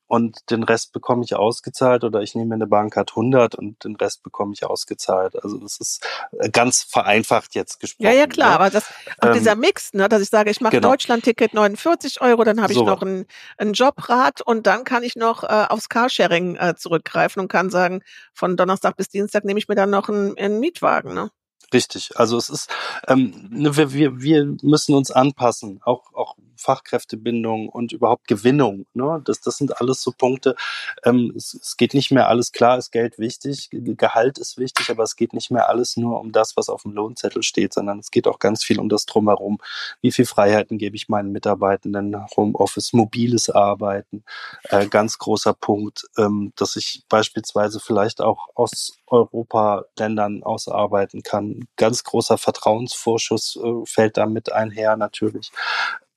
und 0.09 0.49
den 0.49 0.63
Rest 0.63 0.91
bekomme 0.91 1.23
ich 1.23 1.35
ausgezahlt 1.35 2.03
oder 2.03 2.21
ich 2.21 2.33
nehme 2.33 2.55
eine 2.55 2.65
Bank 2.65 2.95
hat 2.95 3.11
100 3.11 3.53
und 3.53 3.83
den 3.83 3.95
Rest 3.95 4.23
bekomme 4.23 4.53
ich 4.53 4.65
ausgezahlt. 4.65 5.41
Also 5.43 5.59
das 5.59 5.79
ist 5.79 6.03
äh, 6.39 6.49
ganz 6.49 6.81
vereinfacht 6.81 7.53
jetzt 7.53 7.79
gesprochen. 7.79 8.07
Ja, 8.07 8.13
ja, 8.13 8.25
klar, 8.25 8.49
ne? 8.49 8.55
aber 8.55 8.69
das, 8.71 8.85
ähm, 9.21 9.33
dieser 9.33 9.53
Mix, 9.53 9.93
ne, 9.93 10.09
dass 10.09 10.23
ich 10.23 10.29
sage, 10.29 10.49
ich 10.49 10.61
mache 10.61 10.77
genau. 10.77 10.89
Deutschland-Ticket 10.89 11.53
49 11.53 12.21
Euro, 12.21 12.43
dann 12.43 12.59
habe 12.59 12.73
ich 12.73 12.79
so. 12.79 12.85
noch 12.85 13.03
ein, 13.03 13.27
ein 13.59 13.73
Jobrad 13.73 14.41
und 14.41 14.65
dann 14.65 14.83
kann 14.83 15.03
ich 15.03 15.15
noch 15.15 15.43
äh, 15.43 15.67
aufs 15.69 15.89
Carsharing 15.89 16.55
äh, 16.55 16.73
zurückgreifen 16.75 17.39
und 17.39 17.47
kann 17.47 17.69
sagen, 17.69 18.01
von 18.33 18.57
Donnerstag 18.57 18.97
bis 18.97 19.09
Dienstag 19.09 19.45
nehme 19.45 19.59
ich 19.59 19.67
mir 19.67 19.75
dann 19.75 19.91
noch 19.91 20.09
einen, 20.09 20.35
einen 20.39 20.59
Mietwagen. 20.59 21.13
Ne? 21.13 21.29
Richtig. 21.73 22.11
Also 22.15 22.37
es 22.37 22.49
ist, 22.49 22.69
ähm, 23.07 23.47
ne, 23.51 23.77
wir, 23.77 23.93
wir, 23.93 24.21
wir 24.21 24.55
müssen 24.63 24.95
uns 24.95 25.11
anpassen, 25.11 25.81
auch, 25.83 26.13
auch 26.13 26.28
Fachkräftebindung 26.59 27.69
und 27.69 27.91
überhaupt 27.91 28.27
Gewinnung. 28.27 28.85
Ne? 28.93 29.21
Das, 29.25 29.41
das 29.41 29.57
sind 29.57 29.79
alles 29.79 30.01
so 30.01 30.11
Punkte. 30.11 30.55
Ähm, 31.03 31.33
es, 31.35 31.53
es 31.53 31.77
geht 31.77 31.93
nicht 31.93 32.11
mehr 32.11 32.27
alles 32.27 32.51
klar, 32.51 32.77
ist 32.77 32.91
Geld 32.91 33.17
wichtig, 33.19 33.69
Gehalt 33.71 34.37
ist 34.37 34.57
wichtig, 34.57 34.89
aber 34.89 35.03
es 35.03 35.15
geht 35.15 35.33
nicht 35.33 35.51
mehr 35.51 35.69
alles 35.69 35.97
nur 35.97 36.19
um 36.19 36.31
das, 36.31 36.57
was 36.57 36.69
auf 36.69 36.83
dem 36.83 36.93
Lohnzettel 36.93 37.43
steht, 37.43 37.73
sondern 37.73 37.99
es 37.99 38.11
geht 38.11 38.27
auch 38.27 38.39
ganz 38.39 38.63
viel 38.63 38.79
um 38.79 38.89
das 38.89 39.05
Drumherum. 39.05 39.59
Wie 40.01 40.11
viel 40.11 40.25
Freiheiten 40.25 40.77
gebe 40.77 40.95
ich 40.95 41.09
meinen 41.09 41.31
Mitarbeitenden? 41.31 42.15
Homeoffice, 42.35 42.93
mobiles 42.93 43.49
Arbeiten, 43.49 44.23
äh, 44.69 44.87
ganz 44.87 45.17
großer 45.17 45.53
Punkt, 45.53 46.05
ähm, 46.17 46.53
dass 46.55 46.75
ich 46.75 47.03
beispielsweise 47.09 47.79
vielleicht 47.79 48.21
auch 48.21 48.47
aus 48.55 48.97
Europa-Ländern 49.07 50.43
ausarbeiten 50.43 51.23
kann. 51.23 51.67
Ganz 51.75 52.03
großer 52.03 52.37
Vertrauensvorschuss 52.37 53.59
äh, 53.61 53.85
fällt 53.85 54.17
damit 54.17 54.51
einher 54.51 54.95
natürlich. 54.97 55.51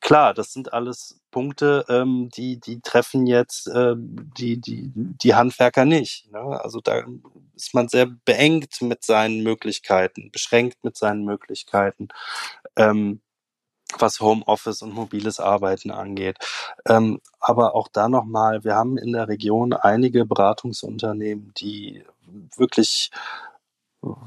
Klar, 0.02 0.34
das 0.34 0.52
sind 0.52 0.72
alles 0.72 1.20
Punkte, 1.30 1.84
ähm, 1.88 2.28
die, 2.36 2.58
die 2.58 2.80
treffen 2.80 3.26
jetzt 3.26 3.68
äh, 3.68 3.94
die, 3.96 4.60
die, 4.60 4.90
die 4.94 5.34
Handwerker 5.34 5.84
nicht. 5.84 6.30
Ne? 6.32 6.40
Also 6.40 6.80
da 6.80 7.04
ist 7.54 7.72
man 7.72 7.88
sehr 7.88 8.06
beengt 8.24 8.82
mit 8.82 9.04
seinen 9.04 9.44
Möglichkeiten, 9.44 10.30
beschränkt 10.32 10.82
mit 10.82 10.96
seinen 10.96 11.24
Möglichkeiten. 11.24 12.08
Ähm, 12.76 13.20
was 13.98 14.20
Homeoffice 14.20 14.82
und 14.82 14.94
mobiles 14.94 15.38
Arbeiten 15.38 15.90
angeht. 15.90 16.38
Ähm, 16.86 17.20
aber 17.38 17.74
auch 17.74 17.88
da 17.88 18.08
nochmal, 18.08 18.64
wir 18.64 18.74
haben 18.74 18.98
in 18.98 19.12
der 19.12 19.28
Region 19.28 19.72
einige 19.72 20.24
Beratungsunternehmen, 20.24 21.52
die 21.58 22.04
wirklich 22.56 23.10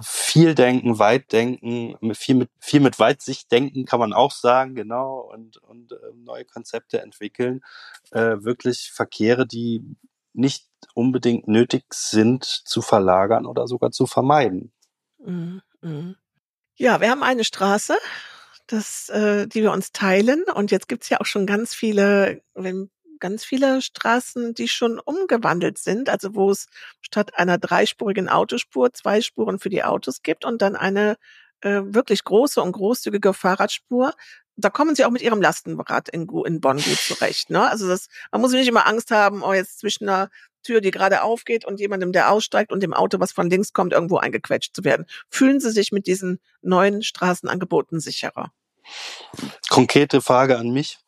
viel 0.01 0.55
denken, 0.55 0.99
weit 0.99 1.31
denken, 1.31 1.97
viel 2.13 2.35
mit, 2.35 2.49
viel 2.59 2.79
mit 2.79 2.97
Weitsicht 2.97 3.51
denken, 3.51 3.85
kann 3.85 3.99
man 3.99 4.13
auch 4.13 4.31
sagen, 4.31 4.75
genau, 4.75 5.19
und, 5.19 5.57
und 5.57 5.91
äh, 5.91 5.95
neue 6.15 6.45
Konzepte 6.45 7.01
entwickeln. 7.01 7.61
Äh, 8.11 8.37
wirklich 8.43 8.91
Verkehre, 8.93 9.45
die 9.45 9.83
nicht 10.33 10.67
unbedingt 10.93 11.47
nötig 11.47 11.85
sind 11.93 12.43
zu 12.43 12.81
verlagern 12.81 13.45
oder 13.45 13.67
sogar 13.67 13.91
zu 13.91 14.05
vermeiden. 14.05 14.71
Mhm, 15.19 15.61
mhm. 15.81 16.15
Ja, 16.75 16.99
wir 17.01 17.09
haben 17.09 17.23
eine 17.23 17.43
Straße, 17.43 17.95
das, 18.67 19.09
äh, 19.09 19.47
die 19.47 19.61
wir 19.61 19.71
uns 19.71 19.91
teilen. 19.91 20.43
Und 20.53 20.71
jetzt 20.71 20.87
gibt's 20.87 21.09
ja 21.09 21.19
auch 21.19 21.25
schon 21.25 21.45
ganz 21.45 21.73
viele, 21.73 22.41
wenn 22.53 22.89
ganz 23.19 23.45
viele 23.45 23.81
Straßen, 23.81 24.53
die 24.53 24.67
schon 24.67 24.99
umgewandelt 24.99 25.77
sind, 25.77 26.09
also 26.09 26.35
wo 26.35 26.51
es 26.51 26.67
statt 27.01 27.37
einer 27.37 27.57
dreispurigen 27.57 28.29
Autospur 28.29 28.93
zwei 28.93 29.21
Spuren 29.21 29.59
für 29.59 29.69
die 29.69 29.83
Autos 29.83 30.21
gibt 30.21 30.45
und 30.45 30.61
dann 30.61 30.75
eine 30.75 31.17
äh, 31.61 31.81
wirklich 31.85 32.23
große 32.23 32.61
und 32.61 32.73
großzügige 32.73 33.33
Fahrradspur. 33.33 34.13
Da 34.57 34.69
kommen 34.69 34.95
sie 34.95 35.03
auch 35.05 35.11
mit 35.11 35.21
ihrem 35.21 35.41
Lastenrad 35.41 36.09
in, 36.09 36.27
in 36.45 36.61
Bonn 36.61 36.77
gut 36.77 36.97
zurecht. 36.97 37.49
Ne? 37.49 37.69
Also 37.69 37.87
das, 37.87 38.07
man 38.31 38.41
muss 38.41 38.51
nicht 38.51 38.67
immer 38.67 38.87
Angst 38.87 39.11
haben, 39.11 39.43
oh, 39.43 39.53
jetzt 39.53 39.79
zwischen 39.79 40.07
einer 40.07 40.29
Tür, 40.63 40.81
die 40.81 40.91
gerade 40.91 41.21
aufgeht 41.23 41.65
und 41.65 41.79
jemandem, 41.79 42.11
der 42.11 42.31
aussteigt 42.31 42.71
und 42.71 42.81
dem 42.81 42.93
Auto, 42.93 43.19
was 43.19 43.31
von 43.31 43.49
links 43.49 43.73
kommt, 43.73 43.93
irgendwo 43.93 44.17
eingequetscht 44.17 44.75
zu 44.75 44.83
werden. 44.83 45.05
Fühlen 45.29 45.59
Sie 45.59 45.71
sich 45.71 45.91
mit 45.91 46.07
diesen 46.07 46.39
neuen 46.61 47.03
Straßenangeboten 47.03 47.99
sicherer? 47.99 48.51
Konkrete 49.69 50.21
Frage 50.21 50.57
an 50.57 50.71
mich. 50.71 50.99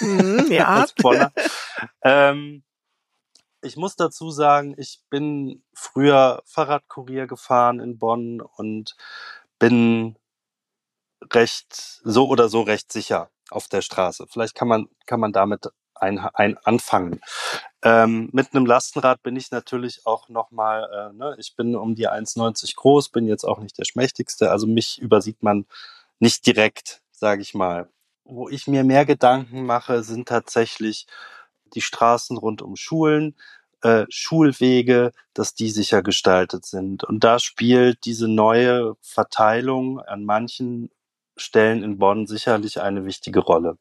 Mhm, 0.00 0.46
ja. 0.50 0.86
ähm, 2.02 2.62
ich 3.62 3.76
muss 3.76 3.96
dazu 3.96 4.30
sagen, 4.30 4.74
ich 4.76 5.00
bin 5.10 5.62
früher 5.72 6.42
Fahrradkurier 6.46 7.26
gefahren 7.26 7.80
in 7.80 7.98
Bonn 7.98 8.40
und 8.40 8.94
bin 9.58 10.16
recht, 11.32 12.00
so 12.04 12.28
oder 12.28 12.48
so 12.48 12.62
recht 12.62 12.92
sicher 12.92 13.30
auf 13.50 13.68
der 13.68 13.82
Straße. 13.82 14.26
Vielleicht 14.28 14.54
kann 14.54 14.68
man, 14.68 14.88
kann 15.06 15.20
man 15.20 15.32
damit 15.32 15.68
ein, 15.94 16.18
ein 16.18 16.58
anfangen. 16.58 17.20
Ähm, 17.82 18.28
mit 18.32 18.54
einem 18.54 18.66
Lastenrad 18.66 19.22
bin 19.22 19.36
ich 19.36 19.50
natürlich 19.50 20.06
auch 20.06 20.28
nochmal, 20.28 21.10
äh, 21.12 21.16
ne, 21.16 21.36
ich 21.38 21.54
bin 21.56 21.76
um 21.76 21.94
die 21.94 22.08
1,90 22.08 22.74
groß, 22.76 23.10
bin 23.10 23.26
jetzt 23.26 23.44
auch 23.44 23.58
nicht 23.60 23.78
der 23.78 23.84
schmächtigste, 23.84 24.50
also 24.50 24.66
mich 24.66 25.00
übersieht 25.00 25.42
man 25.42 25.66
nicht 26.18 26.46
direkt, 26.46 27.02
sage 27.12 27.42
ich 27.42 27.54
mal. 27.54 27.88
Wo 28.24 28.48
ich 28.48 28.66
mir 28.66 28.84
mehr 28.84 29.04
Gedanken 29.04 29.66
mache, 29.66 30.02
sind 30.02 30.28
tatsächlich 30.28 31.06
die 31.74 31.82
Straßen 31.82 32.36
rund 32.38 32.62
um 32.62 32.76
Schulen, 32.76 33.36
äh, 33.82 34.06
Schulwege, 34.08 35.12
dass 35.34 35.54
die 35.54 35.70
sicher 35.70 36.02
gestaltet 36.02 36.64
sind. 36.64 37.04
Und 37.04 37.22
da 37.24 37.38
spielt 37.38 38.04
diese 38.06 38.28
neue 38.28 38.94
Verteilung 39.02 40.00
an 40.00 40.24
manchen 40.24 40.90
Stellen 41.36 41.82
in 41.82 41.98
Bonn 41.98 42.26
sicherlich 42.26 42.80
eine 42.80 43.04
wichtige 43.04 43.40
Rolle, 43.40 43.76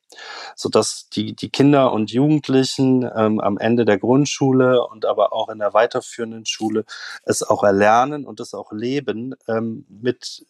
so 0.55 0.69
dass 0.69 1.07
die 1.09 1.35
die 1.35 1.49
Kinder 1.49 1.93
und 1.93 2.11
Jugendlichen 2.11 3.03
ähm, 3.15 3.39
am 3.39 3.57
Ende 3.59 3.85
der 3.85 3.99
Grundschule 3.99 4.85
und 4.87 5.05
aber 5.05 5.33
auch 5.33 5.49
in 5.49 5.59
der 5.59 5.73
weiterführenden 5.73 6.45
Schule 6.47 6.83
es 7.23 7.43
auch 7.43 7.63
erlernen 7.63 8.25
und 8.25 8.39
es 8.39 8.53
auch 8.55 8.71
leben, 8.71 9.35
ähm, 9.47 9.85
mit 9.87 10.45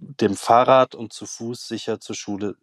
dem 0.00 0.36
Fahrrad 0.36 0.94
und 0.94 1.12
zu 1.12 1.26
Fuß 1.26 1.68
sicher 1.68 2.00
zur 2.00 2.16
Schule 2.16 2.56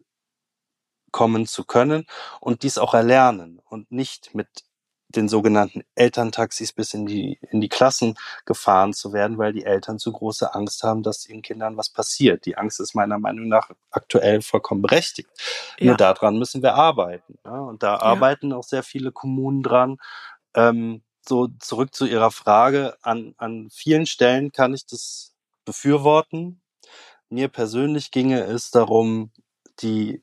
kommen 1.12 1.46
zu 1.46 1.64
können 1.64 2.06
und 2.40 2.62
dies 2.62 2.78
auch 2.78 2.94
erlernen 2.94 3.60
und 3.64 3.90
nicht 3.90 4.34
mit 4.34 4.48
den 5.08 5.28
sogenannten 5.28 5.82
Elterntaxis 5.94 6.72
bis 6.72 6.92
in 6.92 7.06
die, 7.06 7.38
in 7.50 7.60
die 7.60 7.68
Klassen 7.68 8.16
gefahren 8.44 8.92
zu 8.92 9.12
werden, 9.12 9.38
weil 9.38 9.52
die 9.52 9.64
Eltern 9.64 9.98
zu 9.98 10.12
große 10.12 10.54
Angst 10.54 10.82
haben, 10.82 11.02
dass 11.02 11.26
ihren 11.28 11.42
Kindern 11.42 11.76
was 11.76 11.90
passiert. 11.90 12.44
Die 12.44 12.56
Angst 12.56 12.80
ist 12.80 12.94
meiner 12.94 13.18
Meinung 13.18 13.48
nach 13.48 13.70
aktuell 13.90 14.42
vollkommen 14.42 14.82
berechtigt. 14.82 15.30
Ja. 15.78 15.86
Nur 15.86 15.96
daran 15.96 16.38
müssen 16.38 16.62
wir 16.62 16.74
arbeiten. 16.74 17.38
Ja? 17.44 17.58
Und 17.60 17.82
da 17.82 17.94
ja. 17.94 18.02
arbeiten 18.02 18.52
auch 18.52 18.64
sehr 18.64 18.82
viele 18.82 19.12
Kommunen 19.12 19.62
dran. 19.62 19.98
Ähm, 20.54 21.02
so 21.28 21.48
zurück 21.60 21.94
zu 21.94 22.06
Ihrer 22.06 22.30
Frage. 22.30 22.96
An, 23.02 23.34
an 23.38 23.68
vielen 23.72 24.06
Stellen 24.06 24.52
kann 24.52 24.74
ich 24.74 24.86
das 24.86 25.34
befürworten. 25.64 26.60
Mir 27.28 27.48
persönlich 27.48 28.10
ginge 28.10 28.42
es 28.44 28.70
darum, 28.70 29.32
die 29.80 30.22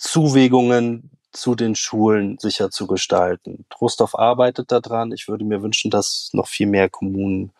Zuwägungen 0.00 1.10
zu 1.30 1.54
den 1.54 1.76
Schulen 1.76 2.38
sicher 2.38 2.70
zu 2.70 2.86
gestalten. 2.86 3.66
Trostorf 3.70 4.14
arbeitet 4.14 4.72
daran. 4.72 5.12
Ich 5.12 5.28
würde 5.28 5.44
mir 5.44 5.62
wünschen, 5.62 5.90
dass 5.90 6.30
noch 6.32 6.48
viel 6.48 6.66
mehr 6.66 6.88
Kommunen 6.88 7.52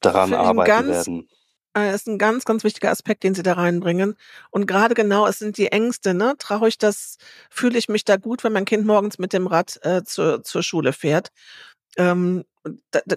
daran 0.00 0.34
arbeiten 0.34 0.68
ganz, 0.68 0.88
werden. 0.88 1.28
Das 1.72 1.82
äh, 1.82 1.94
ist 1.94 2.06
ein 2.06 2.18
ganz, 2.18 2.44
ganz 2.44 2.64
wichtiger 2.64 2.90
Aspekt, 2.90 3.24
den 3.24 3.34
Sie 3.34 3.42
da 3.42 3.54
reinbringen. 3.54 4.16
Und 4.50 4.66
gerade 4.66 4.94
genau, 4.94 5.26
es 5.26 5.38
sind 5.38 5.56
die 5.56 5.72
Ängste, 5.72 6.12
ne? 6.12 6.34
Traue 6.38 6.68
ich 6.68 6.78
das, 6.78 7.16
fühle 7.50 7.78
ich 7.78 7.88
mich 7.88 8.04
da 8.04 8.16
gut, 8.16 8.44
wenn 8.44 8.52
mein 8.52 8.66
Kind 8.66 8.86
morgens 8.86 9.18
mit 9.18 9.32
dem 9.32 9.46
Rad 9.46 9.80
äh, 9.82 10.04
zur, 10.04 10.44
zur 10.44 10.62
Schule 10.62 10.92
fährt? 10.92 11.30
Ähm, 11.96 12.44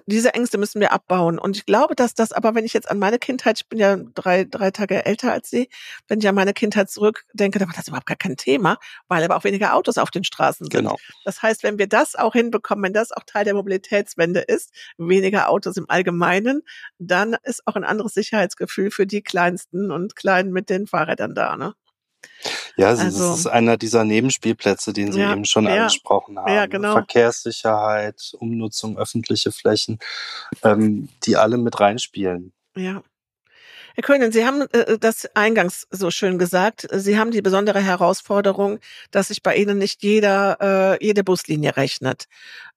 diese 0.06 0.34
Ängste 0.34 0.58
müssen 0.58 0.80
wir 0.80 0.92
abbauen. 0.92 1.38
Und 1.38 1.56
ich 1.56 1.66
glaube, 1.66 1.94
dass 1.94 2.14
das, 2.14 2.32
aber 2.32 2.54
wenn 2.54 2.64
ich 2.64 2.74
jetzt 2.74 2.90
an 2.90 2.98
meine 2.98 3.18
Kindheit, 3.18 3.58
ich 3.58 3.68
bin 3.68 3.78
ja 3.78 3.96
drei, 3.96 4.44
drei 4.44 4.70
Tage 4.70 5.06
älter 5.06 5.32
als 5.32 5.50
Sie, 5.50 5.68
wenn 6.06 6.18
ich 6.18 6.28
an 6.28 6.34
meine 6.34 6.52
Kindheit 6.52 6.90
zurückdenke, 6.90 7.58
dann 7.58 7.68
war 7.68 7.74
das 7.74 7.88
überhaupt 7.88 8.06
gar 8.06 8.16
kein 8.16 8.36
Thema, 8.36 8.78
weil 9.08 9.24
aber 9.24 9.36
auch 9.36 9.44
weniger 9.44 9.74
Autos 9.74 9.96
auf 9.98 10.10
den 10.10 10.24
Straßen 10.24 10.66
sind. 10.66 10.72
Genau. 10.72 10.96
Das 11.24 11.42
heißt, 11.42 11.62
wenn 11.62 11.78
wir 11.78 11.86
das 11.86 12.14
auch 12.14 12.34
hinbekommen, 12.34 12.84
wenn 12.84 12.92
das 12.92 13.12
auch 13.12 13.24
Teil 13.24 13.44
der 13.44 13.54
Mobilitätswende 13.54 14.40
ist, 14.40 14.72
weniger 14.98 15.48
Autos 15.48 15.76
im 15.76 15.88
Allgemeinen, 15.88 16.62
dann 16.98 17.36
ist 17.42 17.66
auch 17.66 17.76
ein 17.76 17.84
anderes 17.84 18.14
Sicherheitsgefühl 18.14 18.90
für 18.90 19.06
die 19.06 19.22
Kleinsten 19.22 19.90
und 19.90 20.16
Kleinen 20.16 20.52
mit 20.52 20.68
den 20.70 20.86
Fahrrädern 20.86 21.34
da, 21.34 21.56
ne? 21.56 21.74
Ja, 22.76 22.88
also, 22.88 23.04
das 23.04 23.40
ist 23.40 23.46
einer 23.46 23.76
dieser 23.76 24.04
Nebenspielplätze, 24.04 24.92
den 24.92 25.12
Sie 25.12 25.20
ja, 25.20 25.32
eben 25.32 25.44
schon 25.44 25.64
ja, 25.64 25.74
angesprochen 25.74 26.38
haben. 26.38 26.52
Ja, 26.52 26.66
genau. 26.66 26.92
Verkehrssicherheit, 26.92 28.32
Umnutzung, 28.38 28.96
öffentliche 28.98 29.50
Flächen, 29.50 29.98
ähm, 30.62 31.08
die 31.24 31.36
alle 31.36 31.58
mit 31.58 31.80
reinspielen. 31.80 32.52
Ja. 32.76 33.02
Herr 33.98 34.04
Köhnen, 34.04 34.30
Sie 34.30 34.46
haben 34.46 34.62
äh, 34.70 34.96
das 34.96 35.28
eingangs 35.34 35.88
so 35.90 36.12
schön 36.12 36.38
gesagt. 36.38 36.86
Sie 36.92 37.18
haben 37.18 37.32
die 37.32 37.42
besondere 37.42 37.80
Herausforderung, 37.80 38.78
dass 39.10 39.26
sich 39.26 39.42
bei 39.42 39.56
Ihnen 39.56 39.78
nicht 39.78 40.04
jeder, 40.04 40.58
äh, 41.00 41.04
jede 41.04 41.24
Buslinie 41.24 41.76
rechnet. 41.76 42.26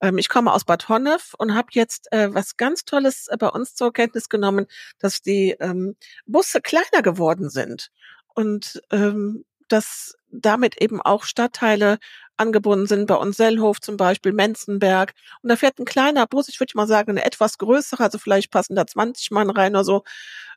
Ähm, 0.02 0.18
ich 0.18 0.30
komme 0.30 0.52
aus 0.52 0.66
Bad 0.66 0.90
Honnef 0.90 1.36
und 1.38 1.54
habe 1.54 1.68
jetzt 1.74 2.12
äh, 2.12 2.34
was 2.34 2.58
ganz 2.58 2.86
Tolles 2.86 3.30
bei 3.38 3.48
uns 3.50 3.76
zur 3.76 3.94
Kenntnis 3.94 4.30
genommen, 4.30 4.66
dass 4.98 5.22
die 5.22 5.56
ähm, 5.60 5.96
Busse 6.26 6.60
kleiner 6.60 7.04
geworden 7.04 7.52
sind. 7.52 7.92
Und 8.34 8.82
ähm, 8.92 9.46
dass 9.68 10.16
damit 10.30 10.82
eben 10.82 11.02
auch 11.02 11.24
Stadtteile 11.24 11.98
angebunden 12.38 12.88
sind, 12.88 13.06
bei 13.06 13.16
uns 13.16 13.38
Sellhof 13.38 13.80
zum 13.82 13.98
Beispiel, 13.98 14.34
Menzenberg. 14.34 15.14
Und 15.42 15.50
da 15.50 15.56
fährt 15.56 15.80
ein 15.80 15.86
kleiner 15.86 16.26
Bus, 16.28 16.50
ich 16.50 16.60
würde 16.60 16.74
mal 16.76 16.88
sagen, 16.88 17.12
eine 17.12 17.24
etwas 17.26 17.58
größere, 17.58 18.04
also 18.04 18.18
vielleicht 18.18 18.52
passen 18.52 18.76
da 18.76 18.88
20 18.88 19.32
Mann 19.32 19.50
rein 19.50 19.74
oder 19.76 19.84
so, 19.84 20.04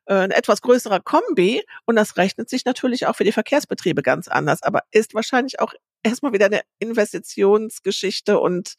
äh, 0.07 0.15
ein 0.15 0.31
etwas 0.31 0.63
größerer 0.63 1.01
Kombi. 1.01 1.63
Und 1.85 1.97
das 1.97 2.17
rechnet 2.17 2.49
sich 2.49 2.65
natürlich 2.65 3.07
auch 3.07 3.17
für 3.17 3.25
die 3.25 3.33
Verkehrsbetriebe 3.33 4.03
ganz 4.03 4.29
anders, 4.29 4.63
aber 4.63 4.83
ist 4.91 5.15
wahrscheinlich 5.15 5.61
auch 5.61 5.75
erstmal 6.03 6.33
wieder 6.33 6.47
eine 6.47 6.63
Investitionsgeschichte 6.79 8.39
und 8.39 8.75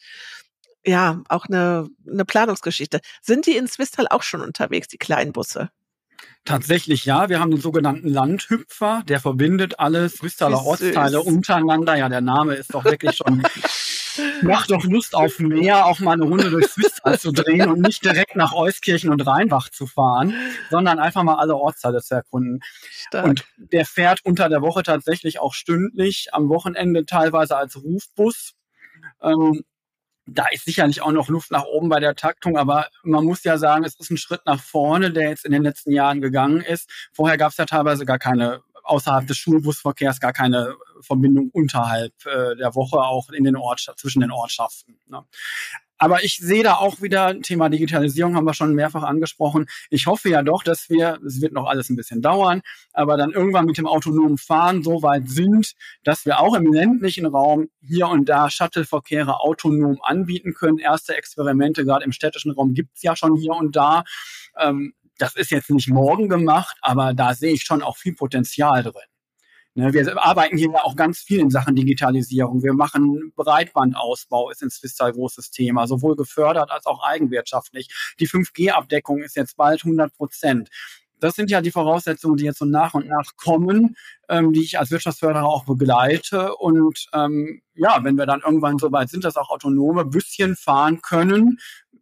ja, 0.85 1.23
auch 1.29 1.45
eine, 1.45 1.87
eine 2.07 2.25
Planungsgeschichte. 2.25 2.99
Sind 3.21 3.47
die 3.47 3.57
in 3.57 3.67
Swistal 3.67 4.07
auch 4.07 4.21
schon 4.23 4.41
unterwegs, 4.41 4.87
die 4.87 4.97
kleinen 4.97 5.33
Busse? 5.33 5.69
Tatsächlich 6.45 7.05
ja. 7.05 7.30
Wir 7.30 7.39
haben 7.39 7.51
den 7.51 7.59
sogenannten 7.59 8.07
Landhüpfer, 8.07 9.03
der 9.07 9.20
verbindet 9.20 9.80
alle 9.80 10.09
Swissaler 10.09 10.63
Ortsteile 10.63 11.22
untereinander. 11.22 11.95
Ja, 11.95 12.07
der 12.07 12.22
Name 12.22 12.53
ist 12.53 12.74
doch 12.74 12.86
wirklich 12.86 13.18
schon 13.18 13.43
macht 14.41 14.72
doch 14.72 14.84
Lust 14.84 15.16
auf 15.16 15.39
mehr, 15.39 15.86
auch 15.86 15.99
mal 15.99 16.13
eine 16.13 16.24
Runde 16.24 16.49
durch 16.49 16.68
Swisstal 16.68 17.20
zu 17.20 17.32
drehen 17.32 17.70
und 17.70 17.82
nicht 17.82 18.03
direkt 18.03 18.36
nach 18.36 18.53
Euskirchen 18.53 19.09
und 19.09 19.26
Rheinbach 19.26 19.70
zu 19.70 19.88
fahren, 19.88 20.34
sondern 20.70 20.99
einfach 20.99 21.24
mal 21.24 21.36
alle 21.36 21.55
Ortsteile 21.55 22.01
zu 22.01 22.16
erkunden. 22.16 22.59
Stark. 23.07 23.26
Und 23.26 23.45
der 23.57 23.86
fährt 23.86 24.22
unter 24.24 24.49
der 24.49 24.61
Woche 24.61 24.84
tatsächlich 24.84 25.39
auch 25.39 25.53
stündlich, 25.53 26.30
am 26.32 26.49
Wochenende 26.49 27.05
teilweise 27.05 27.57
als 27.57 27.76
Rufbus. 27.82 28.53
Ähm, 29.22 29.63
da 30.28 30.45
ist 30.51 30.65
sicherlich 30.65 31.01
auch 31.01 31.11
noch 31.11 31.30
Luft 31.30 31.51
nach 31.51 31.63
oben 31.63 31.89
bei 31.89 31.99
der 31.99 32.15
Taktung, 32.15 32.57
aber 32.57 32.88
man 33.03 33.26
muss 33.26 33.43
ja 33.43 33.57
sagen, 33.57 33.84
es 33.84 33.95
ist 33.95 34.09
ein 34.09 34.17
Schritt 34.17 34.41
nach 34.45 34.61
vorne, 34.61 35.11
der 35.11 35.30
jetzt 35.30 35.45
in 35.45 35.51
den 35.51 35.63
letzten 35.63 35.91
Jahren 35.91 36.21
gegangen 36.21 36.61
ist. 36.61 36.89
Vorher 37.13 37.38
gab 37.38 37.51
es 37.51 37.57
ja 37.57 37.65
teilweise 37.65 38.05
gar 38.05 38.19
keine 38.19 38.61
außerhalb 38.86 39.26
des 39.28 39.38
Schulbusverkehrs 39.38 40.19
gar 40.19 40.34
keine 40.34 40.76
Verbindung 41.01 41.49
unterhalb 41.51 42.13
äh, 42.26 42.55
der 42.55 42.76
Woche 42.76 42.97
auch 42.97 43.30
in 43.30 43.43
den 43.43 43.55
Ort 43.55 43.91
zwischen 43.97 44.21
den 44.21 44.32
Ortschaften. 44.32 44.99
Ne? 45.07 45.23
Aber 45.97 46.23
ich 46.23 46.37
sehe 46.37 46.63
da 46.63 46.75
auch 46.75 47.01
wieder 47.01 47.39
Thema 47.41 47.69
Digitalisierung, 47.69 48.35
haben 48.35 48.45
wir 48.45 48.53
schon 48.53 48.73
mehrfach 48.73 49.03
angesprochen. 49.03 49.67
Ich 49.89 50.07
hoffe 50.07 50.29
ja 50.29 50.43
doch, 50.43 50.63
dass 50.63 50.89
wir, 50.89 51.19
es 51.25 51.41
wird 51.41 51.53
noch 51.53 51.67
alles 51.67 51.89
ein 51.89 51.95
bisschen 51.95 52.21
dauern, 52.21 52.61
aber 52.93 53.17
dann 53.17 53.31
irgendwann 53.31 53.65
mit 53.65 53.77
dem 53.77 53.87
autonomen 53.87 54.37
Fahren 54.37 54.83
so 54.83 55.01
weit 55.03 55.29
sind, 55.29 55.73
dass 56.03 56.25
wir 56.25 56.39
auch 56.39 56.55
im 56.55 56.71
ländlichen 56.71 57.25
Raum 57.25 57.69
hier 57.81 58.07
und 58.07 58.27
da 58.27 58.49
Shuttleverkehre 58.49 59.39
autonom 59.39 59.99
anbieten 60.01 60.53
können. 60.53 60.79
Erste 60.79 61.15
Experimente, 61.15 61.85
gerade 61.85 62.05
im 62.05 62.11
städtischen 62.11 62.51
Raum, 62.51 62.73
gibt's 62.73 63.01
ja 63.01 63.15
schon 63.15 63.35
hier 63.35 63.53
und 63.53 63.75
da. 63.75 64.03
Ähm, 64.59 64.93
das 65.17 65.35
ist 65.35 65.51
jetzt 65.51 65.69
nicht 65.69 65.87
morgen 65.87 66.27
gemacht, 66.27 66.77
aber 66.81 67.13
da 67.13 67.33
sehe 67.33 67.53
ich 67.53 67.63
schon 67.63 67.81
auch 67.81 67.97
viel 67.97 68.15
Potenzial 68.15 68.83
drin. 68.83 69.14
Ne, 69.78 69.91
wir 69.91 70.23
arbeiten 70.23 70.57
hier 70.57 70.69
auch 70.86 70.95
ganz 70.95 71.19
viel 71.19 71.39
in 71.39 71.49
Sachen 71.49 71.76
Digitalisierung. 71.76 72.63
Wir 72.63 72.73
machen 72.73 73.34
Breitbandausbau, 73.36 74.49
ist 74.49 74.63
in 74.63 74.69
Swisstal 74.69 75.11
großes 75.11 75.51
Thema, 75.51 75.86
sowohl 75.86 76.15
gefördert 76.15 76.71
als 76.71 76.86
auch 76.86 77.03
eigenwirtschaftlich. 77.03 77.89
Die 78.21 78.28
5G-Abdeckung 78.28 79.21
ist 79.21 79.36
jetzt 79.36 79.57
bald 79.57 79.84
100 79.84 80.13
Prozent. 80.15 80.69
Das 81.19 81.36
sind 81.36 81.51
ja 81.51 81.59
die 81.59 81.71
Voraussetzungen, 81.71 82.38
die 82.38 82.45
jetzt 82.45 82.59
so 82.59 82.65
nach 82.65 82.93
und 82.93 83.07
nach 83.07 83.36
kommen, 83.36 83.97
ähm, 84.30 84.53
die 84.53 84.63
ich 84.63 84.80
als 84.80 84.91
Wirtschaftsförderer 84.91 85.45
auch 85.45 85.65
begleite. 85.65 86.55
Und 86.55 87.07
ähm, 87.13 87.61
ja, 87.73 87.99
wenn 88.03 88.17
wir 88.17 88.26
dann 88.26 88.41
irgendwann 88.41 88.78
so 88.78 88.91
weit 88.93 89.09
sind, 89.09 89.26
dass 89.26 89.36
auch 89.36 89.49
autonome 89.49 90.05
Büsschen 90.05 90.55
fahren 90.55 91.01
können, 91.01 91.59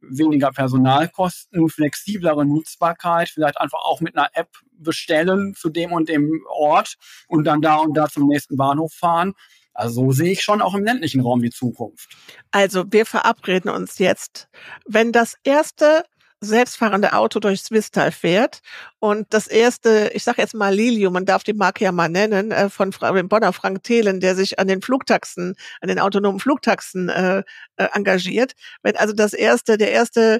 weniger 0.09 0.51
Personalkosten, 0.51 1.69
flexiblere 1.69 2.45
Nutzbarkeit, 2.45 3.29
vielleicht 3.29 3.59
einfach 3.59 3.83
auch 3.83 4.01
mit 4.01 4.17
einer 4.17 4.29
App 4.33 4.49
bestellen 4.77 5.53
zu 5.55 5.69
dem 5.69 5.91
und 5.91 6.09
dem 6.09 6.41
Ort 6.49 6.95
und 7.27 7.45
dann 7.45 7.61
da 7.61 7.77
und 7.77 7.95
da 7.95 8.07
zum 8.07 8.27
nächsten 8.27 8.57
Bahnhof 8.57 8.93
fahren. 8.93 9.33
Also 9.73 10.05
so 10.05 10.11
sehe 10.11 10.31
ich 10.31 10.43
schon 10.43 10.61
auch 10.61 10.75
im 10.75 10.83
ländlichen 10.83 11.21
Raum 11.21 11.41
die 11.41 11.49
Zukunft. 11.49 12.15
Also 12.51 12.83
wir 12.91 13.05
verabreden 13.05 13.71
uns 13.71 13.97
jetzt, 13.97 14.47
wenn 14.85 15.11
das 15.11 15.35
erste 15.43 16.03
selbstfahrende 16.43 17.13
Auto 17.13 17.39
durch 17.39 17.61
Swisstal 17.61 18.11
fährt. 18.11 18.61
Und 18.99 19.33
das 19.33 19.47
erste, 19.47 20.11
ich 20.13 20.23
sage 20.23 20.41
jetzt 20.41 20.53
mal 20.53 20.73
Lilio, 20.73 21.11
man 21.11 21.25
darf 21.25 21.43
die 21.43 21.53
Marke 21.53 21.83
ja 21.83 21.91
mal 21.91 22.09
nennen, 22.09 22.51
äh, 22.51 22.69
von 22.69 22.91
dem 22.91 23.29
Bonner 23.29 23.53
Frank 23.53 23.83
Thelen, 23.83 24.19
der 24.19 24.35
sich 24.35 24.59
an 24.59 24.67
den 24.67 24.81
Flugtaxen, 24.81 25.55
an 25.81 25.87
den 25.87 25.99
autonomen 25.99 26.39
Flugtaxen 26.39 27.09
äh, 27.09 27.43
äh, 27.77 27.87
engagiert. 27.93 28.53
Wenn 28.81 28.97
also 28.97 29.13
das 29.13 29.33
erste, 29.33 29.77
der 29.77 29.91
erste 29.91 30.39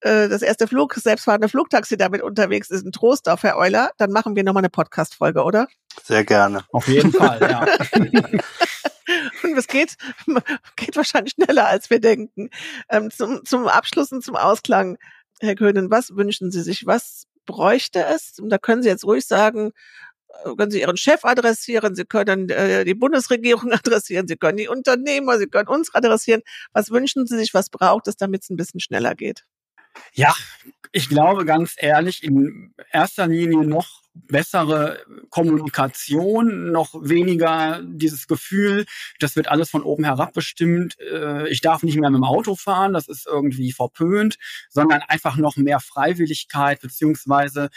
äh, 0.00 0.28
das 0.28 0.42
erste 0.42 0.66
Flug, 0.66 0.94
selbstfahrende 0.94 1.48
Flugtaxi 1.48 1.96
damit 1.96 2.22
unterwegs 2.22 2.70
ist, 2.70 2.86
ein 2.86 2.92
Trostorf, 2.92 3.42
Herr 3.42 3.56
Euler, 3.56 3.90
dann 3.98 4.10
machen 4.10 4.34
wir 4.34 4.44
nochmal 4.44 4.62
eine 4.62 4.70
Podcast-Folge, 4.70 5.42
oder? 5.42 5.68
Sehr 6.04 6.24
gerne. 6.24 6.64
Auf 6.72 6.88
jeden 6.88 7.12
Fall, 7.12 7.40
ja. 7.42 7.66
Und 9.42 9.56
es 9.56 9.66
geht, 9.66 9.96
geht 10.76 10.96
wahrscheinlich 10.96 11.34
schneller, 11.34 11.66
als 11.66 11.90
wir 11.90 12.00
denken. 12.00 12.50
Ähm, 12.88 13.10
zum, 13.10 13.44
zum 13.44 13.66
Abschluss 13.66 14.12
und 14.12 14.22
zum 14.22 14.36
Ausklang 14.36 14.98
Herr 15.40 15.54
Köhnen, 15.54 15.90
was 15.90 16.14
wünschen 16.14 16.50
Sie 16.50 16.62
sich? 16.62 16.86
Was 16.86 17.24
bräuchte 17.46 18.04
es? 18.04 18.38
Und 18.38 18.50
da 18.50 18.58
können 18.58 18.82
Sie 18.82 18.88
jetzt 18.88 19.04
ruhig 19.04 19.26
sagen, 19.26 19.72
äh, 20.44 20.54
können 20.54 20.70
Sie 20.70 20.80
Ihren 20.80 20.96
Chef 20.96 21.24
adressieren, 21.24 21.94
Sie 21.94 22.04
können 22.04 22.48
äh, 22.50 22.84
die 22.84 22.94
Bundesregierung 22.94 23.72
adressieren, 23.72 24.28
Sie 24.28 24.36
können 24.36 24.58
die 24.58 24.68
Unternehmer, 24.68 25.38
Sie 25.38 25.46
können 25.46 25.68
uns 25.68 25.94
adressieren. 25.94 26.42
Was 26.72 26.90
wünschen 26.90 27.26
Sie 27.26 27.36
sich, 27.36 27.54
was 27.54 27.70
braucht 27.70 28.08
es, 28.08 28.16
damit 28.16 28.42
es 28.42 28.50
ein 28.50 28.56
bisschen 28.56 28.80
schneller 28.80 29.14
geht? 29.14 29.44
Ja, 30.12 30.34
ich 30.92 31.08
glaube 31.08 31.44
ganz 31.44 31.74
ehrlich, 31.76 32.22
in 32.22 32.74
erster 32.92 33.26
Linie 33.26 33.66
noch 33.66 33.99
bessere 34.14 35.04
Kommunikation, 35.30 36.72
noch 36.72 36.94
weniger 36.94 37.80
dieses 37.84 38.26
Gefühl, 38.26 38.86
das 39.20 39.36
wird 39.36 39.48
alles 39.48 39.70
von 39.70 39.82
oben 39.82 40.04
herab 40.04 40.32
bestimmt, 40.32 40.98
äh, 41.00 41.48
ich 41.48 41.60
darf 41.60 41.82
nicht 41.82 41.98
mehr 41.98 42.10
mit 42.10 42.18
dem 42.18 42.24
Auto 42.24 42.56
fahren, 42.56 42.92
das 42.92 43.08
ist 43.08 43.26
irgendwie 43.26 43.72
verpönt, 43.72 44.36
sondern 44.68 45.02
einfach 45.02 45.36
noch 45.36 45.56
mehr 45.56 45.80
Freiwilligkeit 45.80 46.80
beziehungsweise 46.80 47.70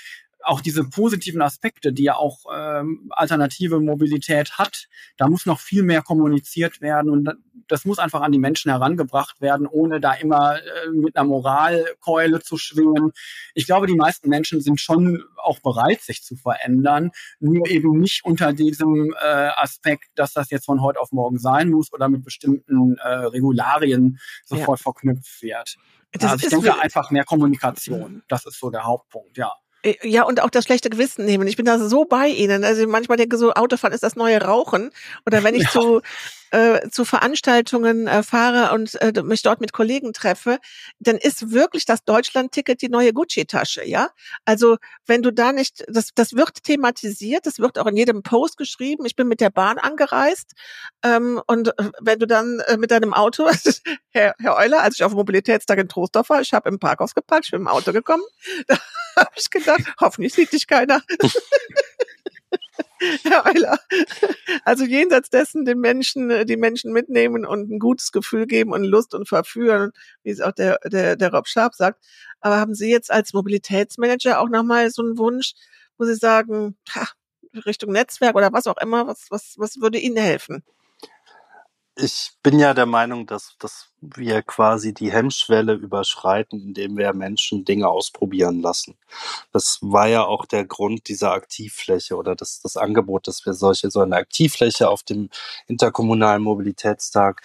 auch 0.44 0.62
diese 0.62 0.84
positiven 0.84 1.41
Aspekte, 1.41 1.94
die 1.94 2.04
ja 2.04 2.16
auch 2.16 2.46
ähm, 2.56 3.12
alternative 3.12 3.80
Mobilität 3.80 4.58
hat, 4.58 4.88
da 5.18 5.28
muss 5.28 5.46
noch 5.46 5.60
viel 5.60 5.84
mehr 5.84 6.02
kommuniziert 6.02 6.82
werden 6.82 7.10
und 7.10 7.30
das 7.68 7.86
muss 7.86 8.00
einfach 8.00 8.22
an 8.22 8.32
die 8.32 8.39
Menschen 8.39 8.72
herangebracht 8.72 9.41
werden, 9.41 9.68
ohne 9.68 10.00
da 10.00 10.14
immer 10.14 10.58
äh, 10.58 10.89
mit 10.91 11.16
einer 11.16 11.28
Moralkeule 11.28 12.41
zu 12.41 12.58
schwingen. 12.58 13.12
Ich 13.54 13.66
glaube, 13.66 13.88
die 13.88 13.96
meisten 13.96 14.30
Menschen 14.30 14.62
sind 14.62 14.80
schon 14.80 15.24
auch 15.38 15.60
bereit, 15.60 16.02
sich 16.02 16.24
zu 16.24 16.36
verändern, 16.36 17.12
nur 17.39 17.68
eben 17.68 18.00
nicht 18.00 18.26
unter 18.26 18.54
diesem 18.54 19.14
äh, 19.22 19.50
Aspekt, 19.56 20.10
dass 20.16 20.34
das 20.34 20.50
jetzt 20.50 20.66
von 20.66 20.82
heute 20.82 21.00
auf 21.00 21.12
morgen 21.12 21.38
sein 21.38 21.70
muss 21.70 21.91
oder 21.94 22.10
mit 22.10 22.24
bestimmten 22.24 22.98
äh, 22.98 23.08
Regularien 23.08 24.20
sofort 24.46 24.80
ja. 24.80 24.84
verknüpft 24.84 25.41
wird. 25.41 25.76
Das 26.12 26.32
also 26.32 26.46
ich 26.46 26.50
denke 26.52 26.80
einfach 26.80 27.10
mehr 27.10 27.24
Kommunikation. 27.24 28.24
Das 28.28 28.46
ist 28.46 28.60
so 28.60 28.70
der 28.70 28.84
Hauptpunkt, 28.84 29.38
ja. 29.38 29.54
Äh, 29.84 29.96
ja, 30.04 30.24
und 30.24 30.42
auch 30.42 30.50
das 30.50 30.66
schlechte 30.66 30.90
Gewissen 30.90 31.26
nehmen. 31.26 31.48
Ich 31.48 31.58
bin 31.58 31.66
da 31.66 31.80
so 31.80 32.06
bei 32.06 32.28
Ihnen. 32.28 32.64
Also 32.64 32.88
manchmal 32.88 33.18
denke 33.18 33.38
so, 33.38 33.54
Autofahren 33.54 33.94
ist 33.94 34.04
das 34.04 34.16
neue 34.16 34.42
Rauchen. 34.42 34.92
Oder 35.26 35.44
wenn 35.44 35.56
ich 35.56 35.64
ja. 35.64 35.70
zu 35.70 36.02
äh, 36.54 36.88
zu 36.92 37.04
Veranstaltungen 37.04 38.06
äh, 38.06 38.22
fahre 38.22 38.76
und 38.76 38.94
äh, 39.02 39.24
mich 39.24 39.42
dort 39.42 39.60
mit 39.60 39.74
Kollegen 39.74 40.14
treffe, 40.14 40.60
dann 41.00 41.18
ist 41.18 41.52
wirklich 41.52 41.86
das 41.86 42.04
Deutschland-Ticket 42.04 42.80
die 42.84 42.90
neue 42.90 43.12
Gucci-Tasche, 43.12 43.84
ja? 43.88 44.10
Also 44.46 44.78
wenn 45.08 45.24
du 45.24 45.34
da 45.34 45.52
nicht, 45.52 45.84
das, 45.88 46.10
das 46.14 46.34
wird 46.34 46.64
thematisiert, 46.64 47.48
das 47.48 47.58
wird 47.58 47.80
auch 47.80 47.88
in 47.88 47.98
jedem 47.98 48.22
Post 48.22 48.58
geschrieben. 48.58 49.04
Ich 49.06 49.16
bin 49.16 49.28
mit 49.28 49.42
der 49.42 49.50
Bahn 49.50 49.80
angereist 49.80 50.54
ähm, 51.04 51.42
und 51.48 51.70
äh, 51.70 51.90
wenn 52.00 52.20
du 52.20 52.28
dann 52.28 52.60
äh, 52.68 52.78
mit 52.78 52.92
deinem 52.92 53.16
Auto, 53.16 53.50
Herr, 54.10 54.36
Herr 54.38 54.56
Euler, 54.56 54.84
als 54.84 54.96
ich 54.96 55.04
auf 55.04 55.14
dem 55.14 55.18
Mobilitätstag 55.18 55.80
in 55.80 55.90
Trostorf 55.90 56.30
war, 56.30 56.42
ich 56.42 56.54
habe 56.54 56.70
im 56.70 56.78
Parkhaus 56.78 57.16
geparkt, 57.16 57.46
ich 57.46 57.52
bin 57.52 57.62
im 57.62 57.68
Auto 57.68 57.94
gekommen, 57.94 58.24
da 58.68 58.78
habe 59.18 59.32
ich 59.36 59.49
gedacht, 59.49 59.84
hoffentlich 59.99 60.34
sieht 60.34 60.51
dich 60.53 60.68
keiner. 60.68 61.01
Herr 63.24 63.45
Euler. 63.45 63.80
Also 64.64 64.86
jenseits 64.86 65.30
dessen 65.30 65.66
den 65.66 65.80
Menschen, 65.80 66.30
äh, 66.32 66.45
die 66.45 66.57
Menschen 66.57 66.93
mitnehmen 66.93 67.45
und 67.45 67.70
ein 67.70 67.80
gutes 67.80 68.11
Gefühl 68.11 68.47
geben 68.47 68.72
und 68.72 68.84
Lust 68.84 69.14
und 69.14 69.28
verführen, 69.28 69.91
wie 70.24 70.32
es 70.32 70.41
auch 70.41 70.53
der, 70.53 70.80
der, 70.86 71.16
der 71.16 71.34
Rob 71.34 71.47
Sharp 71.47 71.76
sagt. 71.76 72.03
Aber 72.39 72.57
haben 72.57 72.74
Sie 72.74 72.89
jetzt 72.89 73.11
als 73.11 73.34
Mobilitätsmanager 73.34 74.39
auch 74.39 74.49
nochmal 74.49 74.89
so 74.89 75.01
einen 75.01 75.18
Wunsch, 75.18 75.53
wo 75.97 76.05
Sie 76.05 76.16
sagen, 76.16 76.78
ha, 76.93 77.07
Richtung 77.66 77.91
Netzwerk 77.91 78.36
oder 78.36 78.51
was 78.53 78.68
auch 78.68 78.78
immer, 78.78 79.07
was, 79.07 79.28
was, 79.30 79.55
was 79.57 79.80
würde 79.80 79.99
Ihnen 79.99 80.18
helfen? 80.18 80.64
Ich 81.95 82.32
bin 82.41 82.57
ja 82.57 82.74
der 82.74 82.88
Meinung, 82.88 83.28
dass, 83.28 83.55
dass 83.59 83.93
wir 84.16 84.41
quasi 84.41 84.93
die 84.93 85.12
Hemmschwelle 85.12 85.74
überschreiten, 85.74 86.60
indem 86.62 86.97
wir 86.97 87.14
Menschen 87.14 87.66
Dinge 87.66 87.88
ausprobieren 87.88 88.62
lassen. 88.62 88.95
Das 89.51 89.80
war 89.82 90.08
ja 90.08 90.26
auch 90.26 90.45
der 90.45 90.66
Grund 90.66 91.08
dieser 91.08 91.32
Aktivfläche 91.32 92.16
oder 92.16 92.36
das, 92.36 92.62
das 92.62 92.78
Angebot, 92.78 93.28
dass 93.28 93.45
wir 93.45 93.54
solche 93.54 93.91
so 93.91 94.01
eine 94.01 94.16
Aktivfläche 94.16 94.89
auf 94.89 95.04
dem 95.04 95.30
interkommunalen 95.68 96.43
Mobilitätstag 96.43 97.41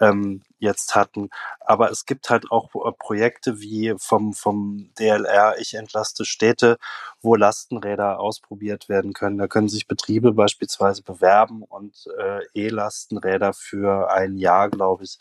ähm, 0.00 0.42
jetzt 0.58 0.94
hatten. 0.94 1.30
Aber 1.60 1.90
es 1.90 2.06
gibt 2.06 2.30
halt 2.30 2.50
auch 2.50 2.74
äh, 2.74 2.92
Projekte 2.92 3.60
wie 3.60 3.94
vom, 3.98 4.32
vom 4.32 4.90
DLR 4.98 5.56
Ich 5.58 5.74
entlaste 5.74 6.24
Städte, 6.24 6.78
wo 7.20 7.36
Lastenräder 7.36 8.20
ausprobiert 8.20 8.88
werden 8.88 9.12
können. 9.12 9.38
Da 9.38 9.48
können 9.48 9.68
sich 9.68 9.86
Betriebe 9.86 10.32
beispielsweise 10.32 11.02
bewerben 11.02 11.62
und 11.62 12.08
äh, 12.18 12.40
E-Lastenräder 12.54 13.52
für 13.52 14.10
ein 14.10 14.36
Jahr, 14.38 14.70
glaube 14.70 15.04
ich, 15.04 15.18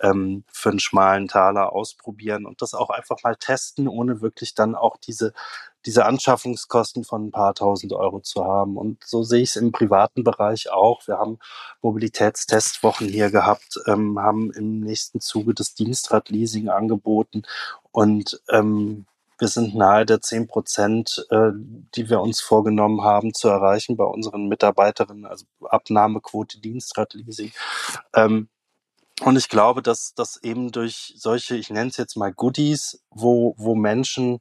ähm, 0.00 0.44
für 0.52 0.70
einen 0.70 0.80
schmalen 0.80 1.28
Taler 1.28 1.72
ausprobieren 1.72 2.46
und 2.46 2.62
das 2.62 2.74
auch 2.74 2.90
einfach 2.90 3.22
mal 3.22 3.36
testen, 3.36 3.88
ohne 3.88 4.20
wirklich 4.20 4.54
dann 4.54 4.74
auch 4.74 4.96
diese 4.96 5.32
diese 5.86 6.04
Anschaffungskosten 6.04 7.04
von 7.04 7.28
ein 7.28 7.30
paar 7.30 7.54
tausend 7.54 7.92
Euro 7.92 8.20
zu 8.20 8.44
haben. 8.44 8.76
Und 8.76 9.02
so 9.04 9.22
sehe 9.22 9.42
ich 9.42 9.50
es 9.50 9.56
im 9.56 9.72
privaten 9.72 10.24
Bereich 10.24 10.70
auch. 10.70 11.06
Wir 11.06 11.18
haben 11.18 11.38
Mobilitätstestwochen 11.80 13.08
hier 13.08 13.30
gehabt, 13.30 13.80
ähm, 13.86 14.18
haben 14.18 14.52
im 14.52 14.80
nächsten 14.80 15.20
Zuge 15.20 15.54
das 15.54 15.74
Dienstradleasing 15.74 16.68
angeboten 16.68 17.42
und 17.92 18.40
ähm, 18.50 19.06
wir 19.38 19.48
sind 19.48 19.74
nahe 19.74 20.04
der 20.04 20.20
zehn 20.20 20.46
Prozent, 20.46 21.26
äh, 21.30 21.50
die 21.94 22.10
wir 22.10 22.20
uns 22.20 22.42
vorgenommen 22.42 23.02
haben 23.02 23.32
zu 23.32 23.48
erreichen 23.48 23.96
bei 23.96 24.04
unseren 24.04 24.48
Mitarbeiterinnen, 24.48 25.24
also 25.24 25.46
Abnahmequote 25.62 26.60
Dienstradleasing. 26.60 27.50
Ähm, 28.14 28.50
und 29.20 29.36
ich 29.36 29.48
glaube, 29.48 29.82
dass 29.82 30.14
das 30.14 30.42
eben 30.42 30.72
durch 30.72 31.14
solche, 31.16 31.56
ich 31.56 31.70
nenne 31.70 31.90
es 31.90 31.96
jetzt 31.96 32.16
mal 32.16 32.32
Goodies, 32.32 33.02
wo, 33.10 33.54
wo 33.58 33.74
Menschen 33.74 34.40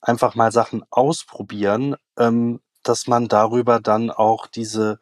einfach 0.00 0.34
mal 0.34 0.52
Sachen 0.52 0.84
ausprobieren, 0.90 1.96
ähm, 2.16 2.60
dass 2.82 3.06
man 3.06 3.28
darüber 3.28 3.80
dann 3.80 4.10
auch 4.10 4.46
diese 4.46 4.98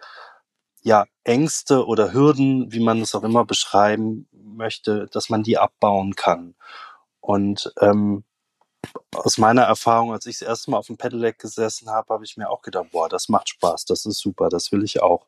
ja, 0.82 1.06
Ängste 1.24 1.86
oder 1.86 2.12
Hürden, 2.12 2.72
wie 2.72 2.80
man 2.80 3.00
es 3.00 3.14
auch 3.14 3.22
immer 3.22 3.44
beschreiben 3.44 4.28
möchte, 4.32 5.06
dass 5.12 5.28
man 5.28 5.42
die 5.42 5.58
abbauen 5.58 6.14
kann. 6.14 6.54
Und 7.20 7.72
ähm, 7.80 8.24
aus 9.12 9.38
meiner 9.38 9.62
Erfahrung, 9.62 10.12
als 10.12 10.26
ich 10.26 10.38
das 10.38 10.48
erste 10.48 10.70
Mal 10.70 10.78
auf 10.78 10.86
dem 10.86 10.96
Pedelec 10.96 11.38
gesessen 11.38 11.90
habe, 11.90 12.14
habe 12.14 12.24
ich 12.24 12.36
mir 12.36 12.50
auch 12.50 12.62
gedacht, 12.62 12.90
boah, 12.92 13.08
das 13.08 13.28
macht 13.28 13.48
Spaß, 13.48 13.84
das 13.84 14.06
ist 14.06 14.18
super, 14.18 14.48
das 14.48 14.70
will 14.72 14.84
ich 14.84 15.02
auch. 15.02 15.26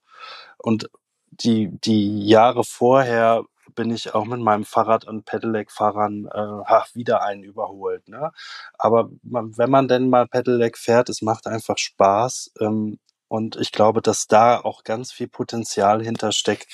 Und 0.59 0.91
die, 1.31 1.71
die 1.81 2.27
Jahre 2.27 2.65
vorher 2.65 3.45
bin 3.79 3.93
ich 3.93 4.13
auch 4.13 4.25
mit 4.25 4.41
meinem 4.41 4.65
Fahrrad 4.65 5.05
und 5.05 5.25
Pedelec-Fahrern 5.25 6.27
äh, 6.27 6.81
wieder 6.95 7.23
einen 7.23 7.45
überholt. 7.45 8.09
Ne? 8.09 8.33
Aber 8.77 9.09
man, 9.23 9.57
wenn 9.57 9.71
man 9.71 9.87
denn 9.87 10.11
mal 10.11 10.27
Pedelec 10.27 10.77
fährt, 10.77 11.09
es 11.09 11.23
macht 11.23 11.47
einfach 11.47 11.79
Spaß. 11.79 12.51
Ähm, 12.61 12.99
und 13.29 13.55
ich 13.55 13.71
glaube, 13.71 14.03
dass 14.03 14.27
da 14.27 14.59
auch 14.59 14.83
ganz 14.83 15.13
viel 15.13 15.29
Potenzial 15.29 16.03
hintersteckt, 16.03 16.67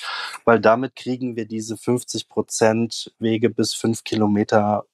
weil 0.45 0.59
damit 0.59 0.95
kriegen 0.95 1.35
wir 1.35 1.45
diese 1.45 1.77
50 1.77 2.27
Prozent 2.27 3.13
Wege 3.19 3.51
bis 3.51 3.75
fünf 3.75 4.03
Kilometer 4.03 4.85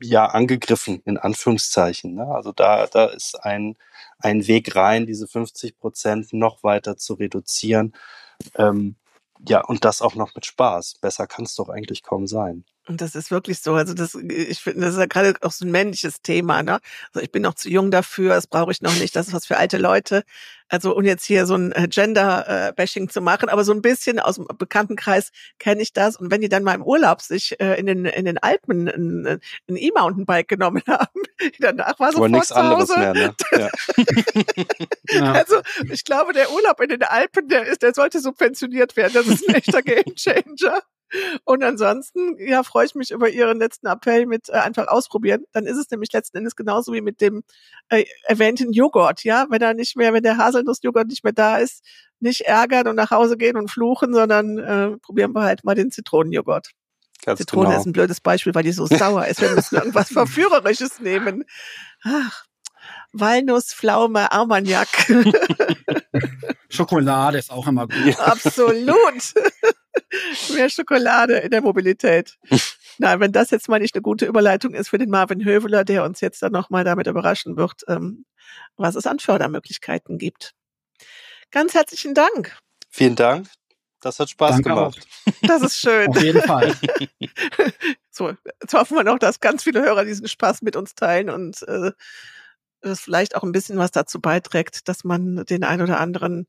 ja 0.00 0.24
angegriffen, 0.24 1.02
in 1.04 1.18
Anführungszeichen. 1.18 2.14
Ne? 2.14 2.24
Also 2.24 2.52
da, 2.52 2.86
da 2.86 3.06
ist 3.06 3.34
ein, 3.44 3.76
ein 4.20 4.46
Weg 4.46 4.74
rein, 4.74 5.04
diese 5.04 5.28
50 5.28 5.78
Prozent 5.78 6.32
noch 6.32 6.62
weiter 6.62 6.96
zu 6.96 7.12
reduzieren. 7.14 7.92
Ähm, 8.54 8.96
ja, 9.48 9.64
und 9.64 9.84
das 9.84 10.02
auch 10.02 10.14
noch 10.14 10.34
mit 10.34 10.46
Spaß. 10.46 10.96
Besser 11.00 11.26
kann 11.26 11.44
es 11.44 11.54
doch 11.54 11.68
eigentlich 11.68 12.02
kaum 12.02 12.26
sein. 12.26 12.64
Und 12.90 13.00
das 13.00 13.14
ist 13.14 13.30
wirklich 13.30 13.60
so. 13.60 13.74
Also 13.74 13.94
das, 13.94 14.16
ich 14.16 14.58
finde, 14.58 14.80
das 14.80 14.94
ist 14.94 14.98
ja 14.98 15.06
gerade 15.06 15.34
auch 15.42 15.52
so 15.52 15.64
ein 15.64 15.70
männliches 15.70 16.22
Thema. 16.22 16.64
Ne? 16.64 16.80
Also 17.12 17.24
ich 17.24 17.30
bin 17.30 17.40
noch 17.40 17.54
zu 17.54 17.70
jung 17.70 17.92
dafür, 17.92 18.34
das 18.34 18.48
brauche 18.48 18.72
ich 18.72 18.82
noch 18.82 18.96
nicht. 18.96 19.14
Das 19.14 19.28
ist 19.28 19.32
was 19.32 19.46
für 19.46 19.58
alte 19.58 19.78
Leute. 19.78 20.24
Also 20.68 20.92
und 20.96 21.04
jetzt 21.04 21.24
hier 21.24 21.46
so 21.46 21.54
ein 21.54 21.70
äh, 21.70 21.86
Gender-Bashing 21.86 23.08
zu 23.08 23.20
machen, 23.20 23.48
aber 23.48 23.62
so 23.62 23.72
ein 23.72 23.80
bisschen 23.80 24.18
aus 24.18 24.36
dem 24.36 24.48
Bekanntenkreis 24.58 25.30
kenne 25.60 25.82
ich 25.82 25.92
das. 25.92 26.16
Und 26.16 26.32
wenn 26.32 26.40
die 26.40 26.48
dann 26.48 26.64
mal 26.64 26.74
im 26.74 26.82
Urlaub 26.82 27.22
sich 27.22 27.60
äh, 27.60 27.78
in 27.78 27.86
den 27.86 28.06
in 28.06 28.24
den 28.24 28.38
Alpen 28.38 28.88
ein, 28.88 29.40
E-Mountainbike 29.68 30.48
genommen 30.48 30.82
haben, 30.88 31.22
danach 31.60 31.96
war 32.00 32.10
so 32.10 32.26
nichts 32.26 32.50
anderes 32.50 32.88
mehr. 32.96 33.14
Ne? 33.14 33.34
Ja. 35.10 35.32
Also 35.32 35.60
ich 35.90 36.04
glaube, 36.04 36.32
der 36.32 36.52
Urlaub 36.52 36.80
in 36.80 36.88
den 36.88 37.02
Alpen, 37.02 37.48
der 37.48 37.66
ist, 37.66 37.82
der 37.82 37.94
sollte 37.94 38.20
subventioniert 38.20 38.96
werden. 38.96 39.12
Das 39.14 39.26
ist 39.26 39.48
ein 39.48 39.56
echter 39.56 39.82
Gamechanger. 39.82 40.82
Und 41.44 41.62
ansonsten, 41.62 42.36
ja, 42.38 42.62
freue 42.62 42.86
ich 42.86 42.94
mich 42.94 43.10
über 43.10 43.28
Ihren 43.28 43.58
letzten 43.58 43.86
Appell 43.86 44.26
mit 44.26 44.48
äh, 44.48 44.52
einfach 44.52 44.88
ausprobieren. 44.88 45.44
Dann 45.52 45.66
ist 45.66 45.76
es 45.76 45.90
nämlich 45.90 46.12
letzten 46.12 46.38
Endes 46.38 46.56
genauso 46.56 46.92
wie 46.92 47.00
mit 47.00 47.20
dem 47.20 47.42
äh, 47.88 48.04
erwähnten 48.24 48.72
Joghurt, 48.72 49.24
ja. 49.24 49.46
Wenn 49.50 49.62
er 49.62 49.74
nicht 49.74 49.96
mehr, 49.96 50.12
wenn 50.12 50.22
der 50.22 50.36
Haselnussjoghurt 50.36 51.08
nicht 51.08 51.24
mehr 51.24 51.32
da 51.32 51.58
ist, 51.58 51.84
nicht 52.20 52.42
ärgern 52.42 52.86
und 52.88 52.96
nach 52.96 53.10
Hause 53.10 53.36
gehen 53.36 53.56
und 53.56 53.70
fluchen, 53.70 54.12
sondern 54.12 54.58
äh, 54.58 54.96
probieren 54.98 55.32
wir 55.34 55.42
halt 55.42 55.64
mal 55.64 55.74
den 55.74 55.90
Zitronenjoghurt. 55.90 56.70
Ganz 57.24 57.38
Zitrone 57.38 57.68
genau. 57.68 57.80
ist 57.80 57.86
ein 57.86 57.92
blödes 57.92 58.20
Beispiel, 58.20 58.54
weil 58.54 58.62
die 58.62 58.72
so 58.72 58.86
sauer 58.86 59.26
ist. 59.26 59.40
Wir 59.40 59.50
müssen 59.50 59.76
irgendwas 59.76 60.08
Verführerisches 60.12 61.00
nehmen. 61.00 61.44
Ach, 62.02 62.44
Walnuss, 63.12 63.74
Pflaume, 63.74 64.30
Armagnac. 64.32 64.88
Schokolade 66.68 67.38
ist 67.38 67.50
auch 67.50 67.66
immer 67.66 67.86
gut. 67.86 68.18
Absolut. 68.18 69.34
Mehr 70.54 70.70
Schokolade 70.70 71.38
in 71.38 71.50
der 71.50 71.62
Mobilität. 71.62 72.36
Na, 72.98 73.18
wenn 73.20 73.32
das 73.32 73.50
jetzt 73.50 73.68
mal 73.68 73.80
nicht 73.80 73.94
eine 73.94 74.02
gute 74.02 74.26
Überleitung 74.26 74.74
ist 74.74 74.88
für 74.88 74.98
den 74.98 75.10
Marvin 75.10 75.44
Höveler, 75.44 75.84
der 75.84 76.04
uns 76.04 76.20
jetzt 76.20 76.42
dann 76.42 76.52
nochmal 76.52 76.84
damit 76.84 77.06
überraschen 77.06 77.56
wird, 77.56 77.82
ähm, 77.88 78.24
was 78.76 78.94
es 78.94 79.06
an 79.06 79.18
Fördermöglichkeiten 79.18 80.18
gibt. 80.18 80.54
Ganz 81.50 81.74
herzlichen 81.74 82.14
Dank. 82.14 82.56
Vielen 82.88 83.16
Dank. 83.16 83.48
Das 84.00 84.18
hat 84.18 84.30
Spaß 84.30 84.52
Danke 84.52 84.70
gemacht. 84.70 85.06
Auch. 85.26 85.32
Das 85.42 85.62
ist 85.62 85.78
schön. 85.78 86.08
Auf 86.08 86.22
jeden 86.22 86.42
Fall. 86.42 86.74
so, 88.10 88.34
jetzt 88.60 88.72
hoffen 88.72 88.96
wir 88.96 89.04
noch, 89.04 89.18
dass 89.18 89.40
ganz 89.40 89.62
viele 89.62 89.82
Hörer 89.82 90.04
diesen 90.04 90.26
Spaß 90.26 90.62
mit 90.62 90.74
uns 90.74 90.94
teilen 90.94 91.28
und 91.28 91.62
äh, 91.68 91.92
das 92.80 93.00
vielleicht 93.00 93.36
auch 93.36 93.42
ein 93.42 93.52
bisschen 93.52 93.78
was 93.78 93.90
dazu 93.90 94.20
beiträgt, 94.20 94.88
dass 94.88 95.04
man 95.04 95.44
den 95.44 95.64
ein 95.64 95.82
oder 95.82 96.00
anderen 96.00 96.46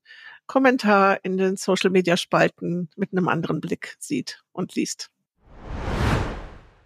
Kommentar 0.52 1.24
in 1.24 1.38
den 1.38 1.56
Social 1.56 1.91
Media 1.91 2.18
Spalten 2.18 2.89
mit 2.97 3.14
einem 3.14 3.30
anderen 3.30 3.62
Blick 3.62 3.95
sieht 3.99 4.43
und 4.52 4.76
liest. 4.76 5.10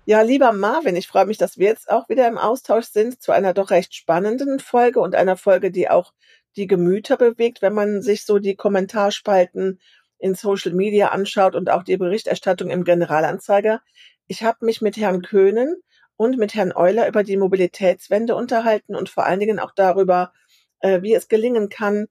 Ja, 0.05 0.21
lieber 0.21 0.53
Marvin, 0.53 0.95
ich 0.95 1.07
freue 1.07 1.25
mich, 1.25 1.39
dass 1.39 1.57
wir 1.57 1.69
jetzt 1.69 1.89
auch 1.89 2.07
wieder 2.07 2.27
im 2.27 2.37
Austausch 2.37 2.85
sind 2.85 3.23
zu 3.23 3.31
einer 3.31 3.55
doch 3.55 3.71
recht 3.71 3.95
spannenden 3.95 4.59
Folge 4.59 4.99
und 4.99 5.15
einer 5.15 5.35
Folge, 5.35 5.71
die 5.71 5.89
auch 5.89 6.13
die 6.55 6.67
Gemüter 6.67 7.17
bewegt, 7.17 7.63
wenn 7.63 7.73
man 7.73 8.03
sich 8.03 8.23
so 8.23 8.37
die 8.37 8.53
Kommentarspalten 8.55 9.79
in 10.19 10.35
Social 10.35 10.73
Media 10.73 11.07
anschaut 11.07 11.55
und 11.55 11.71
auch 11.71 11.81
die 11.81 11.97
Berichterstattung 11.97 12.69
im 12.69 12.83
Generalanzeiger. 12.83 13.81
Ich 14.27 14.43
habe 14.43 14.63
mich 14.63 14.83
mit 14.83 14.95
Herrn 14.95 15.23
Köhnen 15.23 15.75
und 16.17 16.37
mit 16.37 16.53
Herrn 16.53 16.71
Euler 16.71 17.07
über 17.07 17.23
die 17.23 17.35
Mobilitätswende 17.35 18.35
unterhalten 18.35 18.95
und 18.95 19.09
vor 19.09 19.25
allen 19.25 19.39
Dingen 19.39 19.57
auch 19.57 19.71
darüber, 19.75 20.33
äh, 20.81 21.01
wie 21.01 21.15
es 21.15 21.29
gelingen 21.29 21.69
kann, 21.69 22.05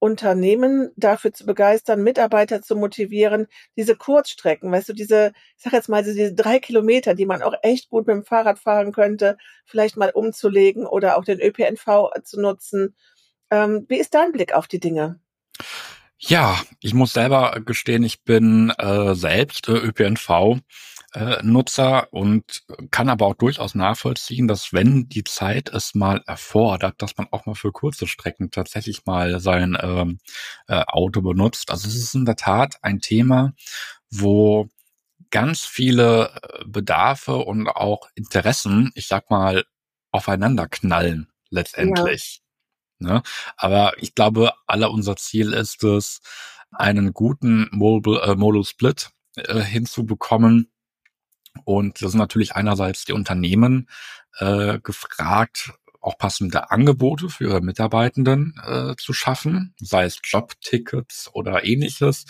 Unternehmen 0.00 0.90
dafür 0.96 1.32
zu 1.32 1.46
begeistern, 1.46 2.02
Mitarbeiter 2.02 2.62
zu 2.62 2.74
motivieren, 2.74 3.46
diese 3.76 3.94
Kurzstrecken, 3.94 4.72
weißt 4.72 4.88
du, 4.88 4.92
diese, 4.94 5.32
ich 5.56 5.62
sag 5.62 5.74
jetzt 5.74 5.88
mal, 5.88 6.02
diese 6.02 6.34
drei 6.34 6.58
Kilometer, 6.58 7.14
die 7.14 7.26
man 7.26 7.42
auch 7.42 7.54
echt 7.62 7.90
gut 7.90 8.06
mit 8.06 8.16
dem 8.16 8.24
Fahrrad 8.24 8.58
fahren 8.58 8.92
könnte, 8.92 9.36
vielleicht 9.66 9.96
mal 9.96 10.10
umzulegen 10.10 10.86
oder 10.86 11.18
auch 11.18 11.24
den 11.24 11.38
ÖPNV 11.38 12.10
zu 12.24 12.40
nutzen. 12.40 12.96
Ähm, 13.50 13.84
wie 13.88 13.98
ist 13.98 14.14
dein 14.14 14.32
Blick 14.32 14.54
auf 14.54 14.66
die 14.66 14.80
Dinge? 14.80 15.20
Ja, 16.18 16.60
ich 16.80 16.94
muss 16.94 17.12
selber 17.12 17.60
gestehen, 17.64 18.02
ich 18.02 18.24
bin 18.24 18.70
äh, 18.78 19.14
selbst 19.14 19.68
äh, 19.68 19.72
ÖPNV 19.72 20.60
äh, 21.12 21.42
Nutzer 21.42 22.12
und 22.12 22.62
kann 22.90 23.08
aber 23.08 23.26
auch 23.26 23.34
durchaus 23.34 23.74
nachvollziehen, 23.74 24.48
dass 24.48 24.72
wenn 24.72 25.08
die 25.08 25.24
Zeit 25.24 25.68
es 25.68 25.94
mal 25.94 26.22
erfordert, 26.26 27.02
dass 27.02 27.16
man 27.16 27.28
auch 27.30 27.46
mal 27.46 27.54
für 27.54 27.72
kurze 27.72 28.06
Strecken 28.06 28.50
tatsächlich 28.50 29.06
mal 29.06 29.40
sein 29.40 29.76
ähm, 29.80 30.18
äh, 30.68 30.82
Auto 30.86 31.22
benutzt. 31.22 31.70
Also 31.70 31.88
es 31.88 31.96
ist 31.96 32.14
in 32.14 32.24
der 32.24 32.36
Tat 32.36 32.76
ein 32.82 33.00
Thema, 33.00 33.52
wo 34.10 34.68
ganz 35.30 35.60
viele 35.60 36.32
äh, 36.42 36.64
Bedarfe 36.66 37.36
und 37.36 37.68
auch 37.68 38.08
Interessen, 38.14 38.90
ich 38.94 39.06
sag 39.06 39.30
mal, 39.30 39.64
aufeinander 40.12 40.68
knallen 40.68 41.28
letztendlich. 41.50 42.40
Ja. 42.98 43.14
Ne? 43.14 43.22
Aber 43.56 43.94
ich 43.98 44.14
glaube, 44.14 44.52
aller 44.66 44.90
unser 44.90 45.16
Ziel 45.16 45.52
ist 45.52 45.82
es, 45.84 46.20
einen 46.72 47.12
guten 47.12 47.68
Modal, 47.72 48.20
äh, 48.30 48.36
Modal 48.36 48.64
Split 48.64 49.10
äh, 49.36 49.60
hinzubekommen, 49.60 50.70
und 51.64 52.02
da 52.02 52.08
sind 52.08 52.18
natürlich 52.18 52.54
einerseits 52.54 53.04
die 53.04 53.12
Unternehmen 53.12 53.88
äh, 54.38 54.78
gefragt, 54.80 55.72
auch 56.00 56.16
passende 56.16 56.70
Angebote 56.70 57.28
für 57.28 57.44
ihre 57.44 57.60
Mitarbeitenden 57.60 58.54
äh, 58.66 58.94
zu 58.96 59.12
schaffen, 59.12 59.74
sei 59.80 60.04
es 60.04 60.20
Jobtickets 60.24 61.30
oder 61.32 61.64
ähnliches. 61.64 62.24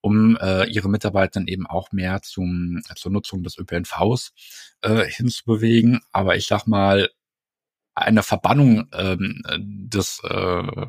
um 0.00 0.36
äh, 0.36 0.64
ihre 0.66 0.88
Mitarbeiter 0.88 1.42
eben 1.46 1.66
auch 1.66 1.90
mehr 1.92 2.22
zum, 2.22 2.80
zur 2.94 3.10
Nutzung 3.12 3.42
des 3.42 3.58
ÖPNVs 3.58 4.32
äh, 4.82 5.04
hinzubewegen. 5.04 6.00
Aber 6.12 6.36
ich 6.36 6.46
sag 6.46 6.66
mal, 6.66 7.10
eine 7.96 8.22
Verbannung 8.22 8.88
ähm, 8.92 9.42
des, 9.58 10.20
äh, 10.22 10.86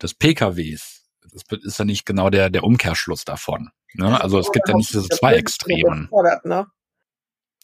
des 0.00 0.14
PKWs, 0.14 1.02
das 1.32 1.42
ist 1.64 1.78
ja 1.78 1.84
nicht 1.84 2.06
genau 2.06 2.30
der, 2.30 2.50
der 2.50 2.62
Umkehrschluss 2.62 3.24
davon. 3.24 3.70
Ne? 3.94 4.20
Also 4.20 4.38
es 4.38 4.52
gibt 4.52 4.68
ja 4.68 4.74
nicht 4.76 4.90
diese 4.90 5.08
zwei 5.08 5.34
Extremen. 5.34 6.08
Ne? 6.44 6.66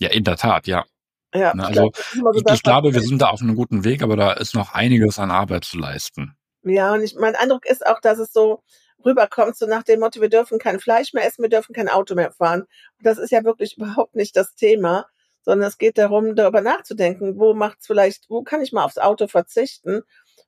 Ja, 0.02 0.08
in 0.08 0.24
der 0.24 0.36
Tat, 0.36 0.66
ja. 0.66 0.84
Ja, 1.32 1.54
ne, 1.54 1.64
also 1.64 1.92
ich, 2.34 2.44
ich 2.44 2.62
glaube, 2.64 2.92
wir 2.92 3.00
sind 3.00 3.22
da 3.22 3.28
auf 3.28 3.40
einem 3.40 3.54
guten 3.54 3.84
Weg, 3.84 4.02
aber 4.02 4.16
da 4.16 4.32
ist 4.32 4.52
noch 4.52 4.74
einiges 4.74 5.20
an 5.20 5.30
Arbeit 5.30 5.64
zu 5.64 5.78
leisten. 5.78 6.36
Ja, 6.64 6.92
und 6.92 7.02
ich, 7.02 7.14
mein 7.14 7.36
Eindruck 7.36 7.66
ist 7.66 7.86
auch, 7.86 8.00
dass 8.00 8.18
es 8.18 8.32
so 8.32 8.64
rüberkommt, 9.04 9.56
so 9.56 9.66
nach 9.66 9.84
dem 9.84 10.00
Motto, 10.00 10.20
wir 10.20 10.28
dürfen 10.28 10.58
kein 10.58 10.80
Fleisch 10.80 11.12
mehr 11.12 11.24
essen, 11.24 11.42
wir 11.42 11.48
dürfen 11.48 11.72
kein 11.72 11.88
Auto 11.88 12.16
mehr 12.16 12.32
fahren. 12.32 12.62
Und 12.62 13.06
das 13.06 13.18
ist 13.18 13.30
ja 13.30 13.44
wirklich 13.44 13.76
überhaupt 13.78 14.16
nicht 14.16 14.36
das 14.36 14.56
Thema, 14.56 15.06
sondern 15.42 15.68
es 15.68 15.78
geht 15.78 15.98
darum, 15.98 16.34
darüber 16.34 16.62
nachzudenken, 16.62 17.38
wo 17.38 17.54
macht's 17.54 17.86
vielleicht, 17.86 18.28
wo 18.28 18.42
kann 18.42 18.60
ich 18.60 18.72
mal 18.72 18.84
aufs 18.84 18.98
Auto 18.98 19.28
verzichten? 19.28 20.02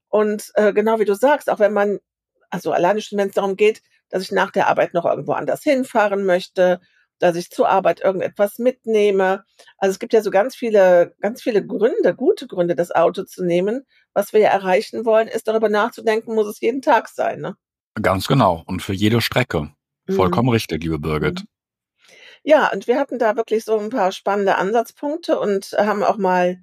Und 0.09 0.51
äh, 0.55 0.73
genau 0.73 0.99
wie 0.99 1.05
du 1.05 1.15
sagst, 1.15 1.49
auch 1.49 1.61
wenn 1.61 1.73
man, 1.73 2.01
also 2.51 2.73
alleine 2.73 3.01
schon, 3.01 3.19
wenn 3.19 3.29
es 3.29 3.35
darum 3.35 3.55
geht, 3.55 3.83
dass 4.11 4.25
ich 4.25 4.33
nach 4.33 4.51
der 4.51 4.67
Arbeit 4.67 4.95
noch 4.95 5.05
irgendwo 5.05 5.33
anders 5.33 5.63
hinfahren 5.63 6.27
möchte, 6.27 6.81
dass 7.19 7.37
ich 7.37 7.51
zur 7.51 7.69
Arbeit 7.69 8.01
irgendetwas 8.01 8.59
mitnehme. 8.59 9.45
Also 9.79 9.93
es 9.93 9.99
gibt 9.99 10.12
ja 10.12 10.23
so 10.23 10.31
ganz 10.31 10.57
viele, 10.57 11.15
ganz 11.21 11.43
viele 11.43 11.65
Gründe, 11.65 12.15
gute 12.15 12.47
Gründe, 12.47 12.75
das 12.75 12.91
Auto 12.91 13.25
zu 13.25 13.45
nehmen. 13.45 13.87
Was 14.12 14.33
wir 14.33 14.41
ja 14.41 14.51
erreichen 14.51 15.05
wollen, 15.05 15.29
ist 15.29 15.49
darüber 15.49 15.69
nachzudenken, 15.69 16.35
muss 16.35 16.47
es 16.47 16.61
jeden 16.61 16.83
Tag 16.83 17.09
sein. 17.09 17.41
Ne? 17.41 17.57
Ganz 18.01 18.27
genau. 18.27 18.65
Und 18.67 18.83
für 18.83 18.93
jede 18.93 19.21
Strecke. 19.21 19.71
Vollkommen 20.09 20.49
mhm. 20.49 20.55
richtig, 20.55 20.83
liebe 20.83 20.99
Birgit. 20.99 21.41
Mhm. 21.41 21.49
Ja, 22.47 22.71
und 22.71 22.87
wir 22.87 22.99
hatten 22.99 23.19
da 23.19 23.37
wirklich 23.37 23.65
so 23.65 23.79
ein 23.79 23.89
paar 23.89 24.12
spannende 24.12 24.57
Ansatzpunkte 24.57 25.41
und 25.41 25.75
haben 25.79 26.03
auch 26.03 26.19
mal 26.19 26.59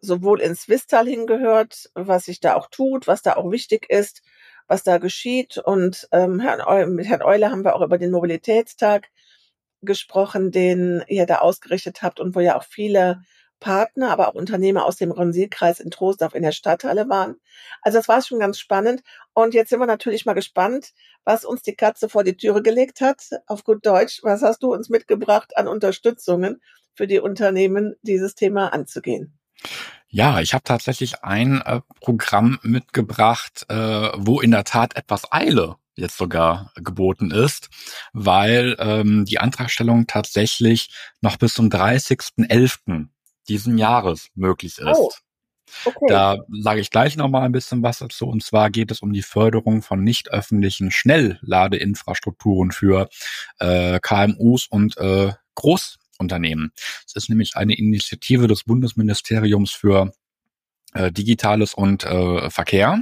sowohl 0.00 0.40
ins 0.40 0.68
Vistal 0.68 1.06
hingehört, 1.06 1.90
was 1.94 2.24
sich 2.24 2.40
da 2.40 2.54
auch 2.54 2.68
tut, 2.70 3.06
was 3.06 3.20
da 3.20 3.36
auch 3.36 3.50
wichtig 3.50 3.90
ist, 3.90 4.22
was 4.68 4.84
da 4.84 4.96
geschieht. 4.96 5.58
Und 5.58 6.08
ähm, 6.12 6.40
Herrn 6.40 6.94
mit 6.94 7.06
Herrn 7.06 7.22
Euler 7.22 7.50
haben 7.50 7.64
wir 7.64 7.76
auch 7.76 7.82
über 7.82 7.98
den 7.98 8.10
Mobilitätstag 8.10 9.08
gesprochen, 9.82 10.50
den 10.50 11.02
ihr 11.08 11.26
da 11.26 11.38
ausgerichtet 11.38 12.02
habt 12.02 12.20
und 12.20 12.34
wo 12.34 12.40
ja 12.40 12.56
auch 12.56 12.64
viele 12.64 13.22
Partner, 13.60 14.10
aber 14.10 14.28
auch 14.28 14.34
Unternehmer 14.34 14.84
aus 14.84 14.96
dem 14.96 15.10
Ronsilkreis 15.10 15.80
in 15.80 15.90
Troisdorf 15.90 16.34
in 16.34 16.42
der 16.42 16.52
Stadthalle 16.52 17.08
waren. 17.08 17.36
Also 17.82 17.98
das 17.98 18.08
war 18.08 18.22
schon 18.22 18.38
ganz 18.38 18.58
spannend. 18.58 19.02
Und 19.34 19.54
jetzt 19.54 19.70
sind 19.70 19.80
wir 19.80 19.86
natürlich 19.86 20.26
mal 20.26 20.34
gespannt, 20.34 20.92
was 21.24 21.44
uns 21.44 21.62
die 21.62 21.74
Katze 21.74 22.08
vor 22.08 22.24
die 22.24 22.36
Türe 22.36 22.62
gelegt 22.62 23.00
hat. 23.00 23.30
Auf 23.46 23.64
gut 23.64 23.84
Deutsch, 23.84 24.20
was 24.22 24.42
hast 24.42 24.62
du 24.62 24.72
uns 24.72 24.88
mitgebracht 24.88 25.56
an 25.56 25.68
Unterstützungen 25.68 26.60
für 26.94 27.06
die 27.06 27.18
Unternehmen, 27.18 27.96
dieses 28.02 28.34
Thema 28.34 28.72
anzugehen? 28.72 29.38
Ja, 30.08 30.40
ich 30.40 30.54
habe 30.54 30.64
tatsächlich 30.64 31.22
ein 31.22 31.60
äh, 31.62 31.80
Programm 32.00 32.58
mitgebracht, 32.62 33.66
äh, 33.68 33.74
wo 33.74 34.40
in 34.40 34.52
der 34.52 34.64
Tat 34.64 34.96
etwas 34.96 35.30
Eile 35.32 35.76
jetzt 35.98 36.16
sogar 36.16 36.72
geboten 36.76 37.30
ist, 37.30 37.68
weil 38.12 38.76
ähm, 38.78 39.24
die 39.24 39.38
Antragstellung 39.38 40.06
tatsächlich 40.06 40.90
noch 41.20 41.36
bis 41.36 41.54
zum 41.54 41.68
30.11 41.68 43.08
diesen 43.48 43.78
Jahres 43.78 44.28
möglich 44.34 44.78
ist. 44.78 44.96
Oh. 44.96 45.10
Okay. 45.84 46.06
Da 46.08 46.38
sage 46.62 46.80
ich 46.80 46.90
gleich 46.90 47.16
noch 47.16 47.28
mal 47.28 47.42
ein 47.42 47.52
bisschen 47.52 47.82
was 47.82 47.98
dazu. 47.98 48.26
Und 48.26 48.42
zwar 48.42 48.70
geht 48.70 48.90
es 48.90 49.00
um 49.00 49.12
die 49.12 49.22
Förderung 49.22 49.82
von 49.82 50.02
nicht 50.02 50.30
öffentlichen 50.30 50.90
Schnellladeinfrastrukturen 50.90 52.72
für 52.72 53.08
äh, 53.58 54.00
KMUs 54.00 54.66
und 54.66 54.96
äh, 54.98 55.32
Großunternehmen. 55.54 56.72
Es 57.06 57.14
ist 57.14 57.28
nämlich 57.28 57.56
eine 57.56 57.76
Initiative 57.76 58.46
des 58.46 58.64
Bundesministeriums 58.64 59.72
für 59.72 60.12
äh, 60.94 61.12
Digitales 61.12 61.74
und 61.74 62.04
äh, 62.04 62.50
Verkehr. 62.50 63.00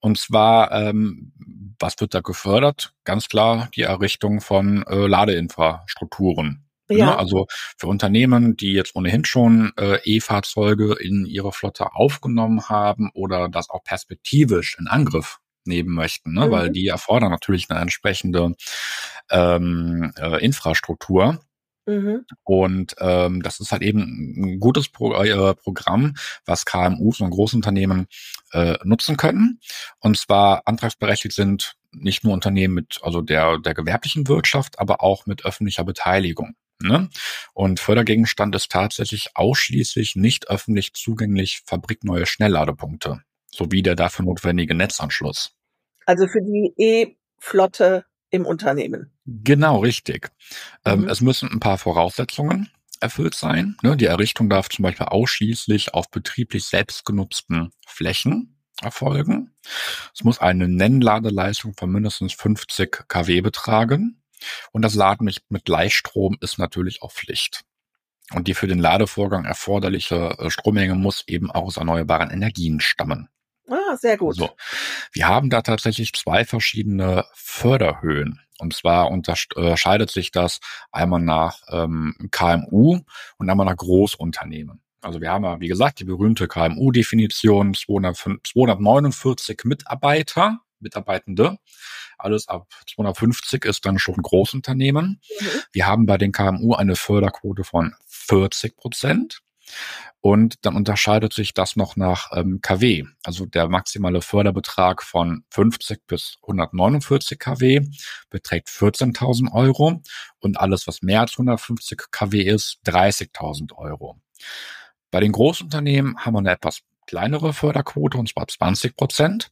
Und 0.00 0.18
zwar, 0.18 0.72
ähm, 0.72 1.32
was 1.78 2.00
wird 2.00 2.14
da 2.14 2.20
gefördert? 2.20 2.94
Ganz 3.04 3.28
klar 3.28 3.68
die 3.74 3.82
Errichtung 3.82 4.40
von 4.40 4.82
äh, 4.86 5.06
Ladeinfrastrukturen. 5.06 6.64
Ne? 6.88 6.98
Ja. 6.98 7.16
Also 7.16 7.46
für 7.78 7.86
Unternehmen, 7.86 8.56
die 8.56 8.72
jetzt 8.72 8.96
ohnehin 8.96 9.24
schon 9.24 9.72
äh, 9.78 9.98
E-Fahrzeuge 10.04 10.94
in 10.94 11.24
ihre 11.26 11.52
Flotte 11.52 11.94
aufgenommen 11.94 12.68
haben 12.68 13.10
oder 13.14 13.48
das 13.48 13.70
auch 13.70 13.84
perspektivisch 13.84 14.76
in 14.78 14.88
Angriff 14.88 15.38
nehmen 15.64 15.94
möchten, 15.94 16.32
ne? 16.32 16.46
Mhm. 16.46 16.50
weil 16.50 16.70
die 16.70 16.88
erfordern 16.88 17.30
natürlich 17.30 17.70
eine 17.70 17.80
entsprechende 17.80 18.54
ähm, 19.30 20.12
äh, 20.18 20.44
Infrastruktur. 20.44 21.40
Mhm. 21.90 22.24
Und 22.44 22.94
ähm, 23.00 23.42
das 23.42 23.58
ist 23.58 23.72
halt 23.72 23.82
eben 23.82 24.00
ein 24.36 24.60
gutes 24.60 24.88
Pro 24.88 25.12
äh, 25.14 25.54
Programm, 25.54 26.14
was 26.44 26.64
KMUs 26.64 27.20
und 27.20 27.30
Großunternehmen 27.30 28.06
äh, 28.52 28.76
nutzen 28.84 29.16
können. 29.16 29.60
Und 29.98 30.16
zwar 30.16 30.62
antragsberechtigt 30.66 31.34
sind 31.34 31.74
nicht 31.92 32.22
nur 32.22 32.32
Unternehmen 32.32 32.74
mit, 32.74 33.00
also 33.02 33.20
der, 33.20 33.58
der 33.58 33.74
gewerblichen 33.74 34.28
Wirtschaft, 34.28 34.78
aber 34.78 35.02
auch 35.02 35.26
mit 35.26 35.44
öffentlicher 35.44 35.84
Beteiligung. 35.84 36.54
Ne? 36.80 37.10
Und 37.52 37.80
Fördergegenstand 37.80 38.54
ist 38.54 38.70
tatsächlich 38.70 39.30
ausschließlich 39.34 40.16
nicht 40.16 40.48
öffentlich 40.48 40.94
zugänglich 40.94 41.62
fabrikneue 41.66 42.26
Schnellladepunkte 42.26 43.20
sowie 43.52 43.82
der 43.82 43.96
dafür 43.96 44.24
notwendige 44.24 44.74
Netzanschluss. 44.74 45.56
Also 46.06 46.26
für 46.28 46.40
die 46.40 46.72
E-Flotte 46.76 48.04
im 48.30 48.46
Unternehmen. 48.46 49.12
Genau, 49.30 49.78
richtig. 49.78 50.30
Ähm, 50.84 51.00
mhm. 51.00 51.04
Ähm, 51.04 51.10
es 51.10 51.20
müssen 51.20 51.50
ein 51.50 51.60
paar 51.60 51.78
Voraussetzungen 51.78 52.68
erfüllt 53.00 53.34
sein. 53.34 53.76
Ne? 53.82 53.96
Die 53.96 54.06
Errichtung 54.06 54.50
darf 54.50 54.68
zum 54.68 54.82
Beispiel 54.82 55.06
ausschließlich 55.06 55.94
auf 55.94 56.10
betrieblich 56.10 56.64
selbstgenutzten 56.64 57.70
Flächen 57.86 58.56
erfolgen. 58.82 59.54
Es 60.14 60.24
muss 60.24 60.40
eine 60.40 60.68
Nennladeleistung 60.68 61.74
von 61.74 61.90
mindestens 61.90 62.32
50 62.34 63.08
kW 63.08 63.40
betragen. 63.40 64.22
Und 64.72 64.82
das 64.82 64.94
Laden 64.94 65.24
mit, 65.24 65.42
mit 65.48 65.64
Gleichstrom 65.64 66.36
ist 66.40 66.58
natürlich 66.58 67.02
auch 67.02 67.12
Pflicht. 67.12 67.62
Und 68.32 68.48
die 68.48 68.54
für 68.54 68.66
den 68.66 68.78
Ladevorgang 68.78 69.44
erforderliche 69.44 70.36
äh, 70.38 70.50
Strommenge 70.50 70.94
muss 70.94 71.24
eben 71.26 71.50
auch 71.50 71.64
aus 71.64 71.76
erneuerbaren 71.76 72.30
Energien 72.30 72.80
stammen. 72.80 73.28
Ah, 73.70 73.96
sehr 73.96 74.16
gut. 74.16 74.36
So. 74.36 74.50
Wir 75.12 75.28
haben 75.28 75.48
da 75.50 75.62
tatsächlich 75.62 76.12
zwei 76.12 76.44
verschiedene 76.44 77.24
Förderhöhen. 77.34 78.40
Und 78.58 78.74
zwar 78.74 79.10
unterscheidet 79.10 80.10
sich 80.10 80.32
das 80.32 80.60
einmal 80.92 81.22
nach 81.22 81.62
ähm, 81.68 82.14
KMU 82.30 83.00
und 83.38 83.48
einmal 83.48 83.64
nach 83.64 83.76
Großunternehmen. 83.76 84.82
Also 85.00 85.22
wir 85.22 85.30
haben 85.30 85.44
ja, 85.44 85.60
wie 85.60 85.68
gesagt, 85.68 86.00
die 86.00 86.04
berühmte 86.04 86.46
KMU-Definition 86.46 87.72
249 87.72 89.64
Mitarbeiter, 89.64 90.58
Mitarbeitende 90.78 91.58
alles 92.20 92.48
ab 92.48 92.68
250 92.94 93.64
ist 93.64 93.86
dann 93.86 93.98
schon 93.98 94.16
Großunternehmen. 94.16 95.20
Mhm. 95.40 95.46
Wir 95.72 95.86
haben 95.86 96.06
bei 96.06 96.18
den 96.18 96.32
KMU 96.32 96.74
eine 96.74 96.96
Förderquote 96.96 97.64
von 97.64 97.94
40 98.06 98.76
Prozent. 98.76 99.40
Und 100.22 100.66
dann 100.66 100.76
unterscheidet 100.76 101.32
sich 101.32 101.54
das 101.54 101.76
noch 101.76 101.96
nach 101.96 102.30
ähm, 102.34 102.60
kW. 102.60 103.04
Also 103.24 103.46
der 103.46 103.68
maximale 103.68 104.20
Förderbetrag 104.20 105.02
von 105.02 105.44
50 105.50 106.06
bis 106.06 106.36
149 106.42 107.38
kW 107.38 107.86
beträgt 108.28 108.68
14.000 108.68 109.52
Euro 109.52 110.02
und 110.38 110.60
alles, 110.60 110.86
was 110.86 111.00
mehr 111.00 111.20
als 111.22 111.32
150 111.32 111.98
kW 112.10 112.42
ist, 112.42 112.80
30.000 112.84 113.74
Euro. 113.76 114.20
Bei 115.10 115.20
den 115.20 115.32
Großunternehmen 115.32 116.18
haben 116.18 116.34
wir 116.34 116.40
eine 116.40 116.50
etwas 116.52 116.80
kleinere 117.06 117.52
Förderquote, 117.52 118.18
und 118.18 118.28
zwar 118.28 118.46
20 118.46 118.96
Prozent. 118.96 119.50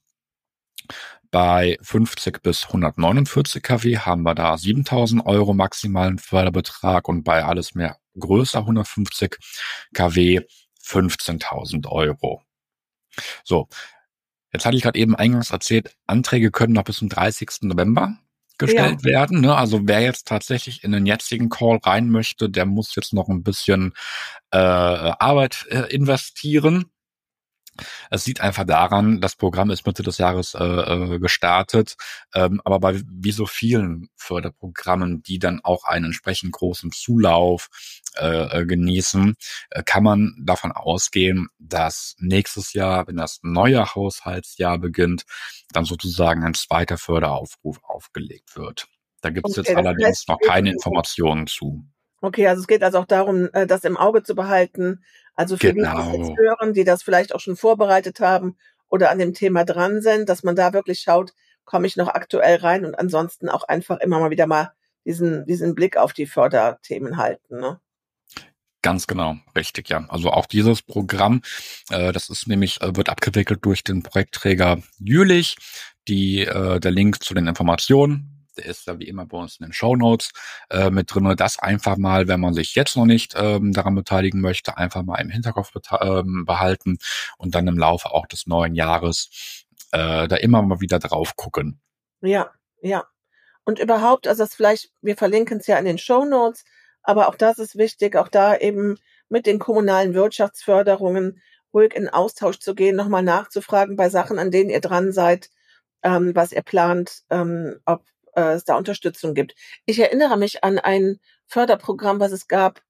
Bei 1.30 1.76
50 1.82 2.42
bis 2.42 2.66
149 2.66 3.62
kW 3.62 3.98
haben 3.98 4.22
wir 4.22 4.34
da 4.34 4.56
7000 4.56 5.26
Euro 5.26 5.52
maximalen 5.52 6.18
Förderbetrag 6.18 7.08
und 7.08 7.22
bei 7.22 7.44
alles 7.44 7.74
mehr 7.74 7.98
größer 8.18 8.60
150 8.60 9.38
kW 9.94 10.40
15.000 10.84 11.86
Euro. 11.88 12.42
So, 13.44 13.68
jetzt 14.52 14.64
hatte 14.64 14.76
ich 14.76 14.82
gerade 14.82 14.98
eben 14.98 15.16
eingangs 15.16 15.50
erzählt, 15.50 15.94
Anträge 16.06 16.50
können 16.50 16.72
noch 16.72 16.84
bis 16.84 16.98
zum 16.98 17.08
30. 17.08 17.62
November 17.62 18.16
gestellt 18.58 19.00
ja. 19.02 19.04
werden. 19.04 19.40
Ne? 19.40 19.56
Also 19.56 19.80
wer 19.84 20.00
jetzt 20.00 20.26
tatsächlich 20.26 20.84
in 20.84 20.92
den 20.92 21.06
jetzigen 21.06 21.48
Call 21.48 21.78
rein 21.82 22.10
möchte, 22.10 22.50
der 22.50 22.66
muss 22.66 22.94
jetzt 22.96 23.12
noch 23.12 23.28
ein 23.28 23.42
bisschen 23.42 23.94
äh, 24.50 24.58
Arbeit 24.58 25.66
äh, 25.70 25.94
investieren. 25.94 26.90
Es 28.10 28.24
sieht 28.24 28.40
einfach 28.40 28.64
daran, 28.64 29.20
das 29.20 29.36
Programm 29.36 29.70
ist 29.70 29.86
Mitte 29.86 30.02
des 30.02 30.18
Jahres 30.18 30.54
äh, 30.54 30.64
äh, 30.64 31.18
gestartet, 31.18 31.96
ähm, 32.34 32.60
aber 32.64 32.80
bei 32.80 33.00
wie 33.06 33.32
so 33.32 33.46
vielen 33.46 34.08
Förderprogrammen, 34.16 35.22
die 35.22 35.38
dann 35.38 35.60
auch 35.62 35.84
einen 35.84 36.06
entsprechend 36.06 36.52
großen 36.52 36.92
Zulauf 36.92 37.68
äh, 38.16 38.60
äh, 38.60 38.66
genießen, 38.66 39.36
äh, 39.70 39.82
kann 39.82 40.02
man 40.02 40.34
davon 40.40 40.72
ausgehen, 40.72 41.48
dass 41.58 42.14
nächstes 42.18 42.72
Jahr, 42.72 43.06
wenn 43.06 43.16
das 43.16 43.40
neue 43.42 43.94
Haushaltsjahr 43.94 44.78
beginnt, 44.78 45.24
dann 45.72 45.84
sozusagen 45.84 46.44
ein 46.44 46.54
zweiter 46.54 46.98
Förderaufruf 46.98 47.78
aufgelegt 47.82 48.56
wird. 48.56 48.86
Da 49.20 49.30
gibt 49.30 49.48
es 49.48 49.58
Okay, 49.58 49.68
jetzt 49.68 49.76
allerdings 49.76 50.28
noch 50.28 50.38
keine 50.38 50.70
Informationen 50.70 51.46
zu. 51.46 51.84
Okay, 52.20 52.48
also 52.48 52.60
es 52.60 52.66
geht 52.66 52.82
also 52.82 52.98
auch 52.98 53.06
darum, 53.06 53.48
äh, 53.52 53.66
das 53.66 53.84
im 53.84 53.96
Auge 53.96 54.22
zu 54.22 54.34
behalten. 54.34 55.04
Also 55.38 55.56
für 55.56 55.72
die, 55.72 55.80
die 55.80 55.86
es 55.86 55.92
Genau. 55.92 56.14
jetzt 56.16 56.36
hören, 56.36 56.74
die 56.74 56.82
das 56.82 57.04
vielleicht 57.04 57.32
auch 57.32 57.38
schon 57.38 57.54
vorbereitet 57.54 58.18
haben 58.18 58.56
oder 58.88 59.12
an 59.12 59.20
dem 59.20 59.34
Thema 59.34 59.64
dran 59.64 60.00
sind, 60.00 60.28
dass 60.28 60.42
man 60.42 60.56
da 60.56 60.72
wirklich 60.72 60.98
schaut, 60.98 61.32
komme 61.64 61.86
ich 61.86 61.96
noch 61.96 62.08
aktuell 62.08 62.56
rein 62.56 62.84
und 62.84 62.98
ansonsten 62.98 63.48
auch 63.48 63.62
einfach 63.62 64.00
immer 64.00 64.18
mal 64.18 64.30
wieder 64.30 64.48
mal 64.48 64.72
diesen, 65.04 65.46
diesen 65.46 65.76
Blick 65.76 65.96
auf 65.96 66.12
die 66.12 66.26
Förderthemen 66.26 67.18
halten. 67.18 67.60
Ne? 67.60 67.78
Ganz 68.82 69.06
genau, 69.06 69.36
richtig, 69.56 69.88
ja. 69.88 70.04
Also 70.08 70.30
auch 70.32 70.46
dieses 70.46 70.82
Programm, 70.82 71.42
äh, 71.90 72.10
das 72.10 72.30
ist 72.30 72.48
nämlich, 72.48 72.80
äh, 72.80 72.96
wird 72.96 73.08
abgewickelt 73.08 73.64
durch 73.64 73.84
den 73.84 74.02
Projektträger 74.02 74.82
Jülich. 74.98 75.56
Die, 76.08 76.40
äh, 76.40 76.80
der 76.80 76.90
Link 76.90 77.22
zu 77.22 77.32
den 77.32 77.46
Informationen, 77.46 78.37
der 78.58 78.66
ist 78.66 78.86
ja 78.86 78.98
wie 78.98 79.08
immer 79.08 79.26
bei 79.26 79.38
uns 79.38 79.58
in 79.58 79.66
den 79.66 79.72
Show 79.72 79.96
Notes 79.96 80.32
äh, 80.70 80.90
mit 80.90 81.14
drin. 81.14 81.32
Das 81.36 81.58
einfach 81.58 81.96
mal, 81.96 82.28
wenn 82.28 82.40
man 82.40 82.54
sich 82.54 82.74
jetzt 82.74 82.96
noch 82.96 83.06
nicht 83.06 83.34
ähm, 83.36 83.72
daran 83.72 83.94
beteiligen 83.94 84.40
möchte, 84.40 84.76
einfach 84.76 85.02
mal 85.02 85.20
im 85.20 85.30
Hinterkopf 85.30 85.72
ähm, 86.00 86.44
behalten 86.44 86.98
und 87.38 87.54
dann 87.54 87.66
im 87.66 87.78
Laufe 87.78 88.10
auch 88.10 88.26
des 88.26 88.46
neuen 88.46 88.74
Jahres 88.74 89.64
äh, 89.92 90.28
da 90.28 90.36
immer 90.36 90.62
mal 90.62 90.80
wieder 90.80 90.98
drauf 90.98 91.36
gucken. 91.36 91.80
Ja, 92.20 92.50
ja. 92.82 93.04
Und 93.64 93.78
überhaupt, 93.78 94.26
also 94.26 94.44
das 94.44 94.54
vielleicht, 94.54 94.90
wir 95.02 95.16
verlinken 95.16 95.58
es 95.58 95.66
ja 95.66 95.78
in 95.78 95.84
den 95.84 95.98
Show 95.98 96.24
Notes, 96.24 96.64
aber 97.02 97.28
auch 97.28 97.34
das 97.34 97.58
ist 97.58 97.76
wichtig, 97.76 98.16
auch 98.16 98.28
da 98.28 98.56
eben 98.56 98.98
mit 99.28 99.46
den 99.46 99.58
kommunalen 99.58 100.14
Wirtschaftsförderungen 100.14 101.40
ruhig 101.72 101.94
in 101.94 102.08
Austausch 102.08 102.58
zu 102.58 102.74
gehen, 102.74 102.96
nochmal 102.96 103.22
nachzufragen 103.22 103.96
bei 103.96 104.08
Sachen, 104.08 104.38
an 104.38 104.50
denen 104.50 104.70
ihr 104.70 104.80
dran 104.80 105.12
seid, 105.12 105.50
ähm, 106.02 106.34
was 106.34 106.52
ihr 106.52 106.62
plant, 106.62 107.22
ähm, 107.30 107.80
ob 107.84 108.04
äh, 108.34 108.52
es 108.52 108.64
da 108.64 108.76
Unterstützung 108.76 109.34
gibt. 109.34 109.54
Ich 109.86 109.98
erinnere 109.98 110.36
mich 110.36 110.64
an 110.64 110.78
ein 110.78 111.20
Förderprogramm, 111.46 112.20
was 112.20 112.32
es 112.32 112.48
gab 112.48 112.80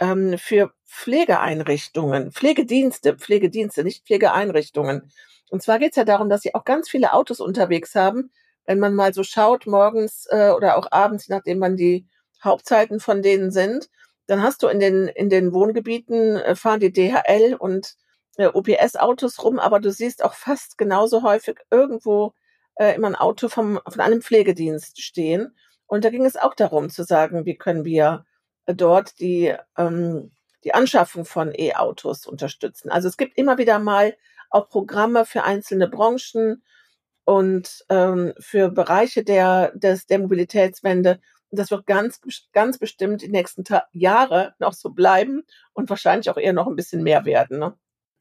ähm, 0.00 0.36
für 0.38 0.72
Pflegeeinrichtungen, 0.86 2.32
Pflegedienste, 2.32 3.16
Pflegedienste, 3.16 3.84
nicht 3.84 4.06
Pflegeeinrichtungen. 4.06 5.10
Und 5.50 5.62
zwar 5.62 5.78
geht 5.78 5.90
es 5.90 5.96
ja 5.96 6.04
darum, 6.04 6.28
dass 6.28 6.42
sie 6.42 6.54
auch 6.54 6.64
ganz 6.64 6.88
viele 6.88 7.12
Autos 7.12 7.40
unterwegs 7.40 7.94
haben. 7.94 8.30
Wenn 8.66 8.78
man 8.78 8.94
mal 8.94 9.12
so 9.12 9.22
schaut, 9.22 9.66
morgens 9.66 10.26
äh, 10.30 10.50
oder 10.50 10.76
auch 10.76 10.90
abends, 10.90 11.28
nachdem 11.28 11.60
wann 11.60 11.76
die 11.76 12.06
Hauptzeiten 12.42 13.00
von 13.00 13.22
denen 13.22 13.50
sind, 13.50 13.88
dann 14.26 14.42
hast 14.42 14.62
du 14.62 14.68
in 14.68 14.80
den, 14.80 15.08
in 15.08 15.28
den 15.28 15.52
Wohngebieten, 15.52 16.36
äh, 16.36 16.56
fahren 16.56 16.80
die 16.80 16.92
DHL 16.92 17.54
und 17.58 17.94
äh, 18.36 18.46
OPS-Autos 18.46 19.42
rum, 19.42 19.58
aber 19.58 19.80
du 19.80 19.90
siehst 19.90 20.24
auch 20.24 20.34
fast 20.34 20.78
genauso 20.78 21.22
häufig 21.22 21.58
irgendwo 21.70 22.32
äh, 22.76 22.94
immer 22.94 23.08
ein 23.08 23.16
Auto 23.16 23.48
vom, 23.48 23.80
von 23.86 24.00
einem 24.00 24.22
Pflegedienst 24.22 25.02
stehen. 25.02 25.56
Und 25.86 26.04
da 26.04 26.10
ging 26.10 26.24
es 26.24 26.36
auch 26.36 26.54
darum 26.54 26.90
zu 26.90 27.04
sagen, 27.04 27.44
wie 27.44 27.56
können 27.56 27.84
wir 27.84 28.24
äh, 28.66 28.74
dort 28.74 29.20
die, 29.20 29.54
ähm, 29.76 30.32
die 30.64 30.74
Anschaffung 30.74 31.24
von 31.24 31.52
E-Autos 31.54 32.26
unterstützen. 32.26 32.90
Also 32.90 33.08
es 33.08 33.16
gibt 33.16 33.36
immer 33.36 33.58
wieder 33.58 33.78
mal 33.78 34.16
auch 34.50 34.68
Programme 34.68 35.24
für 35.24 35.44
einzelne 35.44 35.88
Branchen 35.88 36.62
und 37.24 37.84
ähm, 37.88 38.32
für 38.38 38.70
Bereiche 38.70 39.24
der, 39.24 39.72
des, 39.74 40.06
der 40.06 40.20
Mobilitätswende. 40.20 41.20
Und 41.50 41.58
das 41.58 41.70
wird 41.70 41.86
ganz, 41.86 42.20
ganz 42.52 42.78
bestimmt 42.78 43.22
die 43.22 43.28
nächsten 43.28 43.64
Ta 43.64 43.84
Jahre 43.92 44.54
noch 44.58 44.72
so 44.72 44.90
bleiben 44.90 45.42
und 45.72 45.88
wahrscheinlich 45.88 46.30
auch 46.30 46.36
eher 46.36 46.52
noch 46.52 46.66
ein 46.66 46.76
bisschen 46.76 47.02
mehr 47.02 47.24
werden. 47.24 47.58
Ne? 47.58 47.74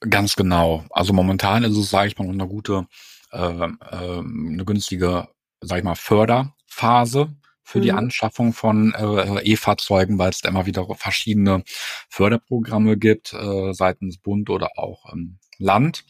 Ganz 0.10 0.36
genau. 0.36 0.84
Also 0.90 1.14
momentan 1.14 1.64
ist 1.64 1.78
es, 1.78 1.90
sage 1.90 2.08
ich 2.08 2.18
mal, 2.18 2.26
noch 2.26 2.34
eine 2.34 2.48
gute, 2.48 2.88
eine 3.34 4.64
günstige, 4.66 5.28
sage 5.62 5.80
ich 5.80 5.86
mal, 5.86 5.96
Förderphase 5.96 7.36
für 7.64 7.80
die 7.82 7.92
Mhm. 7.92 7.98
Anschaffung 7.98 8.54
von 8.54 8.94
äh, 8.94 9.42
E-Fahrzeugen, 9.44 10.18
weil 10.20 10.30
es 10.30 10.42
da 10.42 10.50
immer 10.50 10.66
wieder 10.66 10.86
verschiedene 10.96 11.64
Förderprogramme 12.10 12.98
gibt, 12.98 13.34
äh, 13.34 13.74
seitens 13.74 14.18
Bund 14.18 14.50
oder 14.50 14.72
auch 14.78 15.12
ähm, 15.14 15.40
Land. 15.58 16.04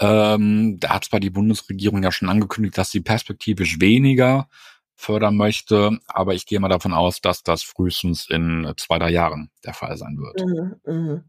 Ähm, 0.00 0.78
da 0.80 0.88
hat 0.94 1.04
zwar 1.04 1.20
die 1.20 1.30
Bundesregierung 1.30 2.02
ja 2.02 2.10
schon 2.10 2.28
angekündigt, 2.28 2.76
dass 2.78 2.90
sie 2.90 3.00
perspektivisch 3.00 3.80
weniger 3.80 4.48
fördern 4.96 5.36
möchte, 5.36 5.98
aber 6.06 6.34
ich 6.34 6.46
gehe 6.46 6.58
mal 6.60 6.68
davon 6.68 6.92
aus, 6.92 7.20
dass 7.20 7.42
das 7.42 7.62
frühestens 7.62 8.28
in 8.28 8.72
zwei, 8.76 8.98
drei 8.98 9.10
Jahren 9.10 9.50
der 9.64 9.74
Fall 9.74 9.96
sein 9.96 10.16
wird. 10.18 10.40
Mhm, 10.40 10.80
mhm. 10.86 11.24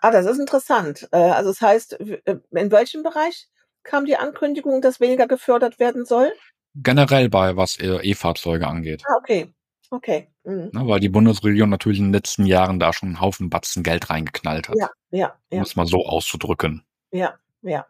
Ah, 0.00 0.10
das 0.10 0.26
ist 0.26 0.38
interessant. 0.38 1.08
Äh, 1.12 1.16
Also 1.16 1.50
das 1.50 1.60
heißt, 1.60 1.92
in 1.94 2.70
welchem 2.70 3.02
Bereich 3.02 3.48
kam 3.84 4.06
die 4.06 4.16
Ankündigung, 4.16 4.80
dass 4.80 5.00
weniger 5.00 5.26
gefördert 5.26 5.78
werden 5.78 6.04
soll? 6.04 6.32
Generell 6.74 7.28
bei 7.28 7.56
was 7.56 7.78
E-Fahrzeuge 7.78 8.66
angeht. 8.66 9.02
Ah, 9.06 9.16
okay. 9.18 9.54
Okay. 9.90 10.28
Mhm. 10.42 10.70
Ne, 10.72 10.88
weil 10.88 10.98
die 10.98 11.08
Bundesregierung 11.08 11.70
natürlich 11.70 11.98
in 11.98 12.06
den 12.06 12.12
letzten 12.12 12.46
Jahren 12.46 12.80
da 12.80 12.92
schon 12.92 13.10
einen 13.10 13.20
Haufen 13.20 13.48
Batzen 13.48 13.82
Geld 13.82 14.10
reingeknallt 14.10 14.68
hat. 14.68 14.76
Ja, 14.76 14.90
ja, 15.10 15.38
Um 15.50 15.58
ja, 15.58 15.62
es 15.62 15.76
mal 15.76 15.86
so 15.86 16.04
auszudrücken. 16.04 16.84
ja, 17.12 17.38
ja. 17.62 17.86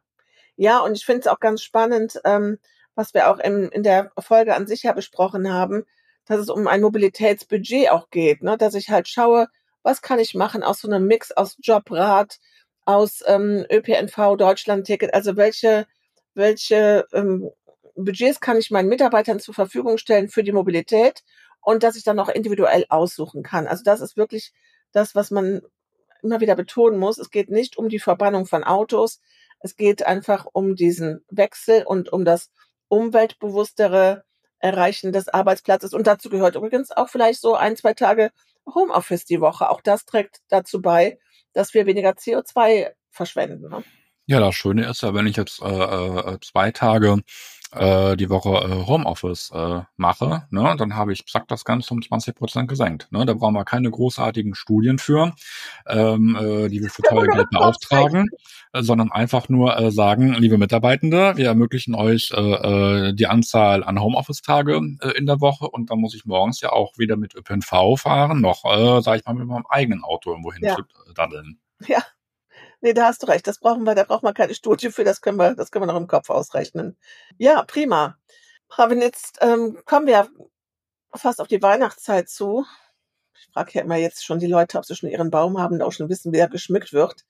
Ja, 0.56 0.80
und 0.80 0.96
ich 0.96 1.04
finde 1.04 1.22
es 1.22 1.26
auch 1.26 1.40
ganz 1.40 1.62
spannend, 1.62 2.20
ähm, 2.24 2.58
was 2.94 3.12
wir 3.12 3.30
auch 3.30 3.38
in, 3.38 3.70
in 3.70 3.82
der 3.82 4.12
Folge 4.18 4.54
an 4.54 4.68
sich 4.68 4.84
ja 4.84 4.92
besprochen 4.92 5.52
haben, 5.52 5.84
dass 6.26 6.38
es 6.38 6.48
um 6.48 6.68
ein 6.68 6.80
Mobilitätsbudget 6.80 7.90
auch 7.90 8.10
geht, 8.10 8.42
ne? 8.42 8.56
dass 8.56 8.74
ich 8.74 8.90
halt 8.90 9.08
schaue, 9.08 9.48
was 9.82 10.00
kann 10.00 10.20
ich 10.20 10.34
machen 10.34 10.62
aus 10.62 10.80
so 10.80 10.88
einem 10.88 11.06
Mix 11.06 11.32
aus 11.32 11.56
Jobrat, 11.60 12.38
aus 12.84 13.22
ähm, 13.26 13.64
ÖPNV, 13.70 14.36
Deutschlandticket, 14.36 15.14
also 15.14 15.36
welche, 15.36 15.86
welche 16.34 17.06
ähm, 17.12 17.50
Budgets 17.96 18.40
kann 18.40 18.58
ich 18.58 18.70
meinen 18.70 18.88
Mitarbeitern 18.88 19.40
zur 19.40 19.54
Verfügung 19.54 19.98
stellen 19.98 20.28
für 20.28 20.42
die 20.42 20.52
Mobilität 20.52 21.22
und 21.60 21.82
dass 21.82 21.96
ich 21.96 22.04
dann 22.04 22.18
auch 22.18 22.28
individuell 22.28 22.84
aussuchen 22.88 23.42
kann. 23.42 23.66
Also 23.66 23.84
das 23.84 24.00
ist 24.00 24.16
wirklich 24.16 24.52
das, 24.92 25.14
was 25.14 25.30
man 25.30 25.62
immer 26.22 26.40
wieder 26.40 26.56
betonen 26.56 26.98
muss. 26.98 27.18
Es 27.18 27.30
geht 27.30 27.50
nicht 27.50 27.76
um 27.76 27.88
die 27.88 27.98
Verbannung 27.98 28.46
von 28.46 28.64
Autos. 28.64 29.20
Es 29.60 29.76
geht 29.76 30.04
einfach 30.04 30.46
um 30.52 30.74
diesen 30.74 31.24
Wechsel 31.30 31.84
und 31.84 32.12
um 32.12 32.24
das 32.24 32.50
umweltbewusstere 32.88 34.24
Erreichen 34.58 35.12
des 35.12 35.28
Arbeitsplatzes. 35.28 35.92
Und 35.92 36.06
dazu 36.06 36.30
gehört 36.30 36.56
übrigens 36.56 36.90
auch 36.90 37.08
vielleicht 37.08 37.40
so 37.40 37.54
ein, 37.54 37.76
zwei 37.76 37.94
Tage 37.94 38.30
Homeoffice 38.66 39.24
die 39.24 39.40
Woche. 39.40 39.68
Auch 39.70 39.80
das 39.80 40.04
trägt 40.06 40.40
dazu 40.48 40.80
bei, 40.80 41.18
dass 41.54 41.72
wir 41.72 41.86
weniger 41.86 42.10
CO2 42.10 42.90
verschwenden. 43.10 43.70
Ne? 43.70 43.82
Ja, 44.26 44.40
das 44.40 44.54
Schöne 44.54 44.88
ist 44.88 45.02
ja, 45.02 45.14
wenn 45.14 45.26
ich 45.26 45.36
jetzt 45.36 45.60
äh, 45.62 45.66
äh, 45.66 46.38
zwei 46.40 46.70
Tage 46.70 47.18
äh, 47.76 48.16
die 48.16 48.30
Woche 48.30 48.50
äh, 48.50 48.86
Homeoffice 48.86 49.50
äh, 49.54 49.80
mache, 49.96 50.46
ne, 50.50 50.74
dann 50.78 50.94
habe 50.96 51.12
ich 51.12 51.26
zack 51.26 51.48
das 51.48 51.64
Ganze 51.64 51.94
um 51.94 52.02
20 52.02 52.34
Prozent 52.34 52.68
gesenkt. 52.68 53.08
Ne? 53.10 53.26
Da 53.26 53.34
brauchen 53.34 53.54
wir 53.54 53.64
keine 53.64 53.90
großartigen 53.90 54.54
Studien 54.54 54.98
für, 54.98 55.32
ähm, 55.88 56.36
äh, 56.40 56.68
die 56.68 56.80
wir 56.82 56.90
für 56.90 57.02
teure 57.02 57.26
Geld 57.26 57.50
beauftragen, 57.50 58.28
äh, 58.72 58.82
sondern 58.82 59.10
einfach 59.12 59.48
nur 59.48 59.76
äh, 59.78 59.90
sagen, 59.90 60.34
liebe 60.34 60.58
Mitarbeitende, 60.58 61.36
wir 61.36 61.46
ermöglichen 61.46 61.94
euch 61.94 62.32
äh, 62.34 63.08
äh, 63.08 63.12
die 63.14 63.26
Anzahl 63.26 63.84
an 63.84 64.00
Homeoffice-Tage 64.00 64.80
äh, 65.00 65.10
in 65.18 65.26
der 65.26 65.40
Woche 65.40 65.68
und 65.68 65.90
dann 65.90 65.98
muss 65.98 66.14
ich 66.14 66.24
morgens 66.24 66.60
ja 66.60 66.70
auch 66.72 66.92
weder 66.98 67.16
mit 67.16 67.34
ÖPNV 67.34 67.96
fahren, 67.96 68.40
noch, 68.40 68.64
äh, 68.64 69.00
sage 69.02 69.18
ich 69.20 69.24
mal, 69.26 69.34
mit 69.34 69.46
meinem 69.46 69.66
eigenen 69.68 70.04
Auto 70.04 70.30
irgendwo 70.30 70.52
hin 70.52 70.62
Ja. 70.64 70.76
zu 70.76 70.82
daddeln. 71.14 71.58
Ja. 71.86 71.98
Nee, 72.84 72.92
da 72.92 73.06
hast 73.06 73.22
du 73.22 73.28
recht. 73.28 73.46
Das 73.46 73.60
brauchen 73.60 73.84
wir, 73.84 73.94
da 73.94 74.04
braucht 74.04 74.22
man 74.22 74.34
keine 74.34 74.52
Studie 74.54 74.90
für, 74.90 75.04
das 75.04 75.22
können 75.22 75.38
wir, 75.38 75.54
das 75.54 75.70
können 75.70 75.84
wir 75.84 75.92
noch 75.92 75.98
im 75.98 76.06
Kopf 76.06 76.28
ausrechnen. 76.28 76.98
Ja, 77.38 77.62
prima. 77.62 78.18
Haben 78.68 79.00
jetzt 79.00 79.38
ähm, 79.40 79.80
kommen 79.86 80.06
wir 80.06 80.28
fast 81.14 81.40
auf 81.40 81.48
die 81.48 81.62
Weihnachtszeit 81.62 82.28
zu. 82.28 82.66
Ich 83.38 83.48
frage 83.54 83.70
ja 83.72 83.80
immer 83.80 83.96
jetzt 83.96 84.22
schon 84.26 84.38
die 84.38 84.48
Leute, 84.48 84.76
ob 84.76 84.84
sie 84.84 84.94
schon 84.96 85.08
ihren 85.08 85.30
Baum 85.30 85.58
haben 85.58 85.76
und 85.76 85.82
auch 85.82 85.92
schon 85.92 86.10
wissen, 86.10 86.34
wie 86.34 86.36
er 86.36 86.48
geschmückt 86.48 86.92
wird. 86.92 87.24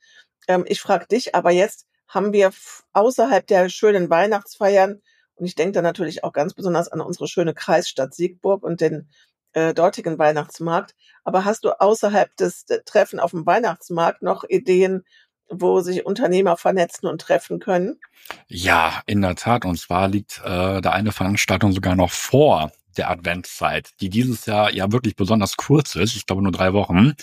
Ähm, 0.49 0.65
ich 0.67 0.81
frage 0.81 1.07
dich, 1.07 1.37
aber 1.37 1.53
jetzt 1.53 1.87
haben 2.09 2.33
wir 2.33 2.51
außerhalb 2.93 3.47
der 3.47 3.69
schönen 3.69 4.11
Weihnachtsfeiern, 4.11 5.03
und 5.37 5.47
ich 5.47 5.55
denke 5.55 5.75
da 5.75 5.83
natürlich 5.83 6.25
auch 6.25 6.33
ganz 6.33 6.55
besonders 6.55 6.89
an 6.89 7.01
unsere 7.01 7.29
schöne 7.29 7.55
Kreisstadt 7.55 8.13
Siegburg 8.13 8.65
und 8.65 8.81
den 8.81 9.09
äh, 9.55 9.73
dortigen 9.73 10.19
Weihnachtsmarkt. 10.19 10.95
Aber 11.23 11.45
hast 11.45 11.65
du 11.65 11.81
außerhalb 11.81 12.37
des 12.37 12.65
äh, 12.69 12.81
Treffen 12.85 13.21
auf 13.21 13.31
dem 13.31 13.47
Weihnachtsmarkt 13.47 14.23
noch 14.23 14.45
Ideen, 14.49 15.05
wo 15.51 15.81
sich 15.81 16.07
Unternehmer 16.07 16.57
vernetzen 16.57 17.07
und 17.09 17.21
treffen 17.21 17.61
können? 17.61 18.01
Ja, 18.49 19.03
in 19.07 19.21
der 19.23 19.35
Tat. 19.37 19.65
Und 19.65 19.79
zwar 19.79 20.09
liegt 20.09 20.41
äh, 20.45 20.81
da 20.81 20.91
eine 20.91 21.13
Veranstaltung 21.13 21.73
sogar 21.73 21.95
noch 21.97 22.11
vor 22.11 22.73
der 22.97 23.11
Adventszeit, 23.11 23.91
die 24.01 24.09
dieses 24.09 24.47
Jahr 24.47 24.73
ja 24.73 24.93
wirklich 24.93 25.17
besonders 25.17 25.57
kurz 25.57 25.95
ist. 25.97 26.17
Ich 26.17 26.27
glaube 26.27 26.43
nur 26.43 26.53
drei 26.53 26.73
Wochen. 26.73 27.15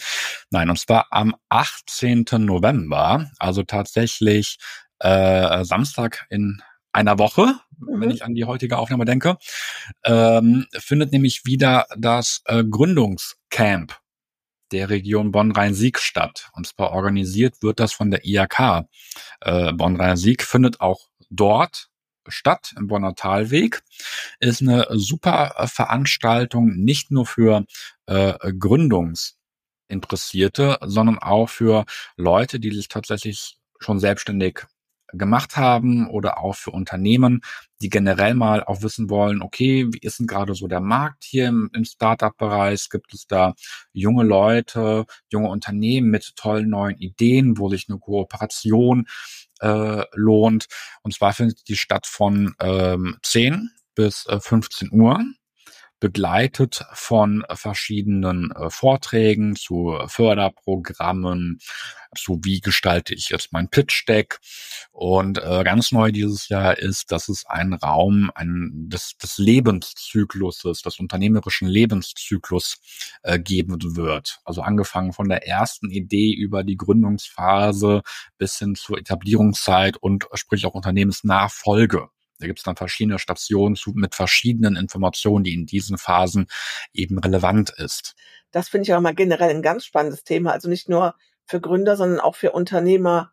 Nein, 0.49 0.69
und 0.69 0.77
zwar 0.77 1.07
am 1.11 1.33
18. 1.49 2.25
November, 2.39 3.29
also 3.39 3.63
tatsächlich 3.63 4.57
äh, 4.99 5.63
Samstag 5.63 6.25
in 6.29 6.61
einer 6.91 7.17
Woche, 7.19 7.55
wenn 7.79 8.09
Mhm. 8.09 8.15
ich 8.15 8.23
an 8.25 8.35
die 8.35 8.45
heutige 8.45 8.77
Aufnahme 8.77 9.05
denke, 9.05 9.37
ähm, 10.03 10.67
findet 10.77 11.11
nämlich 11.13 11.45
wieder 11.45 11.85
das 11.97 12.41
äh, 12.45 12.63
Gründungscamp 12.63 13.95
der 14.71 14.89
Region 14.89 15.31
Bonn-Rhein-Sieg 15.31 15.99
statt. 15.99 16.49
Und 16.53 16.67
zwar 16.67 16.91
organisiert 16.91 17.61
wird 17.61 17.79
das 17.79 17.93
von 17.93 18.11
der 18.11 18.25
IAK. 18.25 18.85
Äh, 19.41 19.73
Bonn-Rhein-Sieg 19.73 20.43
findet 20.43 20.81
auch 20.81 21.07
dort 21.29 21.91
statt 22.27 22.73
im 22.77 22.87
Bonner 22.87 23.15
Talweg. 23.15 23.81
Ist 24.39 24.61
eine 24.61 24.85
super 24.91 25.67
Veranstaltung, 25.67 26.75
nicht 26.75 27.11
nur 27.11 27.25
für 27.25 27.65
äh, 28.05 28.53
Gründungsinteressierte, 28.53 30.77
sondern 30.81 31.19
auch 31.19 31.49
für 31.49 31.85
Leute, 32.15 32.59
die 32.59 32.71
sich 32.71 32.87
tatsächlich 32.87 33.57
schon 33.79 33.99
selbstständig 33.99 34.61
gemacht 35.13 35.57
haben 35.57 36.07
oder 36.07 36.39
auch 36.39 36.55
für 36.55 36.71
Unternehmen, 36.71 37.41
die 37.81 37.89
generell 37.89 38.33
mal 38.33 38.63
auch 38.63 38.81
wissen 38.81 39.09
wollen, 39.09 39.41
okay, 39.41 39.87
wie 39.91 39.99
ist 39.99 40.19
denn 40.19 40.27
gerade 40.27 40.53
so 40.53 40.67
der 40.67 40.81
Markt 40.81 41.23
hier 41.23 41.47
im, 41.47 41.69
im 41.73 41.85
Startup-Bereich? 41.85 42.89
Gibt 42.89 43.13
es 43.13 43.27
da 43.27 43.53
junge 43.93 44.23
Leute, 44.23 45.05
junge 45.29 45.49
Unternehmen 45.49 46.09
mit 46.09 46.35
tollen 46.35 46.69
neuen 46.69 46.97
Ideen, 46.97 47.57
wo 47.57 47.69
sich 47.69 47.87
eine 47.89 47.99
Kooperation 47.99 49.07
äh, 49.59 50.03
lohnt? 50.13 50.67
Und 51.01 51.13
zwar 51.13 51.33
findet 51.33 51.67
die 51.67 51.77
statt 51.77 52.05
von 52.07 52.53
ähm, 52.59 53.17
10 53.23 53.69
bis 53.95 54.25
äh, 54.27 54.39
15 54.39 54.91
Uhr 54.91 55.19
begleitet 56.01 56.83
von 56.93 57.45
verschiedenen 57.53 58.51
äh, 58.51 58.69
Vorträgen 58.69 59.55
zu 59.55 59.97
Förderprogrammen, 60.07 61.59
zu 62.17 62.41
wie 62.43 62.59
gestalte 62.59 63.13
ich 63.13 63.29
jetzt 63.29 63.53
mein 63.53 63.69
Pitch 63.69 64.05
Deck. 64.07 64.39
Und 64.91 65.37
äh, 65.37 65.63
ganz 65.63 65.91
neu 65.93 66.11
dieses 66.11 66.49
Jahr 66.49 66.77
ist, 66.77 67.11
dass 67.11 67.29
es 67.29 67.45
einen 67.45 67.73
Raum 67.73 68.31
ein, 68.35 68.71
des, 68.89 69.15
des 69.17 69.37
Lebenszykluses, 69.37 70.81
des 70.81 70.99
unternehmerischen 70.99 71.67
Lebenszyklus 71.67 72.79
äh, 73.21 73.39
geben 73.39 73.77
wird. 73.95 74.39
Also 74.43 74.61
angefangen 74.61 75.13
von 75.13 75.29
der 75.29 75.47
ersten 75.47 75.89
Idee 75.91 76.33
über 76.33 76.63
die 76.63 76.77
Gründungsphase 76.77 78.01
bis 78.37 78.57
hin 78.57 78.75
zur 78.75 78.97
Etablierungszeit 78.97 79.97
und 79.97 80.27
sprich 80.33 80.65
auch 80.65 80.73
Unternehmensnachfolge. 80.73 82.09
Da 82.41 82.47
gibt 82.47 82.59
es 82.59 82.65
dann 82.65 82.75
verschiedene 82.75 83.19
Stationen 83.19 83.75
zu, 83.75 83.91
mit 83.95 84.15
verschiedenen 84.15 84.75
Informationen, 84.75 85.43
die 85.43 85.53
in 85.53 85.65
diesen 85.65 85.97
Phasen 85.97 86.47
eben 86.93 87.19
relevant 87.19 87.69
ist. 87.69 88.15
Das 88.51 88.69
finde 88.69 88.83
ich 88.83 88.93
auch 88.93 89.01
mal 89.01 89.15
generell 89.15 89.49
ein 89.49 89.61
ganz 89.61 89.85
spannendes 89.85 90.23
Thema. 90.23 90.51
Also 90.51 90.69
nicht 90.69 90.89
nur 90.89 91.15
für 91.45 91.61
Gründer, 91.61 91.95
sondern 91.95 92.19
auch 92.19 92.35
für 92.35 92.51
Unternehmer 92.51 93.31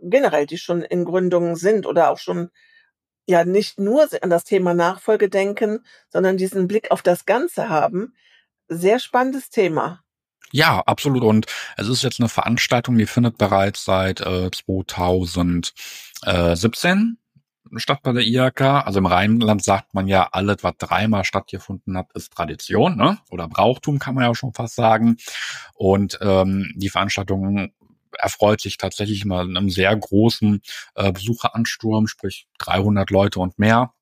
generell, 0.00 0.46
die 0.46 0.58
schon 0.58 0.82
in 0.82 1.04
Gründungen 1.04 1.56
sind 1.56 1.86
oder 1.86 2.10
auch 2.10 2.18
schon 2.18 2.50
ja 3.26 3.44
nicht 3.44 3.78
nur 3.78 4.08
an 4.20 4.30
das 4.30 4.44
Thema 4.44 4.74
Nachfolge 4.74 5.28
denken, 5.28 5.84
sondern 6.08 6.36
diesen 6.36 6.68
Blick 6.68 6.90
auf 6.90 7.02
das 7.02 7.24
Ganze 7.24 7.68
haben. 7.68 8.14
Sehr 8.68 8.98
spannendes 8.98 9.50
Thema. 9.50 10.02
Ja, 10.50 10.80
absolut. 10.80 11.22
Und 11.22 11.46
es 11.76 11.88
ist 11.88 12.02
jetzt 12.02 12.20
eine 12.20 12.28
Veranstaltung, 12.28 12.98
die 12.98 13.06
findet 13.06 13.38
bereits 13.38 13.84
seit 13.84 14.20
äh, 14.20 14.50
2017 14.50 17.16
statt 17.78 18.00
bei 18.02 18.12
der 18.12 18.22
IHK. 18.22 18.60
Also 18.60 18.98
im 18.98 19.06
Rheinland 19.06 19.62
sagt 19.62 19.94
man 19.94 20.08
ja, 20.08 20.28
alles, 20.32 20.58
was 20.62 20.74
dreimal 20.78 21.24
stattgefunden 21.24 21.96
hat, 21.96 22.12
ist 22.14 22.32
Tradition, 22.32 22.96
ne? 22.96 23.18
Oder 23.30 23.48
Brauchtum 23.48 23.98
kann 23.98 24.14
man 24.14 24.24
ja 24.24 24.34
schon 24.34 24.54
fast 24.54 24.76
sagen. 24.76 25.16
Und 25.74 26.18
ähm, 26.20 26.72
die 26.76 26.90
Veranstaltung 26.90 27.72
erfreut 28.18 28.60
sich 28.60 28.76
tatsächlich 28.76 29.24
mal 29.24 29.44
einem 29.44 29.70
sehr 29.70 29.94
großen 29.96 30.60
äh, 30.94 31.12
Besucheransturm, 31.12 32.06
sprich 32.06 32.46
300 32.58 33.10
Leute 33.10 33.40
und 33.40 33.58
mehr. 33.58 33.92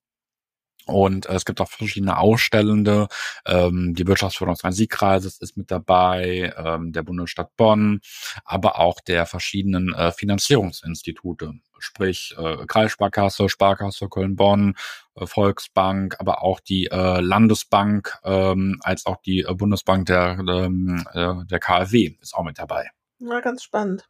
Und 0.86 1.26
äh, 1.26 1.34
es 1.34 1.44
gibt 1.44 1.60
auch 1.60 1.68
verschiedene 1.68 2.18
Ausstellende. 2.18 3.08
Ähm, 3.46 3.94
die 3.94 4.06
Wirtschaftsförderung 4.06 4.54
des 4.54 4.64
Rhein-Sieg-Kreises 4.64 5.38
ist 5.38 5.56
mit 5.56 5.70
dabei, 5.70 6.52
ähm, 6.56 6.92
der 6.92 7.02
Bundesstadt 7.02 7.56
Bonn, 7.56 8.00
aber 8.44 8.78
auch 8.78 9.00
der 9.00 9.26
verschiedenen 9.26 9.94
äh, 9.94 10.12
Finanzierungsinstitute, 10.12 11.54
sprich 11.78 12.34
äh, 12.38 12.66
Kreissparkasse, 12.66 13.48
Sparkasse 13.48 14.08
Köln-Bonn, 14.08 14.74
äh, 15.16 15.26
Volksbank, 15.26 16.16
aber 16.18 16.42
auch 16.42 16.60
die 16.60 16.86
äh, 16.86 17.20
Landesbank 17.20 18.18
ähm, 18.24 18.80
als 18.82 19.06
auch 19.06 19.16
die 19.22 19.40
äh, 19.40 19.54
Bundesbank 19.54 20.06
der, 20.06 20.38
ähm, 20.38 21.04
äh, 21.12 21.44
der 21.44 21.60
KfW 21.60 22.16
ist 22.20 22.34
auch 22.34 22.44
mit 22.44 22.58
dabei. 22.58 22.90
Na, 23.18 23.40
ganz 23.40 23.62
spannend. 23.62 24.08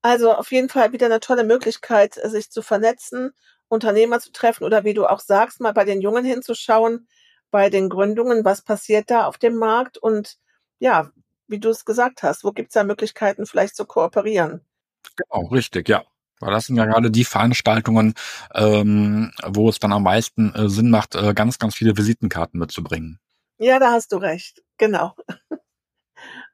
Also 0.00 0.32
auf 0.32 0.52
jeden 0.52 0.68
Fall 0.68 0.92
wieder 0.92 1.06
eine 1.06 1.18
tolle 1.18 1.42
Möglichkeit, 1.42 2.14
sich 2.14 2.50
zu 2.50 2.62
vernetzen 2.62 3.32
Unternehmer 3.68 4.20
zu 4.20 4.32
treffen 4.32 4.64
oder 4.64 4.84
wie 4.84 4.94
du 4.94 5.06
auch 5.06 5.20
sagst, 5.20 5.60
mal 5.60 5.72
bei 5.72 5.84
den 5.84 6.00
Jungen 6.00 6.24
hinzuschauen, 6.24 7.08
bei 7.50 7.70
den 7.70 7.88
Gründungen, 7.88 8.44
was 8.44 8.62
passiert 8.62 9.10
da 9.10 9.26
auf 9.26 9.38
dem 9.38 9.56
Markt 9.56 9.98
und 9.98 10.36
ja, 10.78 11.10
wie 11.48 11.58
du 11.58 11.70
es 11.70 11.84
gesagt 11.84 12.22
hast, 12.22 12.44
wo 12.44 12.52
gibt 12.52 12.70
es 12.70 12.74
da 12.74 12.84
Möglichkeiten 12.84 13.46
vielleicht 13.46 13.74
zu 13.74 13.86
kooperieren? 13.86 14.64
Genau, 15.16 15.46
richtig, 15.48 15.88
ja. 15.88 16.04
Weil 16.40 16.52
das 16.52 16.66
sind 16.66 16.76
ja 16.76 16.84
gerade 16.84 17.10
die 17.10 17.24
Veranstaltungen, 17.24 18.14
ähm, 18.54 19.32
wo 19.44 19.68
es 19.68 19.80
dann 19.80 19.92
am 19.92 20.04
meisten 20.04 20.54
äh, 20.54 20.68
Sinn 20.68 20.90
macht, 20.90 21.16
äh, 21.16 21.34
ganz, 21.34 21.58
ganz 21.58 21.74
viele 21.74 21.96
Visitenkarten 21.96 22.60
mitzubringen. 22.60 23.18
Ja, 23.58 23.80
da 23.80 23.90
hast 23.90 24.12
du 24.12 24.18
recht, 24.18 24.62
genau. 24.76 25.16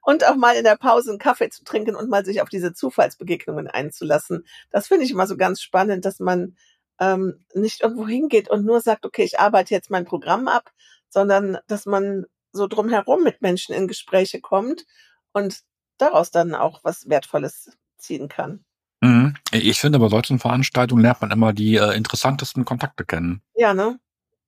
Und 0.01 0.25
auch 0.25 0.35
mal 0.35 0.55
in 0.55 0.63
der 0.63 0.75
Pause 0.75 1.11
einen 1.11 1.19
Kaffee 1.19 1.49
zu 1.49 1.63
trinken 1.63 1.95
und 1.95 2.09
mal 2.09 2.23
sich 2.23 2.39
auf 2.43 2.49
diese 2.49 2.73
Zufallsbegegnungen 2.73 3.67
einzulassen. 3.67 4.45
Das 4.69 4.87
finde 4.87 5.03
ich 5.03 5.09
immer 5.09 5.25
so 5.25 5.35
ganz 5.35 5.61
spannend, 5.61 6.05
dass 6.05 6.19
man 6.19 6.55
ähm, 6.99 7.45
nicht 7.53 7.81
irgendwo 7.81 8.07
hingeht 8.07 8.49
und 8.49 8.65
nur 8.65 8.81
sagt, 8.81 9.05
okay, 9.05 9.23
ich 9.23 9.39
arbeite 9.39 9.73
jetzt 9.73 9.89
mein 9.89 10.05
Programm 10.05 10.47
ab, 10.47 10.71
sondern 11.09 11.57
dass 11.67 11.85
man 11.85 12.25
so 12.51 12.67
drumherum 12.67 13.23
mit 13.23 13.41
Menschen 13.41 13.75
in 13.75 13.87
Gespräche 13.87 14.39
kommt 14.41 14.85
und 15.33 15.61
daraus 15.97 16.31
dann 16.31 16.55
auch 16.55 16.83
was 16.83 17.09
Wertvolles 17.09 17.77
ziehen 17.97 18.29
kann. 18.29 18.63
Mhm. 19.01 19.35
Ich 19.51 19.79
finde, 19.79 19.99
bei 19.99 20.09
solchen 20.09 20.39
Veranstaltungen 20.39 21.01
lernt 21.01 21.21
man 21.21 21.31
immer 21.31 21.53
die 21.53 21.75
äh, 21.75 21.95
interessantesten 21.95 22.65
Kontakte 22.65 23.05
kennen. 23.05 23.41
Ja, 23.55 23.73
ne? 23.73 23.99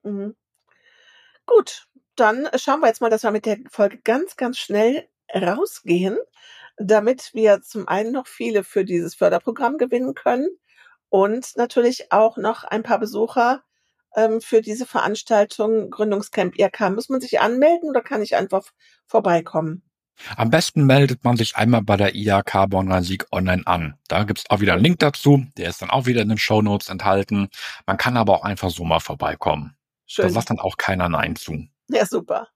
Mhm. 0.03 0.35
Gut, 1.45 1.87
dann 2.15 2.47
schauen 2.55 2.81
wir 2.81 2.87
jetzt 2.87 3.01
mal, 3.01 3.09
dass 3.09 3.23
wir 3.23 3.31
mit 3.31 3.45
der 3.45 3.57
Folge 3.69 3.99
ganz, 3.99 4.35
ganz 4.35 4.57
schnell 4.57 5.07
rausgehen, 5.33 6.17
damit 6.77 7.31
wir 7.33 7.61
zum 7.61 7.87
einen 7.87 8.11
noch 8.11 8.27
viele 8.27 8.63
für 8.63 8.85
dieses 8.85 9.15
Förderprogramm 9.15 9.77
gewinnen 9.77 10.13
können 10.13 10.47
und 11.09 11.55
natürlich 11.55 12.11
auch 12.11 12.37
noch 12.37 12.63
ein 12.63 12.83
paar 12.83 12.99
Besucher 12.99 13.63
ähm, 14.15 14.41
für 14.41 14.61
diese 14.61 14.85
Veranstaltung 14.85 15.89
Gründungscamp 15.89 16.57
IRK. 16.57 16.89
Muss 16.91 17.09
man 17.09 17.21
sich 17.21 17.39
anmelden 17.39 17.89
oder 17.89 18.01
kann 18.01 18.21
ich 18.21 18.35
einfach 18.35 18.63
vorbeikommen? 19.05 19.83
Am 20.35 20.49
besten 20.49 20.85
meldet 20.85 21.23
man 21.23 21.37
sich 21.37 21.55
einmal 21.55 21.83
bei 21.83 21.95
der 21.95 22.15
IAK 22.15 22.69
Bonn-Rhein-Sieg 22.69 23.27
online 23.31 23.61
an. 23.65 23.95
Da 24.07 24.23
gibt's 24.23 24.45
auch 24.49 24.59
wieder 24.59 24.73
einen 24.73 24.83
Link 24.83 24.99
dazu. 24.99 25.45
Der 25.57 25.69
ist 25.69 25.81
dann 25.81 25.91
auch 25.91 26.07
wieder 26.07 26.21
in 26.21 26.29
den 26.29 26.39
Show 26.39 26.61
Notes 26.61 26.89
enthalten. 26.89 27.49
Man 27.85 27.97
kann 27.97 28.17
aber 28.17 28.33
auch 28.33 28.43
einfach 28.43 28.71
so 28.71 28.83
mal 28.83 28.99
vorbeikommen. 28.99 29.77
Schön. 30.07 30.25
Da 30.25 30.31
sagt 30.31 30.49
dann 30.49 30.59
auch 30.59 30.77
keiner 30.77 31.07
Nein 31.07 31.35
zu. 31.35 31.67
Ja, 31.89 32.05
super. 32.05 32.47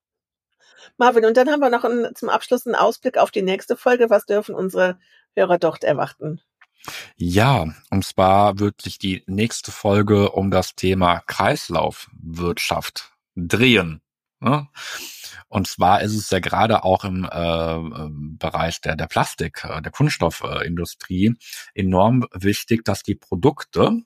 Marvin, 0.98 1.26
und 1.26 1.38
dann 1.38 1.50
haben 1.50 1.60
wir 1.60 1.70
noch 1.70 1.84
einen, 1.84 2.16
zum 2.16 2.30
Abschluss 2.30 2.66
einen 2.66 2.76
Ausblick 2.76 3.18
auf 3.18 3.30
die 3.30 3.44
nächste 3.44 3.78
Folge. 3.78 4.10
Was 4.10 4.26
dürfen 4.26 4.56
unsere 4.56 4.98
Hörer 5.36 5.60
dort 5.60 5.84
erwarten? 5.84 6.42
Ja, 7.18 7.68
und 7.90 8.06
zwar 8.06 8.60
wird 8.60 8.82
sich 8.82 8.98
die 8.98 9.24
nächste 9.28 9.72
Folge 9.72 10.32
um 10.32 10.52
das 10.52 10.76
Thema 10.76 11.20
Kreislaufwirtschaft 11.28 13.12
drehen. 13.36 14.02
Ne? 14.40 14.68
Und 15.48 15.68
zwar 15.68 16.02
ist 16.02 16.16
es 16.16 16.30
ja 16.32 16.40
gerade 16.40 16.84
auch 16.84 17.04
im 17.04 17.26
äh, 17.26 18.08
Bereich 18.40 18.82
der, 18.82 18.96
der 18.96 19.08
Plastik, 19.08 19.64
äh, 19.66 19.82
der 19.82 19.92
Kunststoffindustrie 19.92 21.36
enorm 21.76 22.26
wichtig, 22.34 22.84
dass 22.84 23.04
die 23.04 23.16
Produkte, 23.16 24.02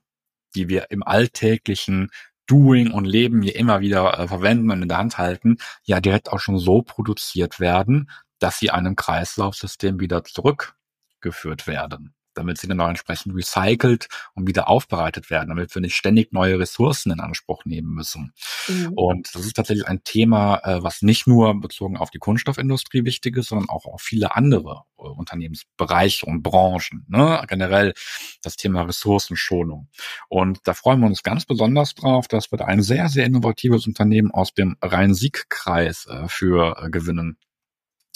die 0.55 0.67
wir 0.67 0.91
im 0.91 1.03
alltäglichen 1.03 2.09
Doing 2.47 2.91
und 2.91 3.05
Leben 3.05 3.41
hier 3.41 3.55
immer 3.55 3.79
wieder 3.79 4.19
äh, 4.19 4.27
verwenden 4.27 4.71
und 4.71 4.81
in 4.81 4.89
der 4.89 4.97
Hand 4.97 5.17
halten, 5.17 5.57
ja 5.83 6.01
direkt 6.01 6.31
auch 6.31 6.39
schon 6.39 6.59
so 6.59 6.81
produziert 6.81 7.59
werden, 7.59 8.09
dass 8.39 8.59
sie 8.59 8.71
einem 8.71 8.95
Kreislaufsystem 8.95 9.99
wieder 9.99 10.23
zurückgeführt 10.25 11.65
werden 11.67 12.13
damit 12.37 12.57
sie 12.59 12.67
dann 12.67 12.79
auch 12.79 12.89
entsprechend 12.89 13.35
recycelt 13.35 14.07
und 14.33 14.47
wieder 14.47 14.67
aufbereitet 14.67 15.29
werden, 15.29 15.49
damit 15.49 15.73
wir 15.73 15.81
nicht 15.81 15.95
ständig 15.95 16.31
neue 16.31 16.59
Ressourcen 16.59 17.11
in 17.11 17.19
Anspruch 17.19 17.65
nehmen 17.65 17.93
müssen. 17.93 18.33
Mhm. 18.67 18.93
Und 18.95 19.35
das 19.35 19.45
ist 19.45 19.55
tatsächlich 19.55 19.87
ein 19.87 20.03
Thema, 20.03 20.59
äh, 20.63 20.83
was 20.83 21.01
nicht 21.01 21.27
nur 21.27 21.59
bezogen 21.59 21.97
auf 21.97 22.11
die 22.11 22.19
Kunststoffindustrie 22.19 23.05
wichtig 23.05 23.37
ist, 23.37 23.49
sondern 23.49 23.69
auch 23.69 23.85
auf 23.85 24.01
viele 24.01 24.35
andere 24.35 24.83
äh, 24.97 25.03
Unternehmensbereiche 25.03 26.25
und 26.25 26.43
Branchen. 26.43 27.05
Ne? 27.07 27.43
Generell 27.47 27.93
das 28.41 28.55
Thema 28.55 28.83
Ressourcenschonung. 28.83 29.89
Und 30.29 30.59
da 30.65 30.73
freuen 30.73 30.99
wir 30.99 31.07
uns 31.07 31.23
ganz 31.23 31.45
besonders 31.45 31.95
drauf, 31.95 32.27
dass 32.27 32.51
wir 32.51 32.57
da 32.57 32.65
ein 32.65 32.81
sehr, 32.81 33.09
sehr 33.09 33.25
innovatives 33.25 33.87
Unternehmen 33.87 34.31
aus 34.31 34.53
dem 34.53 34.77
Rhein-Sieg-Kreis 34.81 36.07
äh, 36.07 36.27
für 36.27 36.89
gewinnen 36.91 37.37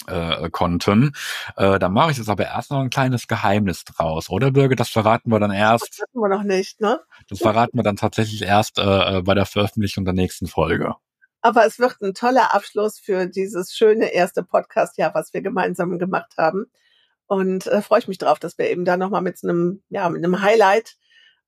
äh, 0.06 0.50
konnten. 0.50 1.12
Äh, 1.56 1.78
da 1.78 1.88
mache 1.88 2.12
ich 2.12 2.18
jetzt 2.18 2.28
aber 2.28 2.44
erst 2.44 2.70
noch 2.70 2.80
ein 2.80 2.90
kleines 2.90 3.26
Geheimnis 3.26 3.84
draus, 3.84 4.30
oder 4.30 4.50
Birgit? 4.50 4.80
Das 4.80 4.88
verraten 4.88 5.30
wir 5.30 5.40
dann 5.40 5.50
erst. 5.50 5.84
Das 5.84 5.98
wissen 6.00 6.20
wir 6.20 6.28
noch 6.28 6.42
nicht, 6.42 6.80
ne? 6.80 7.00
Das 7.28 7.38
verraten 7.40 7.76
wir 7.76 7.82
dann 7.82 7.96
tatsächlich 7.96 8.42
erst 8.42 8.78
äh, 8.78 9.18
äh, 9.18 9.22
bei 9.22 9.34
der 9.34 9.46
Veröffentlichung 9.46 10.04
der 10.04 10.14
nächsten 10.14 10.46
Folge. 10.46 10.94
Aber 11.42 11.64
es 11.64 11.78
wird 11.78 12.00
ein 12.02 12.14
toller 12.14 12.54
Abschluss 12.54 12.98
für 12.98 13.26
dieses 13.26 13.74
schöne 13.74 14.12
erste 14.12 14.42
Podcast-Jahr, 14.42 15.14
was 15.14 15.32
wir 15.32 15.40
gemeinsam 15.40 15.98
gemacht 15.98 16.34
haben. 16.36 16.66
Und 17.26 17.66
äh, 17.66 17.80
freue 17.80 18.00
ich 18.00 18.08
mich 18.08 18.18
drauf, 18.18 18.38
dass 18.38 18.58
wir 18.58 18.68
eben 18.70 18.84
da 18.84 18.96
nochmal 18.96 19.22
mit 19.22 19.38
einem, 19.42 19.82
ja, 19.88 20.08
mit 20.10 20.24
einem 20.24 20.42
Highlight 20.42 20.96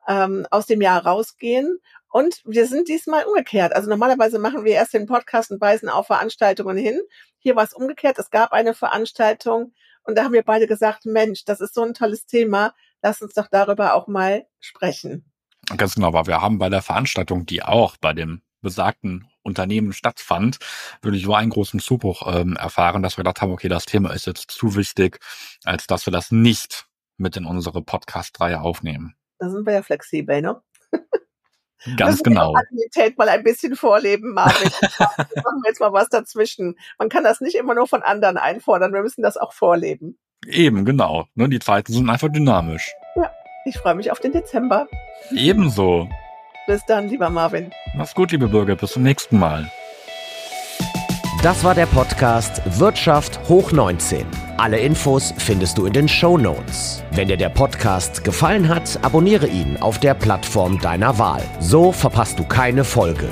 ähm, 0.08 0.46
aus 0.50 0.66
dem 0.66 0.80
Jahr 0.80 1.04
rausgehen. 1.04 1.78
Und 2.10 2.42
wir 2.44 2.66
sind 2.66 2.88
diesmal 2.88 3.24
umgekehrt. 3.24 3.74
Also 3.74 3.88
normalerweise 3.88 4.38
machen 4.38 4.64
wir 4.64 4.72
erst 4.72 4.94
den 4.94 5.06
Podcast 5.06 5.50
und 5.50 5.60
weisen 5.60 5.88
auf 5.88 6.08
Veranstaltungen 6.08 6.76
hin. 6.76 7.00
Hier 7.38 7.56
war 7.56 7.64
es 7.64 7.72
umgekehrt. 7.72 8.18
Es 8.18 8.30
gab 8.30 8.52
eine 8.52 8.74
Veranstaltung 8.74 9.72
und 10.04 10.16
da 10.16 10.24
haben 10.24 10.32
wir 10.32 10.42
beide 10.42 10.66
gesagt, 10.66 11.06
Mensch, 11.06 11.44
das 11.44 11.60
ist 11.60 11.74
so 11.74 11.82
ein 11.82 11.94
tolles 11.94 12.26
Thema. 12.26 12.74
Lass 13.02 13.22
uns 13.22 13.34
doch 13.34 13.48
darüber 13.50 13.94
auch 13.94 14.08
mal 14.08 14.46
sprechen. 14.60 15.24
Ganz 15.76 15.94
genau, 15.94 16.08
aber 16.08 16.26
wir 16.26 16.40
haben 16.40 16.58
bei 16.58 16.68
der 16.68 16.82
Veranstaltung, 16.82 17.46
die 17.46 17.62
auch 17.62 17.96
bei 17.96 18.12
dem 18.12 18.42
besagten 18.60 19.28
Unternehmen 19.42 19.92
stattfand, 19.92 20.58
wirklich 21.02 21.24
so 21.24 21.34
einen 21.34 21.50
großen 21.50 21.80
Zubruch 21.80 22.22
ähm, 22.32 22.56
erfahren, 22.56 23.02
dass 23.02 23.16
wir 23.16 23.24
gedacht 23.24 23.42
haben, 23.42 23.52
okay, 23.52 23.68
das 23.68 23.86
Thema 23.86 24.12
ist 24.12 24.26
jetzt 24.26 24.50
zu 24.50 24.76
wichtig, 24.76 25.18
als 25.64 25.86
dass 25.86 26.06
wir 26.06 26.12
das 26.12 26.30
nicht 26.30 26.86
mit 27.16 27.36
in 27.36 27.44
unsere 27.44 27.82
Podcast-Reihe 27.82 28.60
aufnehmen. 28.60 29.14
Da 29.42 29.50
sind 29.50 29.66
wir 29.66 29.72
ja 29.72 29.82
flexibel, 29.82 30.40
ne? 30.40 30.62
Ganz 31.96 32.22
genau. 32.22 32.54
Aktivität 32.54 33.18
mal 33.18 33.28
ein 33.28 33.42
bisschen 33.42 33.74
vorleben, 33.74 34.34
Marvin. 34.34 34.70
machen 35.00 35.62
wir 35.62 35.68
jetzt 35.68 35.80
mal 35.80 35.92
was 35.92 36.08
dazwischen. 36.08 36.76
Man 36.96 37.08
kann 37.08 37.24
das 37.24 37.40
nicht 37.40 37.56
immer 37.56 37.74
nur 37.74 37.88
von 37.88 38.04
anderen 38.04 38.36
einfordern. 38.36 38.92
Wir 38.92 39.02
müssen 39.02 39.22
das 39.22 39.36
auch 39.36 39.52
vorleben. 39.52 40.16
Eben, 40.46 40.84
genau. 40.84 41.26
Ne, 41.34 41.48
die 41.48 41.58
Zeiten 41.58 41.92
sind 41.92 42.08
einfach 42.08 42.28
dynamisch. 42.28 42.92
Ja, 43.16 43.32
ich 43.64 43.76
freue 43.78 43.96
mich 43.96 44.12
auf 44.12 44.20
den 44.20 44.30
Dezember. 44.30 44.86
Ebenso. 45.32 46.08
Bis 46.68 46.86
dann, 46.86 47.08
lieber 47.08 47.30
Marvin. 47.30 47.72
Mach's 47.96 48.14
gut, 48.14 48.30
liebe 48.30 48.46
Bürger. 48.46 48.76
Bis 48.76 48.92
zum 48.92 49.02
nächsten 49.02 49.40
Mal. 49.40 49.68
Das 51.42 51.64
war 51.64 51.74
der 51.74 51.86
Podcast 51.86 52.62
Wirtschaft 52.78 53.48
hoch 53.48 53.72
19. 53.72 54.24
Alle 54.58 54.78
Infos 54.78 55.34
findest 55.38 55.76
du 55.76 55.86
in 55.86 55.92
den 55.92 56.06
Show 56.06 56.38
Notes. 56.38 57.02
Wenn 57.10 57.26
dir 57.26 57.36
der 57.36 57.48
Podcast 57.48 58.22
gefallen 58.22 58.68
hat, 58.68 58.96
abonniere 59.02 59.48
ihn 59.48 59.76
auf 59.78 59.98
der 59.98 60.14
Plattform 60.14 60.78
deiner 60.78 61.18
Wahl. 61.18 61.42
So 61.58 61.90
verpasst 61.90 62.38
du 62.38 62.44
keine 62.44 62.84
Folge. 62.84 63.28